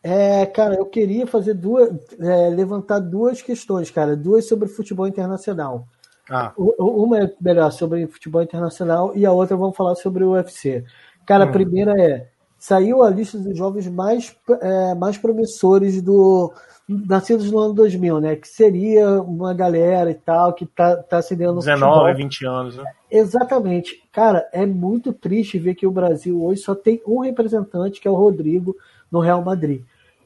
É, 0.03 0.47
cara, 0.47 0.75
eu 0.75 0.87
queria 0.87 1.27
fazer 1.27 1.55
duas. 1.55 1.91
É, 2.19 2.49
levantar 2.49 2.99
duas 2.99 3.43
questões, 3.43 3.91
cara. 3.91 4.17
Duas 4.17 4.47
sobre 4.47 4.69
futebol 4.69 5.07
internacional. 5.07 5.87
Ah. 6.31 6.53
Uma 6.57 7.21
é 7.21 7.35
melhor 7.41 7.71
sobre 7.73 8.07
futebol 8.07 8.43
internacional 8.43 9.13
e 9.17 9.25
a 9.25 9.33
outra 9.33 9.57
vamos 9.57 9.77
falar 9.77 9.95
sobre 9.95 10.25
o 10.25 10.33
UFC. 10.33 10.85
Cara, 11.25 11.45
hum. 11.45 11.49
a 11.49 11.53
primeira 11.53 12.01
é. 12.01 12.29
Saiu 12.59 13.03
a 13.03 13.11
lista 13.11 13.39
dos 13.39 13.57
jovens 13.57 13.87
mais, 13.89 14.35
é, 14.61 14.95
mais 14.95 15.17
promissores 15.17 16.03
do 16.03 16.53
nascidos 16.89 17.53
no 17.53 17.59
ano 17.59 17.75
2000, 17.75 18.21
né? 18.21 18.37
Que 18.37 18.49
seria 18.49 19.21
uma 19.21 19.53
galera 19.53 20.11
e 20.11 20.15
tal 20.15 20.55
que 20.55 20.65
tá, 20.65 20.97
tá 20.97 21.21
se 21.21 21.37
dando 21.37 21.59
19, 21.59 21.81
futebol. 21.83 22.17
20 22.17 22.47
anos, 22.47 22.77
né? 22.77 22.85
Exatamente. 23.11 24.03
Cara, 24.11 24.49
é 24.53 24.65
muito 24.65 25.13
triste 25.13 25.59
ver 25.59 25.75
que 25.75 25.87
o 25.87 25.91
Brasil 25.91 26.43
hoje 26.43 26.63
só 26.63 26.75
tem 26.75 27.03
um 27.07 27.21
representante, 27.21 28.01
que 28.01 28.09
é 28.09 28.11
o 28.11 28.15
Rodrigo, 28.15 28.75
no 29.13 29.21
Real 29.21 29.43
Madrid. 29.43 29.83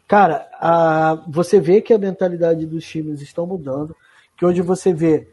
Cara, 0.07 0.47
a, 0.61 1.18
você 1.26 1.59
vê 1.59 1.80
que 1.80 1.93
a 1.93 1.99
mentalidade 1.99 2.64
dos 2.64 2.85
times 2.85 3.20
estão 3.20 3.45
mudando, 3.45 3.97
que 4.37 4.47
hoje 4.47 4.62
você 4.62 4.93
vê 4.93 5.28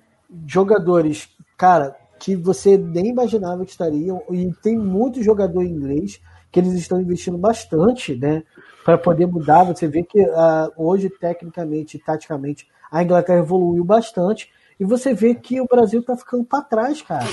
jogadores, 0.47 1.29
cara, 1.57 1.95
que 2.19 2.35
você 2.35 2.77
nem 2.77 3.07
imaginava 3.07 3.65
que 3.65 3.71
estariam, 3.71 4.21
e 4.31 4.51
tem 4.63 4.77
muito 4.77 5.23
jogador 5.23 5.63
inglês 5.63 6.19
que 6.51 6.59
eles 6.59 6.73
estão 6.73 6.99
investindo 6.99 7.37
bastante, 7.37 8.15
né, 8.15 8.43
para 8.83 8.97
poder 8.97 9.27
mudar. 9.27 9.63
Você 9.63 9.87
vê 9.87 10.03
que 10.03 10.19
uh, 10.21 10.71
hoje, 10.75 11.09
tecnicamente 11.09 11.97
e 11.97 11.99
taticamente, 11.99 12.67
a 12.91 13.03
Inglaterra 13.03 13.39
evoluiu 13.39 13.83
bastante, 13.83 14.49
e 14.79 14.85
você 14.85 15.13
vê 15.13 15.35
que 15.35 15.61
o 15.61 15.65
Brasil 15.65 16.03
tá 16.03 16.15
ficando 16.15 16.43
para 16.43 16.63
trás, 16.63 17.01
cara. 17.01 17.27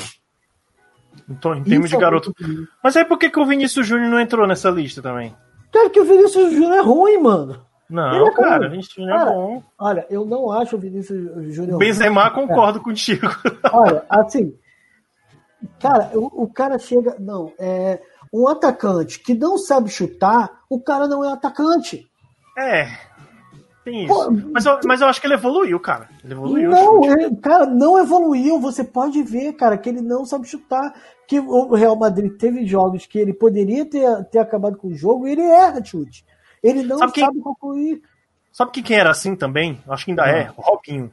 Então, 1.29 1.55
em 1.55 1.63
termos 1.63 1.87
Isso 1.87 1.97
de 1.97 1.97
é 1.97 2.01
garoto. 2.01 2.35
É 2.43 2.45
Mas 2.83 2.97
aí 2.97 3.05
por 3.05 3.19
que, 3.19 3.31
que 3.31 3.41
o 3.41 3.47
Vinícius 3.47 3.87
Júnior 3.87 4.11
não 4.11 4.21
entrou 4.21 4.47
nessa 4.47 4.69
lista 4.69 5.01
também? 5.01 5.35
Cara, 5.73 5.89
que 5.89 6.01
o 6.01 6.05
Vinícius 6.05 6.53
Júnior 6.53 6.75
é 6.75 6.81
ruim, 6.83 7.19
mano. 7.19 7.65
Não, 7.89 8.27
é 8.27 8.35
cara, 8.35 8.67
o 8.67 8.71
Vinícius 8.71 8.95
Júnior 8.95 9.21
é 9.21 9.25
bom. 9.25 9.63
Olha, 9.79 10.07
eu 10.11 10.27
não 10.27 10.51
acho 10.51 10.77
o 10.77 10.79
Vinícius 10.79 11.55
Júnior. 11.55 11.79
Benzema, 11.79 12.31
concordo 12.31 12.81
contigo. 12.81 13.29
Olha, 13.73 14.05
assim, 14.11 14.53
Cara, 15.81 16.11
o, 16.15 16.45
o 16.45 16.49
cara 16.49 16.79
chega. 16.79 17.17
Não, 17.19 17.53
é. 17.59 18.01
Um 18.33 18.49
atacante 18.49 19.21
que 19.21 19.35
não 19.35 19.57
sabe 19.59 19.91
chutar, 19.91 20.61
o 20.69 20.81
cara 20.81 21.07
não 21.07 21.25
é 21.25 21.33
atacante. 21.33 22.07
É. 22.57 22.89
Tem 23.85 24.05
isso. 24.05 24.13
Pô, 24.13 24.31
mas, 24.53 24.67
eu, 24.67 24.81
mas 24.85 25.01
eu 25.01 25.07
acho 25.07 25.21
que 25.21 25.27
ele 25.27 25.35
evoluiu, 25.35 25.79
cara. 25.79 26.09
Ele 26.25 26.35
evoluiu. 26.35 26.71
Não, 26.71 27.05
ele, 27.05 27.37
cara, 27.37 27.67
não 27.67 27.99
evoluiu. 27.99 28.61
Você 28.61 28.83
pode 28.83 29.23
ver, 29.23 29.53
cara, 29.53 29.79
que 29.79 29.89
ele 29.89 30.01
não 30.01 30.25
sabe 30.25 30.49
chutar. 30.49 30.93
Que 31.29 31.41
o 31.41 31.75
Real 31.75 31.97
Madrid 31.97 32.37
teve 32.37 32.67
jogos 32.67 33.07
que 33.07 33.19
ele 33.19 33.33
poderia 33.33 33.85
ter, 33.85 34.25
ter 34.27 34.39
acabado 34.39 34.77
com 34.77 34.89
o 34.89 34.95
jogo 34.95 35.27
e 35.27 35.33
ele 35.33 35.43
erra 35.43 35.85
chute. 35.85 36.25
Ele 36.63 36.83
não 36.83 36.99
sabe, 36.99 37.21
sabe 37.21 37.33
quem, 37.35 37.43
concluir. 37.43 38.03
Sabe 38.53 38.71
quem 38.71 38.97
era 38.97 39.11
assim 39.11 39.35
também? 39.35 39.81
Acho 39.89 40.05
que 40.05 40.11
ainda 40.13 40.27
é, 40.27 40.51
o 40.57 40.61
Robinho. 40.61 41.11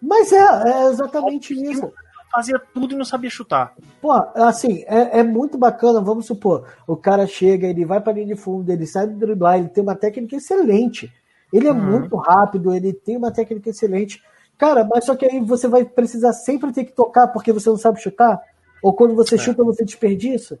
Mas 0.00 0.32
é, 0.32 0.38
é 0.38 0.84
exatamente 0.90 1.54
Robinho. 1.54 1.72
isso 1.72 1.92
fazia 2.34 2.58
tudo 2.58 2.94
e 2.94 2.98
não 2.98 3.04
sabia 3.04 3.30
chutar. 3.30 3.74
Pô, 4.00 4.10
assim, 4.34 4.84
é, 4.86 5.20
é, 5.20 5.22
muito 5.22 5.56
bacana, 5.56 6.00
vamos 6.00 6.26
supor, 6.26 6.66
o 6.86 6.96
cara 6.96 7.26
chega, 7.26 7.68
ele 7.68 7.84
vai 7.84 8.00
pra 8.00 8.12
linha 8.12 8.26
de 8.26 8.36
fundo, 8.36 8.70
ele 8.70 8.86
sai 8.86 9.06
do 9.06 9.18
driblar, 9.18 9.58
ele 9.58 9.68
tem 9.68 9.82
uma 9.82 9.94
técnica 9.94 10.36
excelente. 10.36 11.12
Ele 11.52 11.68
é 11.68 11.72
uhum. 11.72 12.00
muito 12.00 12.16
rápido, 12.16 12.74
ele 12.74 12.92
tem 12.92 13.16
uma 13.16 13.30
técnica 13.30 13.70
excelente. 13.70 14.20
Cara, 14.58 14.84
mas 14.84 15.04
só 15.04 15.14
que 15.14 15.24
aí 15.24 15.40
você 15.40 15.68
vai 15.68 15.84
precisar 15.84 16.32
sempre 16.32 16.72
ter 16.72 16.84
que 16.84 16.92
tocar 16.92 17.28
porque 17.28 17.52
você 17.52 17.68
não 17.68 17.76
sabe 17.76 18.00
chutar? 18.00 18.40
Ou 18.82 18.92
quando 18.92 19.14
você 19.14 19.36
é. 19.36 19.38
chuta, 19.38 19.62
você 19.62 19.84
desperdiça? 19.84 20.58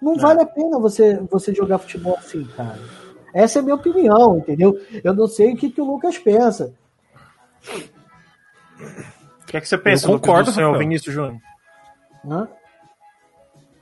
Não 0.00 0.14
é. 0.14 0.18
vale 0.18 0.40
a 0.40 0.46
pena 0.46 0.78
você, 0.78 1.20
você 1.30 1.54
jogar 1.54 1.78
futebol 1.78 2.16
assim, 2.16 2.44
cara. 2.56 2.78
Essa 3.34 3.58
é 3.58 3.60
a 3.60 3.62
minha 3.62 3.76
opinião, 3.76 4.38
entendeu? 4.38 4.80
Eu 5.04 5.14
não 5.14 5.28
sei 5.28 5.52
o 5.52 5.56
que, 5.56 5.70
que 5.70 5.80
o 5.80 5.84
Lucas 5.84 6.18
pensa. 6.18 6.72
O 9.50 9.52
que, 9.52 9.56
é 9.56 9.60
que 9.60 9.66
você 9.66 9.76
pensa, 9.76 10.06
eu 10.06 10.12
concordo, 10.12 10.44
do 10.44 10.54
senhor 10.54 10.78
Vinícius 10.78 11.12
Júnior? 11.12 11.40
Hã? 12.24 12.48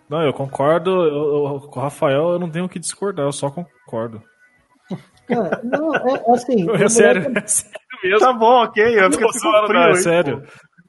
Não, 0.09 0.23
eu 0.23 0.33
concordo. 0.33 0.91
Eu, 0.91 1.45
eu, 1.45 1.61
com 1.61 1.79
o 1.79 1.83
Rafael 1.83 2.31
eu 2.31 2.39
não 2.39 2.49
tenho 2.49 2.65
o 2.65 2.69
que 2.71 2.79
discordar, 2.79 3.27
eu 3.27 3.33
só 3.33 3.51
concordo. 3.51 4.23
Cara, 5.27 5.61
não, 5.63 5.95
é 5.95 6.25
assim. 6.33 6.67
É 6.73 6.89
sério, 6.89 7.31
é 7.37 7.47
sério 7.47 7.79
mesmo. 8.03 8.19
Tá 8.19 8.33
bom, 8.33 8.63
ok. 8.65 8.99
Eu 8.99 9.13
fico 9.13 9.31
frio, 9.31 9.53
não, 9.69 9.89
é 9.89 9.95
sério. 9.97 10.43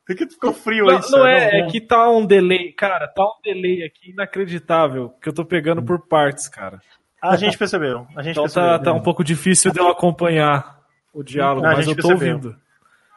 Por 0.07 0.15
que 0.15 0.29
ficou 0.29 0.53
frio 0.53 0.85
não, 0.85 0.95
aí? 0.95 1.01
Não, 1.11 1.27
é, 1.27 1.59
é 1.59 1.67
que 1.67 1.81
tá 1.81 2.09
um 2.09 2.25
delay, 2.25 2.71
cara, 2.71 3.05
tá 3.09 3.21
um 3.21 3.41
delay 3.43 3.83
aqui 3.83 4.11
inacreditável, 4.11 5.09
que 5.21 5.27
eu 5.27 5.33
tô 5.33 5.43
pegando 5.43 5.83
por 5.83 6.07
partes, 6.07 6.47
cara. 6.47 6.79
A 7.21 7.35
gente 7.35 7.57
percebeu. 7.57 8.07
A 8.15 8.23
gente 8.23 8.31
então 8.31 8.43
percebeu. 8.45 8.69
Tá, 8.69 8.79
tá 8.79 8.93
um 8.93 9.01
pouco 9.01 9.25
difícil 9.25 9.73
de 9.73 9.79
eu 9.79 9.89
acompanhar 9.89 10.79
o 11.13 11.21
diálogo, 11.21 11.67
mas 11.67 11.85
eu 11.85 11.97
tô 11.97 12.07
percebeu. 12.07 12.35
ouvindo. 12.35 12.68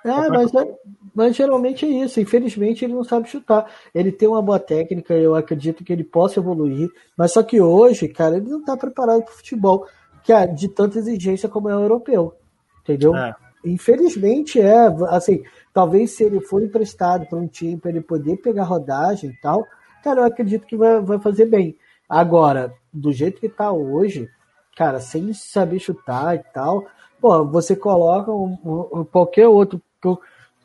É, 0.04 0.28
mas, 0.28 0.54
é, 0.54 0.74
mas 1.14 1.36
geralmente 1.36 1.86
é 1.86 1.88
isso. 1.88 2.20
Infelizmente 2.20 2.84
ele 2.84 2.94
não 2.94 3.04
sabe 3.04 3.28
chutar. 3.28 3.66
Ele 3.94 4.10
tem 4.10 4.28
uma 4.28 4.42
boa 4.42 4.58
técnica, 4.58 5.14
eu 5.14 5.34
acredito 5.34 5.84
que 5.84 5.92
ele 5.92 6.04
possa 6.04 6.40
evoluir. 6.40 6.90
Mas 7.16 7.32
só 7.32 7.42
que 7.42 7.60
hoje, 7.60 8.08
cara, 8.08 8.36
ele 8.36 8.50
não 8.50 8.60
está 8.60 8.76
preparado 8.76 9.22
para 9.22 9.32
o 9.32 9.36
futebol, 9.36 9.86
que 10.22 10.32
é 10.32 10.46
de 10.46 10.68
tanta 10.68 10.98
exigência 10.98 11.48
como 11.48 11.68
é 11.68 11.76
o 11.76 11.80
europeu. 11.82 12.34
Entendeu? 12.82 13.14
É. 13.16 13.34
Infelizmente 13.64 14.60
é, 14.60 14.88
assim, 15.08 15.42
talvez 15.72 16.10
se 16.12 16.24
ele 16.24 16.40
for 16.40 16.62
emprestado 16.62 17.26
para 17.26 17.38
um 17.38 17.46
time 17.46 17.76
para 17.76 17.90
ele 17.90 18.00
poder 18.00 18.36
pegar 18.38 18.64
rodagem 18.64 19.30
e 19.30 19.40
tal, 19.40 19.64
cara, 20.02 20.20
eu 20.20 20.24
acredito 20.24 20.66
que 20.66 20.76
vai, 20.76 21.00
vai 21.00 21.18
fazer 21.20 21.46
bem. 21.46 21.76
Agora, 22.08 22.74
do 22.92 23.12
jeito 23.12 23.40
que 23.40 23.46
está 23.46 23.70
hoje, 23.70 24.28
cara, 24.76 24.98
sem 25.00 25.32
saber 25.32 25.78
chutar 25.78 26.34
e 26.34 26.40
tal, 26.52 26.84
pô, 27.20 27.44
você 27.46 27.76
coloca 27.76 28.32
um, 28.32 28.58
um, 28.92 29.04
qualquer 29.04 29.46
outro 29.46 29.80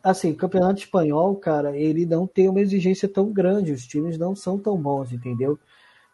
assim, 0.04 0.34
campeonato 0.34 0.80
espanhol, 0.80 1.36
cara, 1.36 1.76
ele 1.76 2.06
não 2.06 2.26
tem 2.26 2.48
uma 2.48 2.62
exigência 2.62 3.08
tão 3.08 3.32
grande, 3.32 3.72
os 3.72 3.86
times 3.86 4.18
não 4.18 4.36
são 4.36 4.58
tão 4.58 4.78
bons, 4.78 5.12
entendeu? 5.12 5.60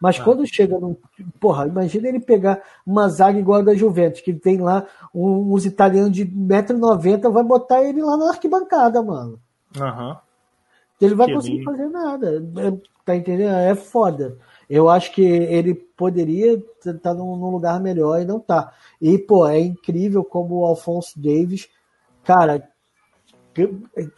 Mas 0.04 0.20
ah. 0.20 0.24
quando 0.24 0.46
chega 0.46 0.78
num. 0.80 0.98
Porra, 1.40 1.68
imagina 1.68 2.10
ele 2.10 2.20
pegar 2.20 2.62
uma 2.86 3.08
zaga 3.08 3.40
igual 3.40 3.62
a 3.62 3.64
da 3.64 3.74
Juventus, 3.74 4.20
que 4.20 4.34
tem 4.34 4.60
lá 4.60 4.86
um, 5.14 5.54
uns 5.54 5.66
italianos 5.66 6.12
de 6.12 6.26
1,90m, 6.26 7.32
vai 7.32 7.44
botar 7.44 7.84
ele 7.84 8.02
lá 8.02 8.18
na 8.18 8.30
arquibancada, 8.32 9.02
mano. 9.02 9.40
Uhum. 9.80 10.16
Ele 11.00 11.16
vai 11.16 11.28
que 11.28 11.34
conseguir 11.34 11.56
ele... 11.58 11.64
fazer 11.64 11.88
nada. 11.88 12.44
É, 12.58 12.74
tá 13.06 13.16
entendendo? 13.16 13.52
É 13.52 13.76
foda. 13.76 14.38
Eu 14.70 14.90
acho 14.90 15.12
que 15.14 15.22
ele 15.22 15.74
poderia 15.74 16.54
estar 16.80 16.94
tá 16.96 17.14
num, 17.14 17.38
num 17.38 17.52
lugar 17.52 17.80
melhor 17.80 18.22
e 18.22 18.26
não 18.26 18.40
tá. 18.40 18.74
E, 19.02 19.18
pô, 19.18 19.48
é 19.48 19.60
incrível 19.60 20.24
como 20.24 20.56
o 20.56 20.66
Alfonso 20.66 21.12
Davis, 21.16 21.70
cara, 22.24 22.68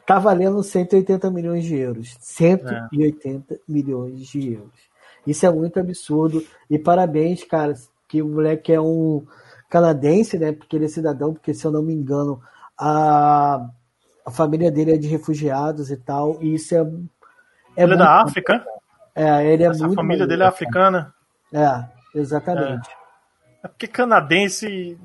tá 0.06 0.20
valendo 0.20 0.62
180 0.64 1.30
milhões 1.32 1.64
de 1.64 1.76
euros. 1.76 2.16
180 2.20 3.54
é. 3.54 3.58
milhões 3.68 4.28
de 4.28 4.54
euros. 4.54 4.80
Isso 5.26 5.46
é 5.46 5.52
muito 5.52 5.80
absurdo. 5.80 6.44
E 6.70 6.78
parabéns, 6.78 7.44
cara, 7.44 7.74
que 8.08 8.22
o 8.22 8.28
moleque 8.28 8.72
é 8.72 8.80
um 8.80 9.26
canadense, 9.70 10.38
né? 10.38 10.52
Porque 10.52 10.76
ele 10.76 10.86
é 10.86 10.90
cidadão, 10.90 11.34
porque 11.34 11.54
se 11.54 11.66
eu 11.66 11.72
não 11.72 11.82
me 11.82 11.94
engano, 11.94 12.42
a, 12.80 13.68
a 14.26 14.32
família 14.32 14.72
dele 14.72 14.94
é 14.94 14.98
de 14.98 15.08
refugiados 15.08 15.90
e 15.90 15.98
tal. 15.98 16.42
E 16.42 16.54
isso 16.56 16.76
é. 16.76 16.80
é 17.76 17.84
ele 17.84 17.94
é 17.94 17.98
da 17.98 18.22
África? 18.22 18.66
É, 19.16 19.46
ele 19.52 19.64
é 19.64 19.68
Essa 19.68 19.86
muito. 19.86 20.00
A 20.00 20.04
família 20.04 20.28
dele 20.28 20.44
é 20.44 20.46
africana? 20.46 21.14
É, 21.54 22.20
exatamente. 22.20 22.90
É. 22.90 23.66
é 23.66 23.68
porque 23.68 23.88
canadense 23.88 25.00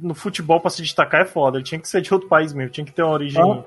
no 0.00 0.14
futebol 0.14 0.60
para 0.60 0.70
se 0.70 0.82
destacar 0.82 1.22
é 1.22 1.24
foda. 1.24 1.58
Ele 1.58 1.64
tinha 1.64 1.80
que 1.80 1.88
ser 1.88 2.00
de 2.00 2.12
outro 2.12 2.28
país 2.28 2.52
mesmo, 2.52 2.70
tinha 2.70 2.84
que 2.84 2.92
ter 2.92 3.02
uma 3.02 3.12
origem 3.12 3.42
ah. 3.42 3.64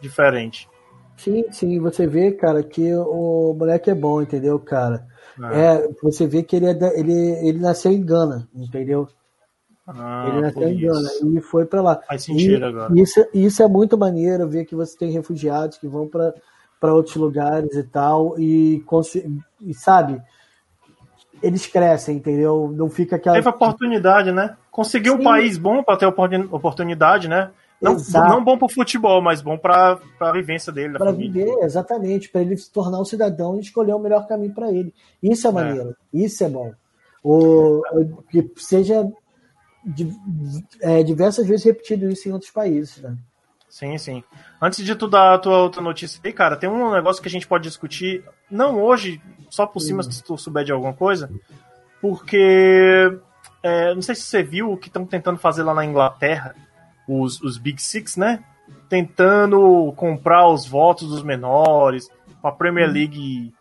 diferente. 0.00 0.68
Sim, 1.16 1.44
sim, 1.50 1.78
você 1.78 2.06
vê, 2.06 2.32
cara, 2.32 2.62
que 2.62 2.92
o 2.94 3.54
moleque 3.54 3.90
é 3.90 3.94
bom, 3.94 4.22
entendeu, 4.22 4.58
cara? 4.58 5.06
Ah. 5.40 5.56
É, 5.56 5.88
você 6.02 6.26
vê 6.26 6.42
que 6.42 6.56
ele, 6.56 6.66
é 6.66 6.74
da, 6.74 6.92
ele, 6.94 7.12
ele 7.46 7.58
nasceu 7.58 7.92
em 7.92 8.04
Gana, 8.04 8.48
entendeu? 8.54 9.08
Ah, 9.86 10.26
ele 10.28 10.40
nasceu 10.40 10.68
em 10.68 10.80
Gana 10.80 11.10
e 11.24 11.40
foi 11.40 11.64
para 11.64 11.82
lá. 11.82 12.00
Faz 12.06 12.24
sentido 12.24 12.62
e, 12.62 12.64
agora. 12.64 13.00
Isso, 13.00 13.24
isso 13.32 13.62
é 13.62 13.68
muito 13.68 13.96
maneiro, 13.96 14.48
ver 14.48 14.64
que 14.64 14.74
você 14.74 14.96
tem 14.96 15.10
refugiados 15.10 15.78
que 15.78 15.86
vão 15.86 16.08
para 16.08 16.94
outros 16.94 17.16
lugares 17.16 17.74
e 17.76 17.84
tal, 17.84 18.38
e, 18.38 18.84
e 19.60 19.74
sabe, 19.74 20.20
eles 21.42 21.66
crescem, 21.66 22.16
entendeu? 22.16 22.72
Não 22.74 22.88
fica 22.88 23.16
aquela. 23.16 23.36
Teve 23.36 23.48
oportunidade, 23.48 24.32
né? 24.32 24.56
Conseguiu 24.72 25.12
Sim. 25.12 25.20
um 25.20 25.22
país 25.22 25.58
bom 25.58 25.82
para 25.82 25.98
ter 25.98 26.06
oportunidade, 26.06 27.28
né? 27.28 27.50
Não, 27.78 27.96
não 28.14 28.42
bom 28.42 28.56
para 28.56 28.66
o 28.66 28.72
futebol, 28.72 29.20
mas 29.20 29.42
bom 29.42 29.58
para 29.58 29.98
a 30.18 30.32
vivência 30.32 30.72
dele. 30.72 30.96
Para 30.96 31.12
viver, 31.12 31.52
exatamente, 31.60 32.30
para 32.30 32.40
ele 32.40 32.56
se 32.56 32.70
tornar 32.70 32.98
um 32.98 33.04
cidadão 33.04 33.56
e 33.56 33.60
escolher 33.60 33.92
o 33.92 33.98
melhor 33.98 34.26
caminho 34.26 34.54
para 34.54 34.70
ele. 34.70 34.94
Isso 35.22 35.46
é, 35.46 35.50
é 35.50 35.52
maneiro, 35.52 35.96
isso 36.14 36.42
é 36.42 36.48
bom. 36.48 36.72
O, 37.22 37.82
que 38.30 38.50
seja 38.56 39.06
é, 40.80 41.02
diversas 41.02 41.46
vezes 41.46 41.66
repetido 41.66 42.08
isso 42.08 42.28
em 42.28 42.32
outros 42.32 42.50
países, 42.50 43.02
né? 43.02 43.14
Sim, 43.68 43.98
sim. 43.98 44.24
Antes 44.60 44.84
de 44.84 44.94
tu 44.94 45.08
dar 45.08 45.34
a 45.34 45.38
tua 45.38 45.58
outra 45.58 45.82
notícia 45.82 46.20
aí, 46.24 46.32
cara, 46.32 46.56
tem 46.56 46.70
um 46.70 46.92
negócio 46.92 47.20
que 47.20 47.28
a 47.28 47.30
gente 47.30 47.46
pode 47.46 47.64
discutir, 47.64 48.24
não 48.50 48.80
hoje, 48.80 49.20
só 49.50 49.66
por 49.66 49.80
cima, 49.80 50.02
se 50.02 50.22
tu 50.22 50.38
souber 50.38 50.64
de 50.64 50.72
alguma 50.72 50.94
coisa, 50.94 51.30
porque 52.00 53.18
é, 53.62 53.94
não 53.94 54.02
sei 54.02 54.14
se 54.14 54.22
você 54.22 54.42
viu 54.42 54.72
o 54.72 54.76
que 54.76 54.88
estão 54.88 55.06
tentando 55.06 55.38
fazer 55.38 55.62
lá 55.62 55.72
na 55.74 55.84
Inglaterra, 55.84 56.54
os, 57.08 57.40
os 57.40 57.58
Big 57.58 57.80
Six, 57.80 58.16
né? 58.16 58.42
Tentando 58.88 59.92
comprar 59.96 60.48
os 60.48 60.66
votos 60.66 61.08
dos 61.08 61.22
menores, 61.22 62.10
a 62.42 62.50
Premier 62.50 62.90
League 62.90 63.52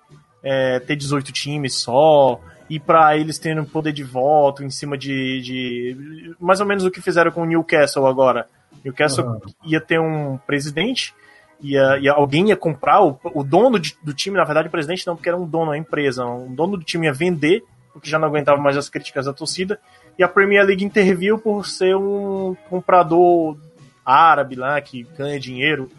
é, 0.43 0.79
ter 0.79 0.95
18 0.95 1.31
times 1.31 1.75
só, 1.75 2.39
e 2.69 2.79
para 2.79 3.17
eles 3.17 3.37
terem 3.37 3.63
poder 3.63 3.91
de 3.91 4.03
voto 4.03 4.63
em 4.63 4.69
cima 4.69 4.97
de, 4.97 5.41
de, 5.41 6.35
mais 6.39 6.59
ou 6.59 6.65
menos 6.65 6.83
o 6.83 6.91
que 6.91 7.01
fizeram 7.01 7.31
com 7.31 7.43
o 7.43 7.45
Newcastle 7.45 8.07
agora. 8.07 8.47
Newcastle 8.83 9.25
uhum. 9.25 9.39
ia 9.65 9.79
ter 9.79 9.99
um 9.99 10.37
presidente, 10.37 11.13
ia, 11.59 11.99
ia 11.99 12.13
alguém 12.13 12.49
ia 12.49 12.57
comprar, 12.57 13.03
o, 13.03 13.19
o 13.35 13.43
dono 13.43 13.79
de, 13.79 13.95
do 14.01 14.13
time, 14.13 14.37
na 14.37 14.45
verdade 14.45 14.67
o 14.67 14.71
presidente 14.71 15.05
não, 15.05 15.15
porque 15.15 15.29
era 15.29 15.37
um 15.37 15.45
dono, 15.45 15.71
a 15.71 15.77
empresa, 15.77 16.25
um 16.25 16.53
dono 16.53 16.77
do 16.77 16.83
time 16.83 17.05
ia 17.05 17.13
vender, 17.13 17.63
porque 17.93 18.09
já 18.09 18.17
não 18.17 18.27
aguentava 18.27 18.61
mais 18.61 18.77
as 18.77 18.89
críticas 18.89 19.25
da 19.25 19.33
torcida, 19.33 19.79
e 20.17 20.23
a 20.23 20.27
Premier 20.27 20.65
League 20.65 20.83
interviu 20.83 21.37
por 21.37 21.65
ser 21.65 21.95
um 21.95 22.55
comprador 22.69 23.57
árabe 24.05 24.55
lá 24.55 24.79
que 24.81 25.03
ganha 25.17 25.39
dinheiro. 25.39 25.89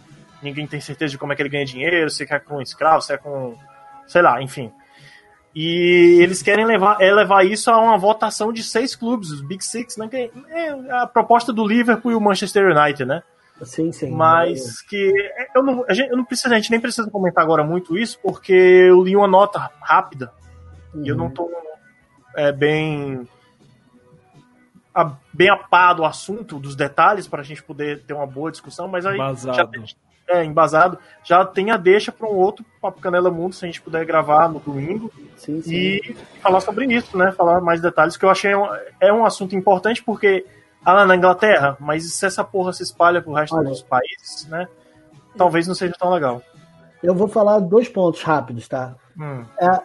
Ninguém 0.42 0.66
tem 0.66 0.80
certeza 0.80 1.12
de 1.12 1.18
como 1.18 1.32
é 1.32 1.36
que 1.36 1.42
ele 1.42 1.48
ganha 1.48 1.64
dinheiro, 1.64 2.10
se 2.10 2.24
é 2.24 2.38
com 2.38 2.60
escravo, 2.60 3.02
se 3.02 3.12
é 3.12 3.16
com. 3.16 3.56
sei 4.06 4.22
lá, 4.22 4.42
enfim. 4.42 4.72
E 5.54 6.18
eles 6.22 6.42
querem 6.42 6.64
levar, 6.64 6.96
é 7.00 7.12
levar 7.12 7.44
isso 7.44 7.70
a 7.70 7.78
uma 7.78 7.98
votação 7.98 8.52
de 8.52 8.62
seis 8.62 8.96
clubes, 8.96 9.30
os 9.30 9.42
Big 9.42 9.62
Six, 9.62 9.98
né? 9.98 10.08
Que 10.08 10.30
é 10.50 10.70
a 10.90 11.06
proposta 11.06 11.52
do 11.52 11.66
Liverpool 11.66 12.12
e 12.12 12.14
o 12.14 12.20
Manchester 12.20 12.74
United, 12.74 13.04
né? 13.04 13.22
Sim, 13.62 13.92
sim. 13.92 14.10
Mas 14.10 14.80
é. 14.80 14.88
que 14.88 15.30
eu 15.54 15.62
não, 15.62 15.84
a 15.88 15.94
gente, 15.94 16.10
eu 16.10 16.16
não 16.16 16.24
preciso, 16.24 16.52
a 16.52 16.56
gente 16.56 16.70
nem 16.70 16.80
precisa 16.80 17.08
comentar 17.10 17.44
agora 17.44 17.62
muito 17.62 17.96
isso, 17.96 18.18
porque 18.20 18.52
eu 18.52 19.02
li 19.02 19.14
uma 19.14 19.28
nota 19.28 19.70
rápida 19.80 20.32
uhum. 20.94 21.04
e 21.04 21.08
eu 21.08 21.16
não 21.16 21.30
tô 21.30 21.48
é, 22.34 22.52
bem 22.52 23.28
a, 24.94 25.12
bem 25.32 25.48
a 25.48 25.56
par 25.56 25.94
do 25.94 26.04
assunto, 26.04 26.58
dos 26.58 26.76
detalhes, 26.76 27.26
para 27.26 27.40
a 27.40 27.44
gente 27.44 27.62
poder 27.62 28.02
ter 28.02 28.14
uma 28.14 28.26
boa 28.26 28.50
discussão, 28.50 28.88
mas 28.88 29.06
aí 29.06 29.14
embasado. 29.14 29.56
já 29.56 29.66
tem, 29.66 29.84
é, 30.28 30.44
embasado, 30.44 30.98
já 31.24 31.44
tem 31.44 31.70
a 31.70 31.76
deixa 31.76 32.12
para 32.12 32.28
um 32.28 32.34
outro 32.34 32.64
Papo 32.80 33.00
Canela 33.00 33.30
Mundo, 33.30 33.54
se 33.54 33.64
a 33.64 33.68
gente 33.68 33.80
puder 33.80 34.04
gravar 34.04 34.48
no 34.48 34.60
domingo 34.60 35.10
sim, 35.36 35.62
sim. 35.62 35.74
e 35.74 36.16
falar 36.40 36.60
sobre 36.60 36.86
isso, 36.86 37.16
né? 37.16 37.32
Falar 37.32 37.60
mais 37.60 37.80
detalhes, 37.80 38.16
que 38.16 38.24
eu 38.24 38.30
achei 38.30 38.54
um, 38.54 38.66
é 39.00 39.12
um 39.12 39.24
assunto 39.24 39.56
importante, 39.56 40.02
porque 40.02 40.44
ah, 40.84 41.04
na 41.06 41.16
Inglaterra, 41.16 41.76
mas 41.80 42.12
se 42.12 42.26
essa 42.26 42.44
porra 42.44 42.72
se 42.72 42.82
espalha 42.82 43.22
pro 43.22 43.32
resto 43.32 43.56
Olha, 43.56 43.68
dos 43.68 43.82
países, 43.82 44.46
né? 44.48 44.68
Talvez 45.36 45.66
não 45.66 45.74
seja 45.74 45.94
tão 45.98 46.10
legal. 46.10 46.42
Eu 47.02 47.14
vou 47.14 47.28
falar 47.28 47.58
dois 47.58 47.88
pontos 47.88 48.22
rápidos, 48.22 48.68
tá? 48.68 48.94
Hum. 49.18 49.44
É, 49.60 49.82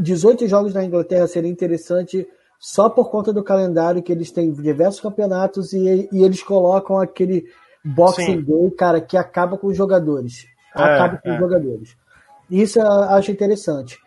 18 0.00 0.46
jogos 0.46 0.74
na 0.74 0.84
Inglaterra 0.84 1.26
seria 1.26 1.50
interessante 1.50 2.26
só 2.58 2.90
por 2.90 3.10
conta 3.10 3.32
do 3.32 3.42
calendário 3.42 4.02
que 4.02 4.12
eles 4.12 4.30
têm 4.30 4.52
diversos 4.52 5.00
campeonatos 5.00 5.72
e, 5.72 6.08
e 6.12 6.22
eles 6.22 6.42
colocam 6.42 6.98
aquele 6.98 7.46
Boxing 7.84 8.24
Sim. 8.24 8.42
Day, 8.42 8.70
cara, 8.72 9.00
que 9.00 9.16
acaba 9.16 9.56
com 9.56 9.68
os 9.68 9.76
jogadores. 9.76 10.46
É, 10.76 10.82
acaba 10.82 11.18
com 11.18 11.28
é. 11.28 11.32
os 11.32 11.38
jogadores. 11.38 11.96
Isso 12.50 12.78
eu 12.78 12.86
acho 12.86 13.30
interessante. 13.30 13.98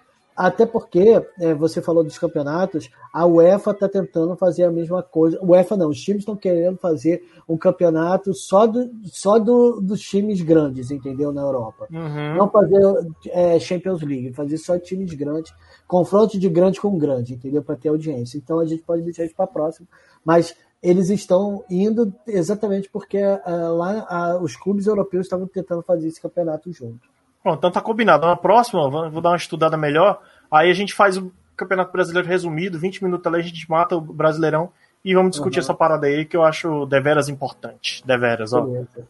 Até 0.41 0.65
porque, 0.65 1.23
é, 1.39 1.53
você 1.53 1.83
falou 1.83 2.03
dos 2.03 2.17
campeonatos, 2.17 2.89
a 3.13 3.27
UEFA 3.27 3.69
está 3.69 3.87
tentando 3.87 4.35
fazer 4.35 4.63
a 4.63 4.71
mesma 4.71 5.03
coisa. 5.03 5.39
UEFA 5.39 5.77
não, 5.77 5.89
os 5.89 6.01
times 6.01 6.21
estão 6.21 6.35
querendo 6.35 6.79
fazer 6.79 7.23
um 7.47 7.55
campeonato 7.55 8.33
só, 8.33 8.65
do, 8.65 8.89
só 9.05 9.37
do, 9.37 9.79
dos 9.79 10.01
times 10.01 10.41
grandes, 10.41 10.89
entendeu? 10.89 11.31
Na 11.31 11.41
Europa. 11.41 11.87
Uhum. 11.91 12.37
Não 12.37 12.49
fazer 12.49 12.81
é, 13.27 13.59
Champions 13.59 14.01
League, 14.01 14.33
fazer 14.33 14.57
só 14.57 14.79
times 14.79 15.13
grandes, 15.13 15.53
confronto 15.87 16.39
de 16.39 16.49
grande 16.49 16.81
com 16.81 16.97
grande, 16.97 17.35
entendeu? 17.35 17.61
Para 17.61 17.75
ter 17.75 17.89
audiência. 17.89 18.39
Então 18.39 18.59
a 18.59 18.65
gente 18.65 18.81
pode 18.81 19.03
deixar 19.03 19.25
isso 19.25 19.35
para 19.35 19.45
próximo. 19.45 19.87
Mas 20.25 20.55
eles 20.81 21.11
estão 21.11 21.63
indo 21.69 22.11
exatamente 22.25 22.89
porque 22.89 23.21
uh, 23.23 23.77
lá 23.77 24.37
uh, 24.39 24.43
os 24.43 24.55
clubes 24.55 24.87
europeus 24.87 25.27
estavam 25.27 25.45
tentando 25.45 25.83
fazer 25.83 26.07
esse 26.07 26.19
campeonato 26.19 26.71
junto. 26.73 27.11
Bom, 27.43 27.55
então 27.55 27.71
tá 27.71 27.81
combinado. 27.81 28.25
Na 28.25 28.35
próxima, 28.35 28.87
vou 28.89 29.21
dar 29.21 29.29
uma 29.29 29.35
estudada 29.35 29.75
melhor. 29.75 30.21
Aí 30.51 30.69
a 30.69 30.73
gente 30.73 30.93
faz 30.93 31.17
o 31.17 31.31
Campeonato 31.55 31.91
Brasileiro 31.91 32.27
resumido, 32.27 32.77
20 32.77 33.03
minutos 33.03 33.25
ali, 33.27 33.39
a 33.39 33.43
gente 33.43 33.69
mata 33.69 33.95
o 33.95 34.01
Brasileirão 34.01 34.71
e 35.03 35.13
vamos 35.13 35.31
discutir 35.31 35.59
uhum. 35.59 35.63
essa 35.63 35.73
parada 35.73 36.07
aí 36.07 36.25
que 36.25 36.35
eu 36.35 36.43
acho 36.43 36.85
deveras 36.85 37.29
importante. 37.29 38.03
Deveras, 38.05 38.53
ó. 38.53 38.61
Beleza. 38.61 39.07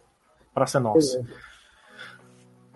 Pra 0.53 0.65
ser 0.65 0.79
nossa. 0.79 1.17
Beleza. 1.17 1.41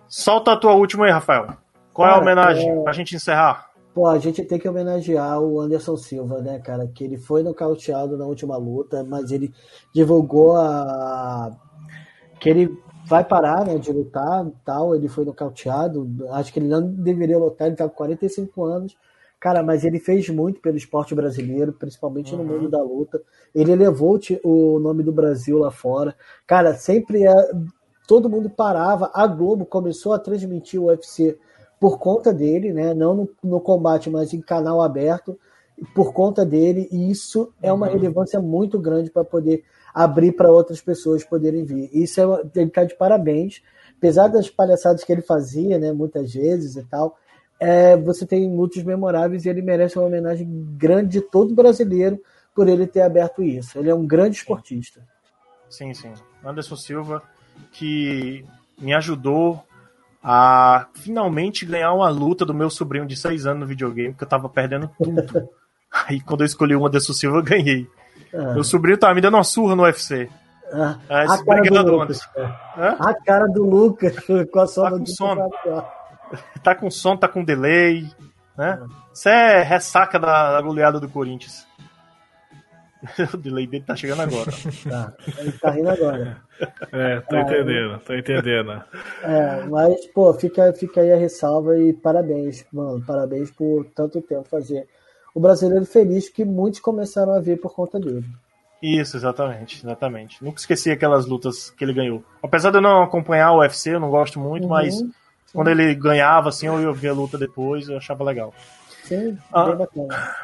Solta 0.08 0.52
a 0.52 0.56
tua 0.56 0.72
última 0.72 1.06
aí, 1.06 1.12
Rafael. 1.12 1.56
Qual 1.92 2.08
cara, 2.08 2.12
é 2.12 2.18
a 2.18 2.22
homenagem 2.22 2.70
é... 2.70 2.82
pra 2.82 2.92
gente 2.92 3.14
encerrar? 3.14 3.70
Pô, 3.94 4.06
a 4.06 4.18
gente 4.18 4.44
tem 4.44 4.58
que 4.58 4.68
homenagear 4.68 5.40
o 5.40 5.58
Anderson 5.60 5.96
Silva, 5.96 6.42
né, 6.42 6.58
cara? 6.58 6.86
Que 6.86 7.04
ele 7.04 7.16
foi 7.16 7.42
nocauteado 7.42 8.16
na 8.18 8.26
última 8.26 8.56
luta, 8.56 9.02
mas 9.02 9.30
ele 9.30 9.52
divulgou 9.94 10.56
a. 10.56 11.50
que 12.38 12.50
ele 12.50 12.78
vai 13.06 13.24
parar 13.24 13.64
né, 13.64 13.78
de 13.78 13.92
lutar 13.92 14.46
tal. 14.64 14.94
Ele 14.94 15.08
foi 15.08 15.24
nocauteado. 15.24 16.08
Acho 16.30 16.52
que 16.52 16.58
ele 16.58 16.68
não 16.68 16.82
deveria 16.82 17.38
lutar, 17.38 17.68
ele 17.68 17.76
tá 17.76 17.88
com 17.88 17.94
45 17.94 18.64
anos. 18.64 18.96
Cara, 19.38 19.62
mas 19.62 19.84
ele 19.84 20.00
fez 20.00 20.28
muito 20.28 20.60
pelo 20.60 20.76
esporte 20.76 21.14
brasileiro, 21.14 21.72
principalmente 21.72 22.34
uhum. 22.34 22.42
no 22.42 22.52
mundo 22.52 22.68
da 22.68 22.82
luta. 22.82 23.20
Ele 23.54 23.72
elevou 23.72 24.18
o 24.42 24.78
nome 24.80 25.02
do 25.02 25.12
Brasil 25.12 25.58
lá 25.58 25.70
fora. 25.70 26.14
Cara, 26.46 26.74
sempre 26.74 27.24
é, 27.24 27.32
todo 28.08 28.30
mundo 28.30 28.50
parava. 28.50 29.10
A 29.14 29.26
Globo 29.26 29.64
começou 29.64 30.12
a 30.12 30.18
transmitir 30.18 30.80
o 30.80 30.86
UFC 30.86 31.38
por 31.78 31.98
conta 31.98 32.32
dele, 32.32 32.72
né? 32.72 32.94
Não 32.94 33.14
no, 33.14 33.30
no 33.44 33.60
combate, 33.60 34.08
mas 34.08 34.32
em 34.32 34.40
canal 34.40 34.80
aberto, 34.80 35.38
por 35.94 36.12
conta 36.12 36.44
dele. 36.44 36.88
E 36.90 37.10
isso 37.10 37.52
é 37.62 37.72
uma 37.72 37.86
uhum. 37.86 37.92
relevância 37.92 38.40
muito 38.40 38.78
grande 38.78 39.10
para 39.10 39.22
poder 39.22 39.62
abrir 39.96 40.32
para 40.32 40.50
outras 40.50 40.78
pessoas 40.78 41.24
poderem 41.24 41.64
vir. 41.64 41.88
Isso 41.90 42.20
é, 42.20 42.42
ele 42.54 42.68
está 42.68 42.84
de 42.84 42.94
parabéns. 42.94 43.62
Apesar 43.96 44.28
das 44.28 44.50
palhaçadas 44.50 45.02
que 45.02 45.10
ele 45.10 45.22
fazia, 45.22 45.78
né, 45.78 45.90
muitas 45.90 46.34
vezes 46.34 46.76
e 46.76 46.84
tal, 46.84 47.16
é, 47.58 47.96
você 47.96 48.26
tem 48.26 48.54
lutas 48.54 48.82
memoráveis 48.82 49.46
e 49.46 49.48
ele 49.48 49.62
merece 49.62 49.98
uma 49.98 50.06
homenagem 50.06 50.46
grande 50.76 51.12
de 51.12 51.20
todo 51.22 51.54
brasileiro 51.54 52.20
por 52.54 52.68
ele 52.68 52.86
ter 52.86 53.00
aberto 53.00 53.42
isso. 53.42 53.78
Ele 53.78 53.88
é 53.88 53.94
um 53.94 54.06
grande 54.06 54.36
esportista. 54.36 55.00
Sim, 55.70 55.94
sim. 55.94 56.12
Anderson 56.44 56.76
Silva, 56.76 57.22
que 57.72 58.44
me 58.78 58.92
ajudou 58.92 59.64
a 60.22 60.88
finalmente 60.92 61.64
ganhar 61.64 61.94
uma 61.94 62.10
luta 62.10 62.44
do 62.44 62.52
meu 62.52 62.68
sobrinho 62.68 63.06
de 63.06 63.16
6 63.16 63.46
anos 63.46 63.60
no 63.60 63.66
videogame, 63.66 64.12
que 64.12 64.24
eu 64.24 64.28
tava 64.28 64.46
perdendo 64.46 64.90
tudo. 65.02 65.48
Aí 66.06 66.20
quando 66.20 66.42
eu 66.42 66.46
escolhi 66.46 66.76
o 66.76 66.86
Anderson 66.86 67.14
Silva, 67.14 67.38
eu 67.38 67.42
ganhei. 67.42 67.88
Ah. 68.36 68.54
Meu 68.54 68.64
sobrinho 68.64 68.98
tava 68.98 69.14
me 69.14 69.20
dando 69.20 69.34
uma 69.34 69.44
surra 69.44 69.74
no 69.74 69.84
UFC. 69.84 70.28
Ah, 70.72 70.98
é, 71.08 71.24
a, 71.24 71.44
cara 71.44 71.62
do 71.62 71.92
Lucas. 71.92 72.20
a 72.76 73.14
cara 73.14 73.46
do 73.46 73.64
Lucas 73.64 74.16
com 74.52 74.60
a 74.60 74.66
sono. 74.66 74.90
Tá 74.90 74.98
com 74.98 75.06
sono. 75.06 75.50
Tá 76.62 76.74
com 76.74 76.90
sono, 76.90 77.18
tá 77.18 77.28
com 77.28 77.44
delay. 77.44 78.04
Né? 78.56 78.80
Isso 79.12 79.28
é 79.28 79.62
ressaca 79.62 80.18
da, 80.18 80.52
da 80.52 80.60
goleada 80.60 80.98
do 80.98 81.08
Corinthians. 81.08 81.66
o 83.32 83.36
delay 83.36 83.66
dele 83.66 83.84
tá 83.84 83.94
chegando 83.94 84.22
agora. 84.22 84.50
tá, 84.88 85.12
ele 85.38 85.52
tá 85.52 85.70
rindo 85.70 85.90
agora. 85.90 86.36
É, 86.92 87.20
tô 87.20 87.36
é, 87.36 87.40
entendendo, 87.42 87.98
tô 88.00 88.14
entendendo. 88.14 88.84
É, 89.22 89.64
mas, 89.66 90.06
pô, 90.06 90.32
fica, 90.34 90.72
fica 90.72 91.00
aí 91.00 91.12
a 91.12 91.16
ressalva 91.16 91.78
e 91.78 91.92
parabéns, 91.92 92.64
mano. 92.72 93.04
Parabéns 93.04 93.50
por 93.50 93.84
tanto 93.94 94.20
tempo 94.22 94.48
fazer 94.48 94.88
o 95.36 95.40
brasileiro 95.40 95.84
feliz 95.84 96.30
que 96.30 96.46
muitos 96.46 96.80
começaram 96.80 97.34
a 97.34 97.40
ver 97.40 97.60
por 97.60 97.74
conta 97.74 98.00
dele. 98.00 98.24
Isso, 98.82 99.18
exatamente, 99.18 99.84
exatamente. 99.84 100.42
Nunca 100.42 100.58
esqueci 100.58 100.90
aquelas 100.90 101.26
lutas 101.26 101.68
que 101.68 101.84
ele 101.84 101.92
ganhou. 101.92 102.24
Apesar 102.42 102.70
de 102.70 102.78
eu 102.78 102.80
não 102.80 103.02
acompanhar 103.02 103.52
o 103.52 103.58
UFC, 103.58 103.94
eu 103.94 104.00
não 104.00 104.08
gosto 104.08 104.40
muito, 104.40 104.64
uhum, 104.64 104.70
mas 104.70 104.96
sim. 104.96 105.12
quando 105.52 105.68
ele 105.68 105.94
ganhava, 105.94 106.48
assim, 106.48 106.68
eu 106.68 106.94
via 106.94 107.10
a 107.10 107.14
luta 107.14 107.36
depois, 107.36 107.86
eu 107.86 107.98
achava 107.98 108.24
legal. 108.24 108.54
Sim, 109.04 109.36
ah, 109.52 109.66
bem 109.66 109.76
bacana. 109.76 110.34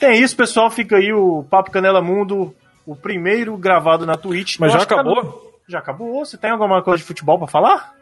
Tem 0.00 0.20
isso, 0.20 0.36
pessoal. 0.36 0.68
Fica 0.68 0.96
aí 0.96 1.12
o 1.12 1.44
Papo 1.44 1.70
Canela 1.70 2.02
Mundo, 2.02 2.52
o 2.84 2.96
primeiro 2.96 3.56
gravado 3.56 4.04
na 4.04 4.16
Twitch. 4.16 4.58
Mas 4.58 4.72
já 4.72 4.82
acabou? 4.82 5.60
Já 5.68 5.78
acabou. 5.78 6.24
Você 6.24 6.36
tem 6.36 6.50
alguma 6.50 6.82
coisa 6.82 6.98
de 6.98 7.06
futebol 7.06 7.38
para 7.38 7.46
falar? 7.46 7.94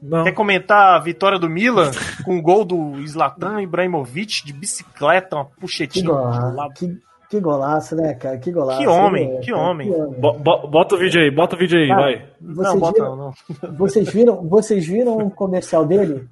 Não. 0.00 0.24
Quer 0.24 0.32
comentar 0.32 0.94
a 0.94 0.98
vitória 0.98 1.38
do 1.38 1.48
Milan 1.48 1.90
com 2.24 2.38
o 2.38 2.42
gol 2.42 2.64
do 2.64 3.06
Zlatan 3.06 3.62
Ibrahimovic 3.62 4.44
de 4.44 4.52
bicicleta, 4.52 5.36
uma 5.36 5.44
puxetinha 5.44 6.04
que 6.04 6.10
golaço, 6.10 6.74
que, 6.74 6.98
que, 7.28 7.40
golaço, 7.40 7.96
né, 7.96 8.14
cara? 8.14 8.38
Que 8.38 8.52
golaço. 8.52 8.80
Que 8.80 8.86
homem, 8.86 9.34
né, 9.34 9.40
que 9.40 9.52
homem. 9.52 9.90
Bo, 9.90 10.34
bo, 10.34 10.68
bota 10.68 10.94
o 10.94 10.98
vídeo 10.98 11.20
aí, 11.20 11.30
bota 11.30 11.56
o 11.56 11.58
vídeo 11.58 11.78
aí, 11.78 11.88
cara, 11.88 12.00
vai. 12.00 12.28
Vocês 12.40 12.74
não, 12.74 12.78
bota 12.78 13.02
viram, 13.02 13.16
não. 13.16 13.32
Vocês 13.76 14.08
viram, 14.08 14.48
vocês 14.48 14.86
viram 14.86 15.18
um 15.18 15.30
comercial 15.30 15.84
dele? 15.84 16.28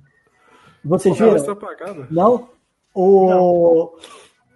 Vocês 0.84 1.18
viram? 1.18 1.36
Não? 2.10 2.48
O, 2.94 3.28
não. 3.28 3.92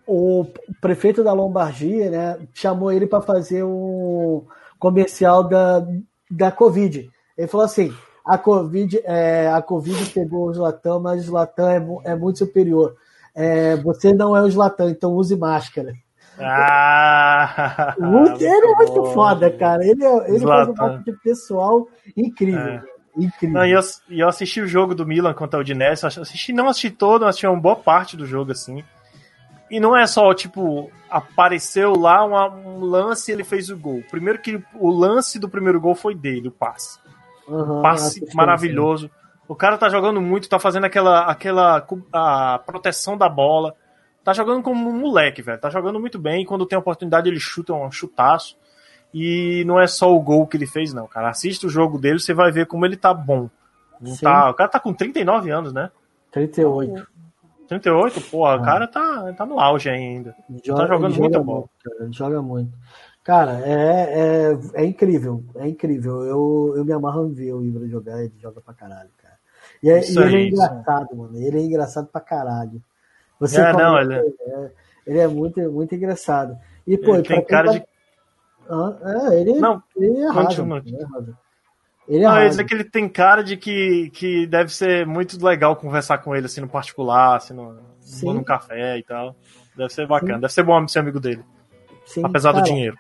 o 0.07 0.47
prefeito 0.81 1.25
da 1.25 1.33
Lombardia, 1.33 2.11
né, 2.11 2.39
chamou 2.55 2.93
ele 2.93 3.07
para 3.07 3.21
fazer 3.21 3.65
um 3.65 4.47
comercial 4.79 5.45
da, 5.45 5.85
da 6.31 6.53
Covid. 6.53 7.11
Ele 7.37 7.49
falou 7.49 7.67
assim: 7.67 7.93
a 8.31 8.39
Covid, 8.39 9.01
é, 9.05 9.49
a 9.49 9.61
COVID 9.61 10.11
pegou 10.11 10.49
o 10.49 10.55
Zlatan, 10.55 11.01
mas 11.01 11.22
o 11.22 11.26
Zlatan 11.26 11.72
é, 12.05 12.12
é 12.12 12.14
muito 12.14 12.39
superior. 12.39 12.95
É, 13.35 13.74
você 13.76 14.12
não 14.12 14.37
é 14.37 14.43
o 14.43 14.49
Zlatan, 14.49 14.89
então 14.89 15.14
use 15.14 15.37
máscara. 15.37 15.95
Ah, 16.39 17.97
ele 17.99 18.47
é 18.47 18.76
muito 18.76 18.95
bom. 18.95 19.12
foda, 19.12 19.51
cara. 19.51 19.85
Ele, 19.85 20.05
é, 20.05 20.31
ele 20.31 20.47
faz 20.47 20.68
um 20.68 20.74
marketing 20.74 21.18
pessoal 21.24 21.89
incrível. 22.16 22.61
É. 22.61 22.83
Incrível. 23.18 23.59
Não, 23.59 23.66
e, 23.66 23.72
eu, 23.72 23.81
eu 24.09 24.28
assisti 24.28 24.61
o 24.61 24.68
jogo 24.68 24.95
do 24.95 25.05
Milan 25.05 25.35
contra 25.35 25.59
o 25.59 25.62
Udinese, 25.62 26.07
assisti, 26.07 26.53
não 26.53 26.68
assisti 26.68 26.91
todo, 26.91 27.26
assisti 27.26 27.49
uma 27.49 27.61
boa 27.61 27.74
parte 27.74 28.16
do 28.16 28.24
jogo, 28.24 28.53
assim. 28.53 28.85
E 29.68 29.81
não 29.81 29.97
é 29.97 30.07
só, 30.07 30.33
tipo, 30.33 30.89
apareceu 31.11 31.99
lá 31.99 32.24
uma, 32.24 32.49
um 32.49 32.85
lance 32.85 33.31
e 33.31 33.35
ele 33.35 33.43
fez 33.43 33.70
o 33.70 33.76
gol. 33.76 34.05
Primeiro 34.09 34.41
que 34.41 34.62
o 34.74 34.89
lance 34.89 35.37
do 35.37 35.49
primeiro 35.49 35.81
gol 35.81 35.97
foi 35.97 36.14
dele, 36.14 36.47
o 36.47 36.53
passe. 36.53 37.01
Uhum, 37.49 37.82
passe 37.82 38.24
maravilhoso. 38.34 39.11
O 39.49 39.55
cara 39.55 39.76
tá 39.76 39.88
jogando 39.88 40.20
muito, 40.20 40.49
tá 40.49 40.59
fazendo 40.59 40.84
aquela, 40.84 41.24
aquela 41.24 41.84
a 42.12 42.61
proteção 42.64 43.16
da 43.16 43.28
bola. 43.28 43.74
Tá 44.22 44.32
jogando 44.32 44.62
como 44.62 44.88
um 44.88 44.99
moleque, 44.99 45.43
velho. 45.43 45.61
Tá 45.61 45.70
jogando 45.70 45.99
muito 45.99 46.18
bem. 46.18 46.45
Quando 46.45 46.66
tem 46.66 46.78
oportunidade, 46.78 47.28
ele 47.28 47.41
chuta 47.41 47.72
um 47.72 47.91
chutaço. 47.91 48.57
E 49.12 49.64
não 49.66 49.80
é 49.80 49.86
só 49.86 50.14
o 50.14 50.20
gol 50.20 50.47
que 50.47 50.57
ele 50.57 50.66
fez, 50.66 50.93
não, 50.95 51.07
cara. 51.07 51.30
Assiste 51.30 51.66
o 51.66 51.70
jogo 51.70 51.99
dele, 51.99 52.20
você 52.20 52.32
vai 52.32 52.53
ver 52.53 52.66
como 52.66 52.86
ele 52.86 52.97
tá 52.97 53.12
bom. 53.12 53.51
Não 54.01 54.16
tá, 54.16 54.51
o 54.51 54.55
cara 54.55 54.70
tá 54.70 54.80
com 54.80 54.95
39 54.95 55.51
anos, 55.51 55.72
né? 55.72 55.91
38. 56.30 57.07
38, 57.68 58.20
porra, 58.22 58.57
o 58.57 58.62
cara 58.62 58.88
tá, 58.88 59.32
tá 59.32 59.47
no 59.47 59.61
auge 59.61 59.88
ainda. 59.88 60.34
Joga, 60.64 60.82
tá 60.82 60.88
jogando 60.88 61.16
muita 61.16 61.38
joga 61.38 61.45
bola. 61.45 61.64
Muito, 62.01 62.16
joga 62.16 62.43
muito. 62.43 62.72
Cara, 63.23 63.61
é, 63.64 64.53
é, 64.75 64.83
é 64.83 64.85
incrível, 64.87 65.45
é 65.57 65.68
incrível. 65.68 66.25
Eu, 66.25 66.75
eu 66.77 66.85
me 66.85 66.93
amarro 66.93 67.27
em 67.27 67.33
ver 67.33 67.53
o 67.53 67.64
Ibra 67.64 67.87
jogar, 67.87 68.23
ele 68.23 68.33
joga 68.39 68.61
pra 68.61 68.75
caralho, 68.75 69.11
cara. 69.18 69.35
E, 69.83 69.91
é, 69.91 70.01
e 70.01 70.18
ele 70.18 70.37
é 70.37 70.49
engraçado, 70.49 71.16
mano. 71.16 71.37
Ele 71.37 71.59
é 71.59 71.62
engraçado 71.62 72.07
pra 72.09 72.21
caralho. 72.21 72.83
Você 73.39 73.61
é, 73.61 73.73
não, 73.73 73.99
ele... 73.99 74.14
É, 74.14 74.71
ele 75.07 75.18
é 75.18 75.27
muito, 75.27 75.61
muito 75.71 75.95
engraçado. 75.95 76.57
E, 76.87 76.97
pô, 76.97 77.14
ele 77.14 77.23
tem 77.23 77.45
cara 77.45 77.73
tá... 77.73 77.79
de. 77.79 77.85
Ah, 78.68 79.31
é, 79.33 79.41
ele, 79.41 79.55
não, 79.55 79.83
ele 79.97 80.07
é. 80.07 80.11
Ele 80.11 80.18
é 80.18 81.01
errado. 81.01 81.37
Ele 82.09 82.25
é 82.25 82.29
não, 82.29 82.43
eu 82.43 82.66
que 82.66 82.75
ele 82.75 82.85
tem 82.85 83.09
cara 83.09 83.43
de 83.43 83.57
que, 83.57 84.11
que 84.11 84.47
deve 84.47 84.73
ser 84.73 85.07
muito 85.07 85.45
legal 85.45 85.77
conversar 85.77 86.18
com 86.18 86.35
ele, 86.35 86.47
assim, 86.47 86.61
no 86.61 86.68
particular, 86.68 87.37
assim, 87.37 87.55
no, 87.55 87.77
no 88.23 88.45
café 88.45 88.99
e 88.99 89.03
tal. 89.03 89.37
Deve 89.77 89.93
ser 89.93 90.07
bacana, 90.07 90.35
Sim. 90.35 90.41
deve 90.41 90.53
ser 90.53 90.62
bom 90.62 90.89
ser 90.89 90.99
amigo 91.01 91.21
dele. 91.21 91.45
Sim, 92.05 92.23
apesar 92.25 92.53
cara, 92.53 92.62
do 92.62 92.68
dinheiro. 92.68 92.97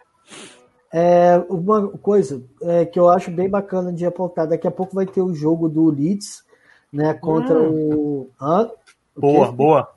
É, 0.92 1.36
uma 1.48 1.88
coisa 1.88 2.42
é, 2.62 2.84
que 2.84 2.98
eu 2.98 3.08
acho 3.08 3.30
bem 3.30 3.48
bacana 3.48 3.92
de 3.92 4.04
apontar, 4.04 4.48
daqui 4.48 4.66
a 4.66 4.72
pouco 4.72 4.94
vai 4.94 5.06
ter 5.06 5.22
o 5.22 5.32
jogo 5.32 5.68
do 5.68 5.88
Leeds, 5.88 6.42
né, 6.92 7.14
contra 7.14 7.60
hum. 7.60 7.94
o... 7.94 8.30
Hã? 8.40 8.70
o 9.16 9.20
boa, 9.20 9.52
boa. 9.52 9.88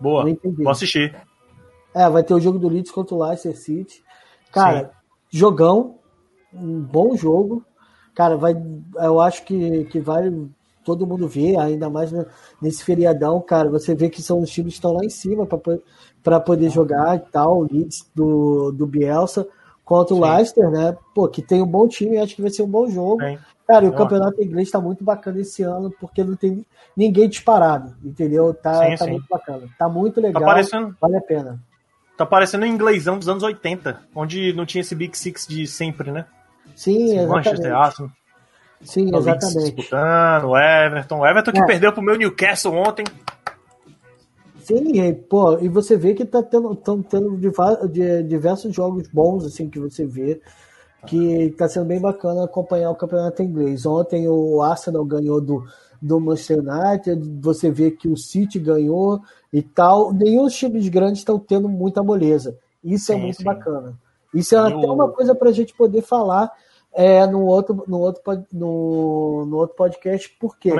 Boa, 0.00 0.24
vou 0.56 0.70
assistir. 0.70 1.14
É, 1.94 2.08
vai 2.08 2.22
ter 2.22 2.32
o 2.32 2.40
jogo 2.40 2.58
do 2.58 2.68
Leeds 2.68 2.90
contra 2.90 3.14
o 3.14 3.22
Leicester 3.22 3.56
City. 3.56 4.02
Cara, 4.52 4.84
Sim. 4.84 4.90
jogão, 5.38 5.96
um 6.54 6.80
bom 6.80 7.16
jogo. 7.16 7.64
Cara, 8.14 8.36
vai, 8.36 8.56
eu 8.96 9.20
acho 9.20 9.44
que, 9.44 9.84
que 9.86 10.00
vale 10.00 10.48
todo 10.84 11.06
mundo 11.06 11.28
ver, 11.28 11.58
ainda 11.58 11.90
mais 11.90 12.10
nesse 12.62 12.84
feriadão, 12.84 13.40
cara. 13.40 13.68
Você 13.68 13.94
vê 13.94 14.08
que 14.08 14.22
são 14.22 14.40
os 14.40 14.50
times 14.50 14.74
que 14.74 14.78
estão 14.78 14.92
lá 14.92 15.04
em 15.04 15.10
cima 15.10 15.46
para 16.22 16.40
poder 16.40 16.70
jogar 16.70 17.16
e 17.16 17.30
tal. 17.30 17.58
O 17.58 17.68
Leeds 17.70 18.08
do, 18.14 18.70
do 18.70 18.86
Bielsa 18.86 19.46
contra 19.88 20.14
o 20.14 20.20
Leicester, 20.20 20.70
né? 20.70 20.94
Pô, 21.14 21.26
que 21.26 21.40
tem 21.40 21.62
um 21.62 21.66
bom 21.66 21.88
time, 21.88 22.18
acho 22.18 22.36
que 22.36 22.42
vai 22.42 22.50
ser 22.50 22.62
um 22.62 22.68
bom 22.68 22.90
jogo. 22.90 23.22
Sim. 23.22 23.38
Cara, 23.66 23.86
e 23.86 23.88
o 23.88 23.94
campeonato 23.94 24.42
inglês 24.42 24.68
está 24.68 24.78
muito 24.78 25.02
bacana 25.02 25.40
esse 25.40 25.62
ano, 25.62 25.90
porque 25.98 26.22
não 26.22 26.36
tem 26.36 26.62
ninguém 26.94 27.26
disparado, 27.26 27.96
entendeu? 28.04 28.52
Tá, 28.52 28.84
sim, 28.84 28.96
tá 28.96 29.04
sim. 29.06 29.12
muito 29.12 29.26
bacana. 29.30 29.66
Tá 29.78 29.88
muito 29.88 30.20
legal, 30.20 30.42
tá 30.42 30.46
parecendo, 30.46 30.94
vale 31.00 31.16
a 31.16 31.20
pena. 31.22 31.58
Tá 32.18 32.26
parecendo 32.26 32.66
um 32.66 32.68
inglêsão 32.68 33.18
dos 33.18 33.30
anos 33.30 33.42
80, 33.42 33.98
onde 34.14 34.52
não 34.52 34.66
tinha 34.66 34.82
esse 34.82 34.94
Big 34.94 35.16
Six 35.16 35.46
de 35.46 35.66
sempre, 35.66 36.10
né? 36.10 36.26
Sim, 36.76 37.04
Esse 37.04 37.14
exatamente. 37.14 37.28
Manchester 37.28 37.74
Arsenal. 37.74 38.10
Sim, 38.82 39.16
exatamente. 39.16 39.74
Disputando, 39.74 40.44
o 40.44 40.58
Everton. 40.58 41.18
O 41.18 41.26
Everton 41.26 41.52
que 41.52 41.60
é. 41.60 41.66
perdeu 41.66 41.92
pro 41.94 42.02
meu 42.02 42.16
Newcastle 42.16 42.74
ontem. 42.74 43.04
Sim, 44.68 45.14
pô, 45.30 45.58
e 45.60 45.68
você 45.68 45.96
vê 45.96 46.12
que 46.12 46.26
tá 46.26 46.42
tendo, 46.42 46.76
tão 46.76 47.02
tendo 47.02 47.38
diversos 48.28 48.74
jogos 48.74 49.08
bons, 49.08 49.46
assim, 49.46 49.70
que 49.70 49.78
você 49.78 50.04
vê 50.04 50.42
que 51.06 51.54
tá 51.56 51.66
sendo 51.66 51.86
bem 51.86 51.98
bacana 51.98 52.44
acompanhar 52.44 52.90
o 52.90 52.94
campeonato 52.94 53.42
inglês. 53.42 53.86
Ontem 53.86 54.28
o 54.28 54.60
Arsenal 54.60 55.06
ganhou 55.06 55.40
do, 55.40 55.64
do 56.02 56.20
Manchester 56.20 56.58
United, 56.58 57.40
você 57.40 57.70
vê 57.70 57.90
que 57.90 58.08
o 58.08 58.16
City 58.18 58.58
ganhou 58.58 59.22
e 59.50 59.62
tal. 59.62 60.12
Nenhum 60.12 60.44
dos 60.44 60.54
times 60.54 60.86
grandes 60.90 61.20
estão 61.20 61.38
tendo 61.38 61.66
muita 61.66 62.02
moleza. 62.02 62.58
Isso 62.84 63.10
é 63.10 63.14
sim, 63.14 63.20
é 63.20 63.24
muito 63.24 63.38
sim. 63.38 63.44
bacana. 63.44 63.98
Isso 64.34 64.54
é 64.54 64.58
até 64.58 64.86
uma 64.86 65.08
coisa 65.10 65.34
para 65.34 65.48
a 65.48 65.52
gente 65.52 65.74
poder 65.74 66.02
falar 66.02 66.52
é, 66.92 67.26
no, 67.26 67.46
outro, 67.46 67.84
no, 67.86 68.00
outro, 68.00 68.20
no, 68.52 69.46
no 69.46 69.56
outro 69.56 69.76
podcast, 69.76 70.36
porque 70.38 70.70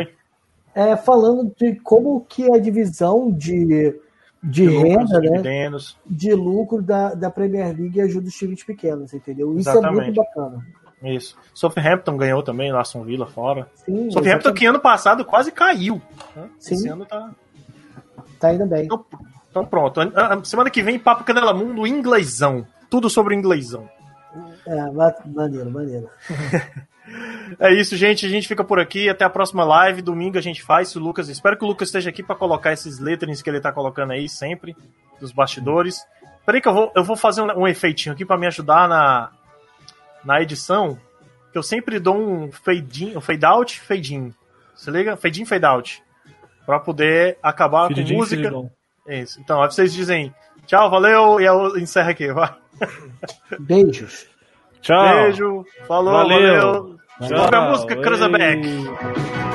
é, 0.78 0.96
falando 0.96 1.52
de 1.58 1.74
como 1.80 2.24
que 2.28 2.48
a 2.54 2.56
divisão 2.56 3.32
de, 3.32 3.66
de, 3.66 4.00
de 4.40 4.68
renda, 4.68 5.18
né, 5.18 5.76
de 6.06 6.32
lucro 6.32 6.80
da, 6.80 7.14
da 7.14 7.28
Premier 7.28 7.76
League 7.76 8.00
ajuda 8.00 8.28
os 8.28 8.34
times 8.34 8.62
pequenos, 8.62 9.12
entendeu? 9.12 9.58
Isso 9.58 9.68
exatamente. 9.68 10.00
é 10.00 10.04
muito 10.04 10.16
bacana. 10.16 10.64
Isso. 11.02 11.36
Southampton 11.52 12.16
ganhou 12.16 12.44
também, 12.44 12.70
Aston 12.70 13.02
Villa 13.02 13.26
fora. 13.26 13.68
Sim, 13.74 14.08
Southampton 14.08 14.28
exatamente. 14.28 14.58
que 14.60 14.66
ano 14.66 14.78
passado 14.78 15.24
quase 15.24 15.50
caiu. 15.50 16.00
Né? 16.36 16.48
Sim. 16.60 16.74
Esse 16.74 16.88
ano 16.88 17.04
tá... 17.04 17.28
Tá 18.38 18.54
indo 18.54 18.66
bem. 18.66 18.84
Então, 18.84 19.04
então 19.50 19.66
pronto. 19.66 20.00
Semana 20.44 20.70
que 20.70 20.80
vem, 20.80 20.96
Papo 20.96 21.24
Canela 21.24 21.52
Mundo, 21.52 21.88
inglesão. 21.88 22.64
Tudo 22.88 23.10
sobre 23.10 23.34
inglesão. 23.34 23.88
É, 24.64 24.76
maneiro, 25.26 25.70
maneiro. 25.72 26.08
é 27.59 27.72
isso, 27.72 27.96
gente. 27.96 28.26
A 28.26 28.28
gente 28.28 28.49
fica 28.49 28.64
por 28.64 28.80
aqui. 28.80 29.09
Até 29.09 29.24
a 29.24 29.30
próxima 29.30 29.64
live. 29.64 30.03
Domingo 30.03 30.38
a 30.38 30.42
gente 30.42 30.62
faz. 30.62 30.94
O 30.94 31.01
Lucas, 31.01 31.28
espero 31.28 31.57
que 31.57 31.64
o 31.64 31.68
Lucas 31.68 31.88
esteja 31.88 32.11
aqui 32.11 32.22
para 32.22 32.36
colocar 32.36 32.72
esses 32.72 32.99
letterings 32.99 33.42
que 33.42 33.51
ele 33.51 33.61
tá 33.61 33.72
colocando 33.72 34.12
aí 34.12 34.28
sempre 34.28 34.76
dos 35.20 35.32
bastidores. 35.32 36.05
Peraí 36.44 36.61
que 36.61 36.68
eu 36.68 36.74
vou, 36.74 36.92
eu 36.94 37.05
vou 37.05 37.16
fazer 37.16 37.42
um, 37.42 37.62
um 37.62 37.68
efeitinho 37.68 38.14
aqui 38.14 38.24
para 38.24 38.38
me 38.38 38.46
ajudar 38.46 38.88
na, 38.88 39.30
na 40.24 40.40
edição. 40.40 40.99
Que 41.53 41.59
eu 41.59 41.62
sempre 41.62 41.99
dou 41.99 42.16
um 42.16 42.51
fade 42.53 43.07
in, 43.07 43.16
um 43.16 43.20
fade 43.20 43.44
out, 43.44 43.80
fade 43.80 44.14
in. 44.14 44.34
Se 44.74 44.90
liga? 44.90 45.16
Fade 45.16 45.42
in, 45.42 45.44
fade 45.44 45.64
out. 45.64 46.03
Pra 46.64 46.78
poder 46.78 47.38
acabar 47.42 47.88
com 47.88 48.01
música. 48.14 48.53
Isso. 49.07 49.40
Então, 49.40 49.62
aí 49.62 49.70
vocês 49.70 49.92
dizem 49.92 50.34
tchau, 50.66 50.90
valeu, 50.90 51.40
e 51.40 51.44
eu 51.44 51.78
encerro 51.78 52.11
aqui, 52.11 52.30
vai. 52.32 52.55
Beijos. 53.59 54.26
Tchau. 54.80 55.14
Beijo. 55.14 55.64
Falou, 55.86 56.12
valeu. 56.12 56.38
valeu. 56.38 56.97
Tchau. 57.20 57.48
a 57.52 57.70
música 57.70 57.96
Cruzaback. 57.96 59.47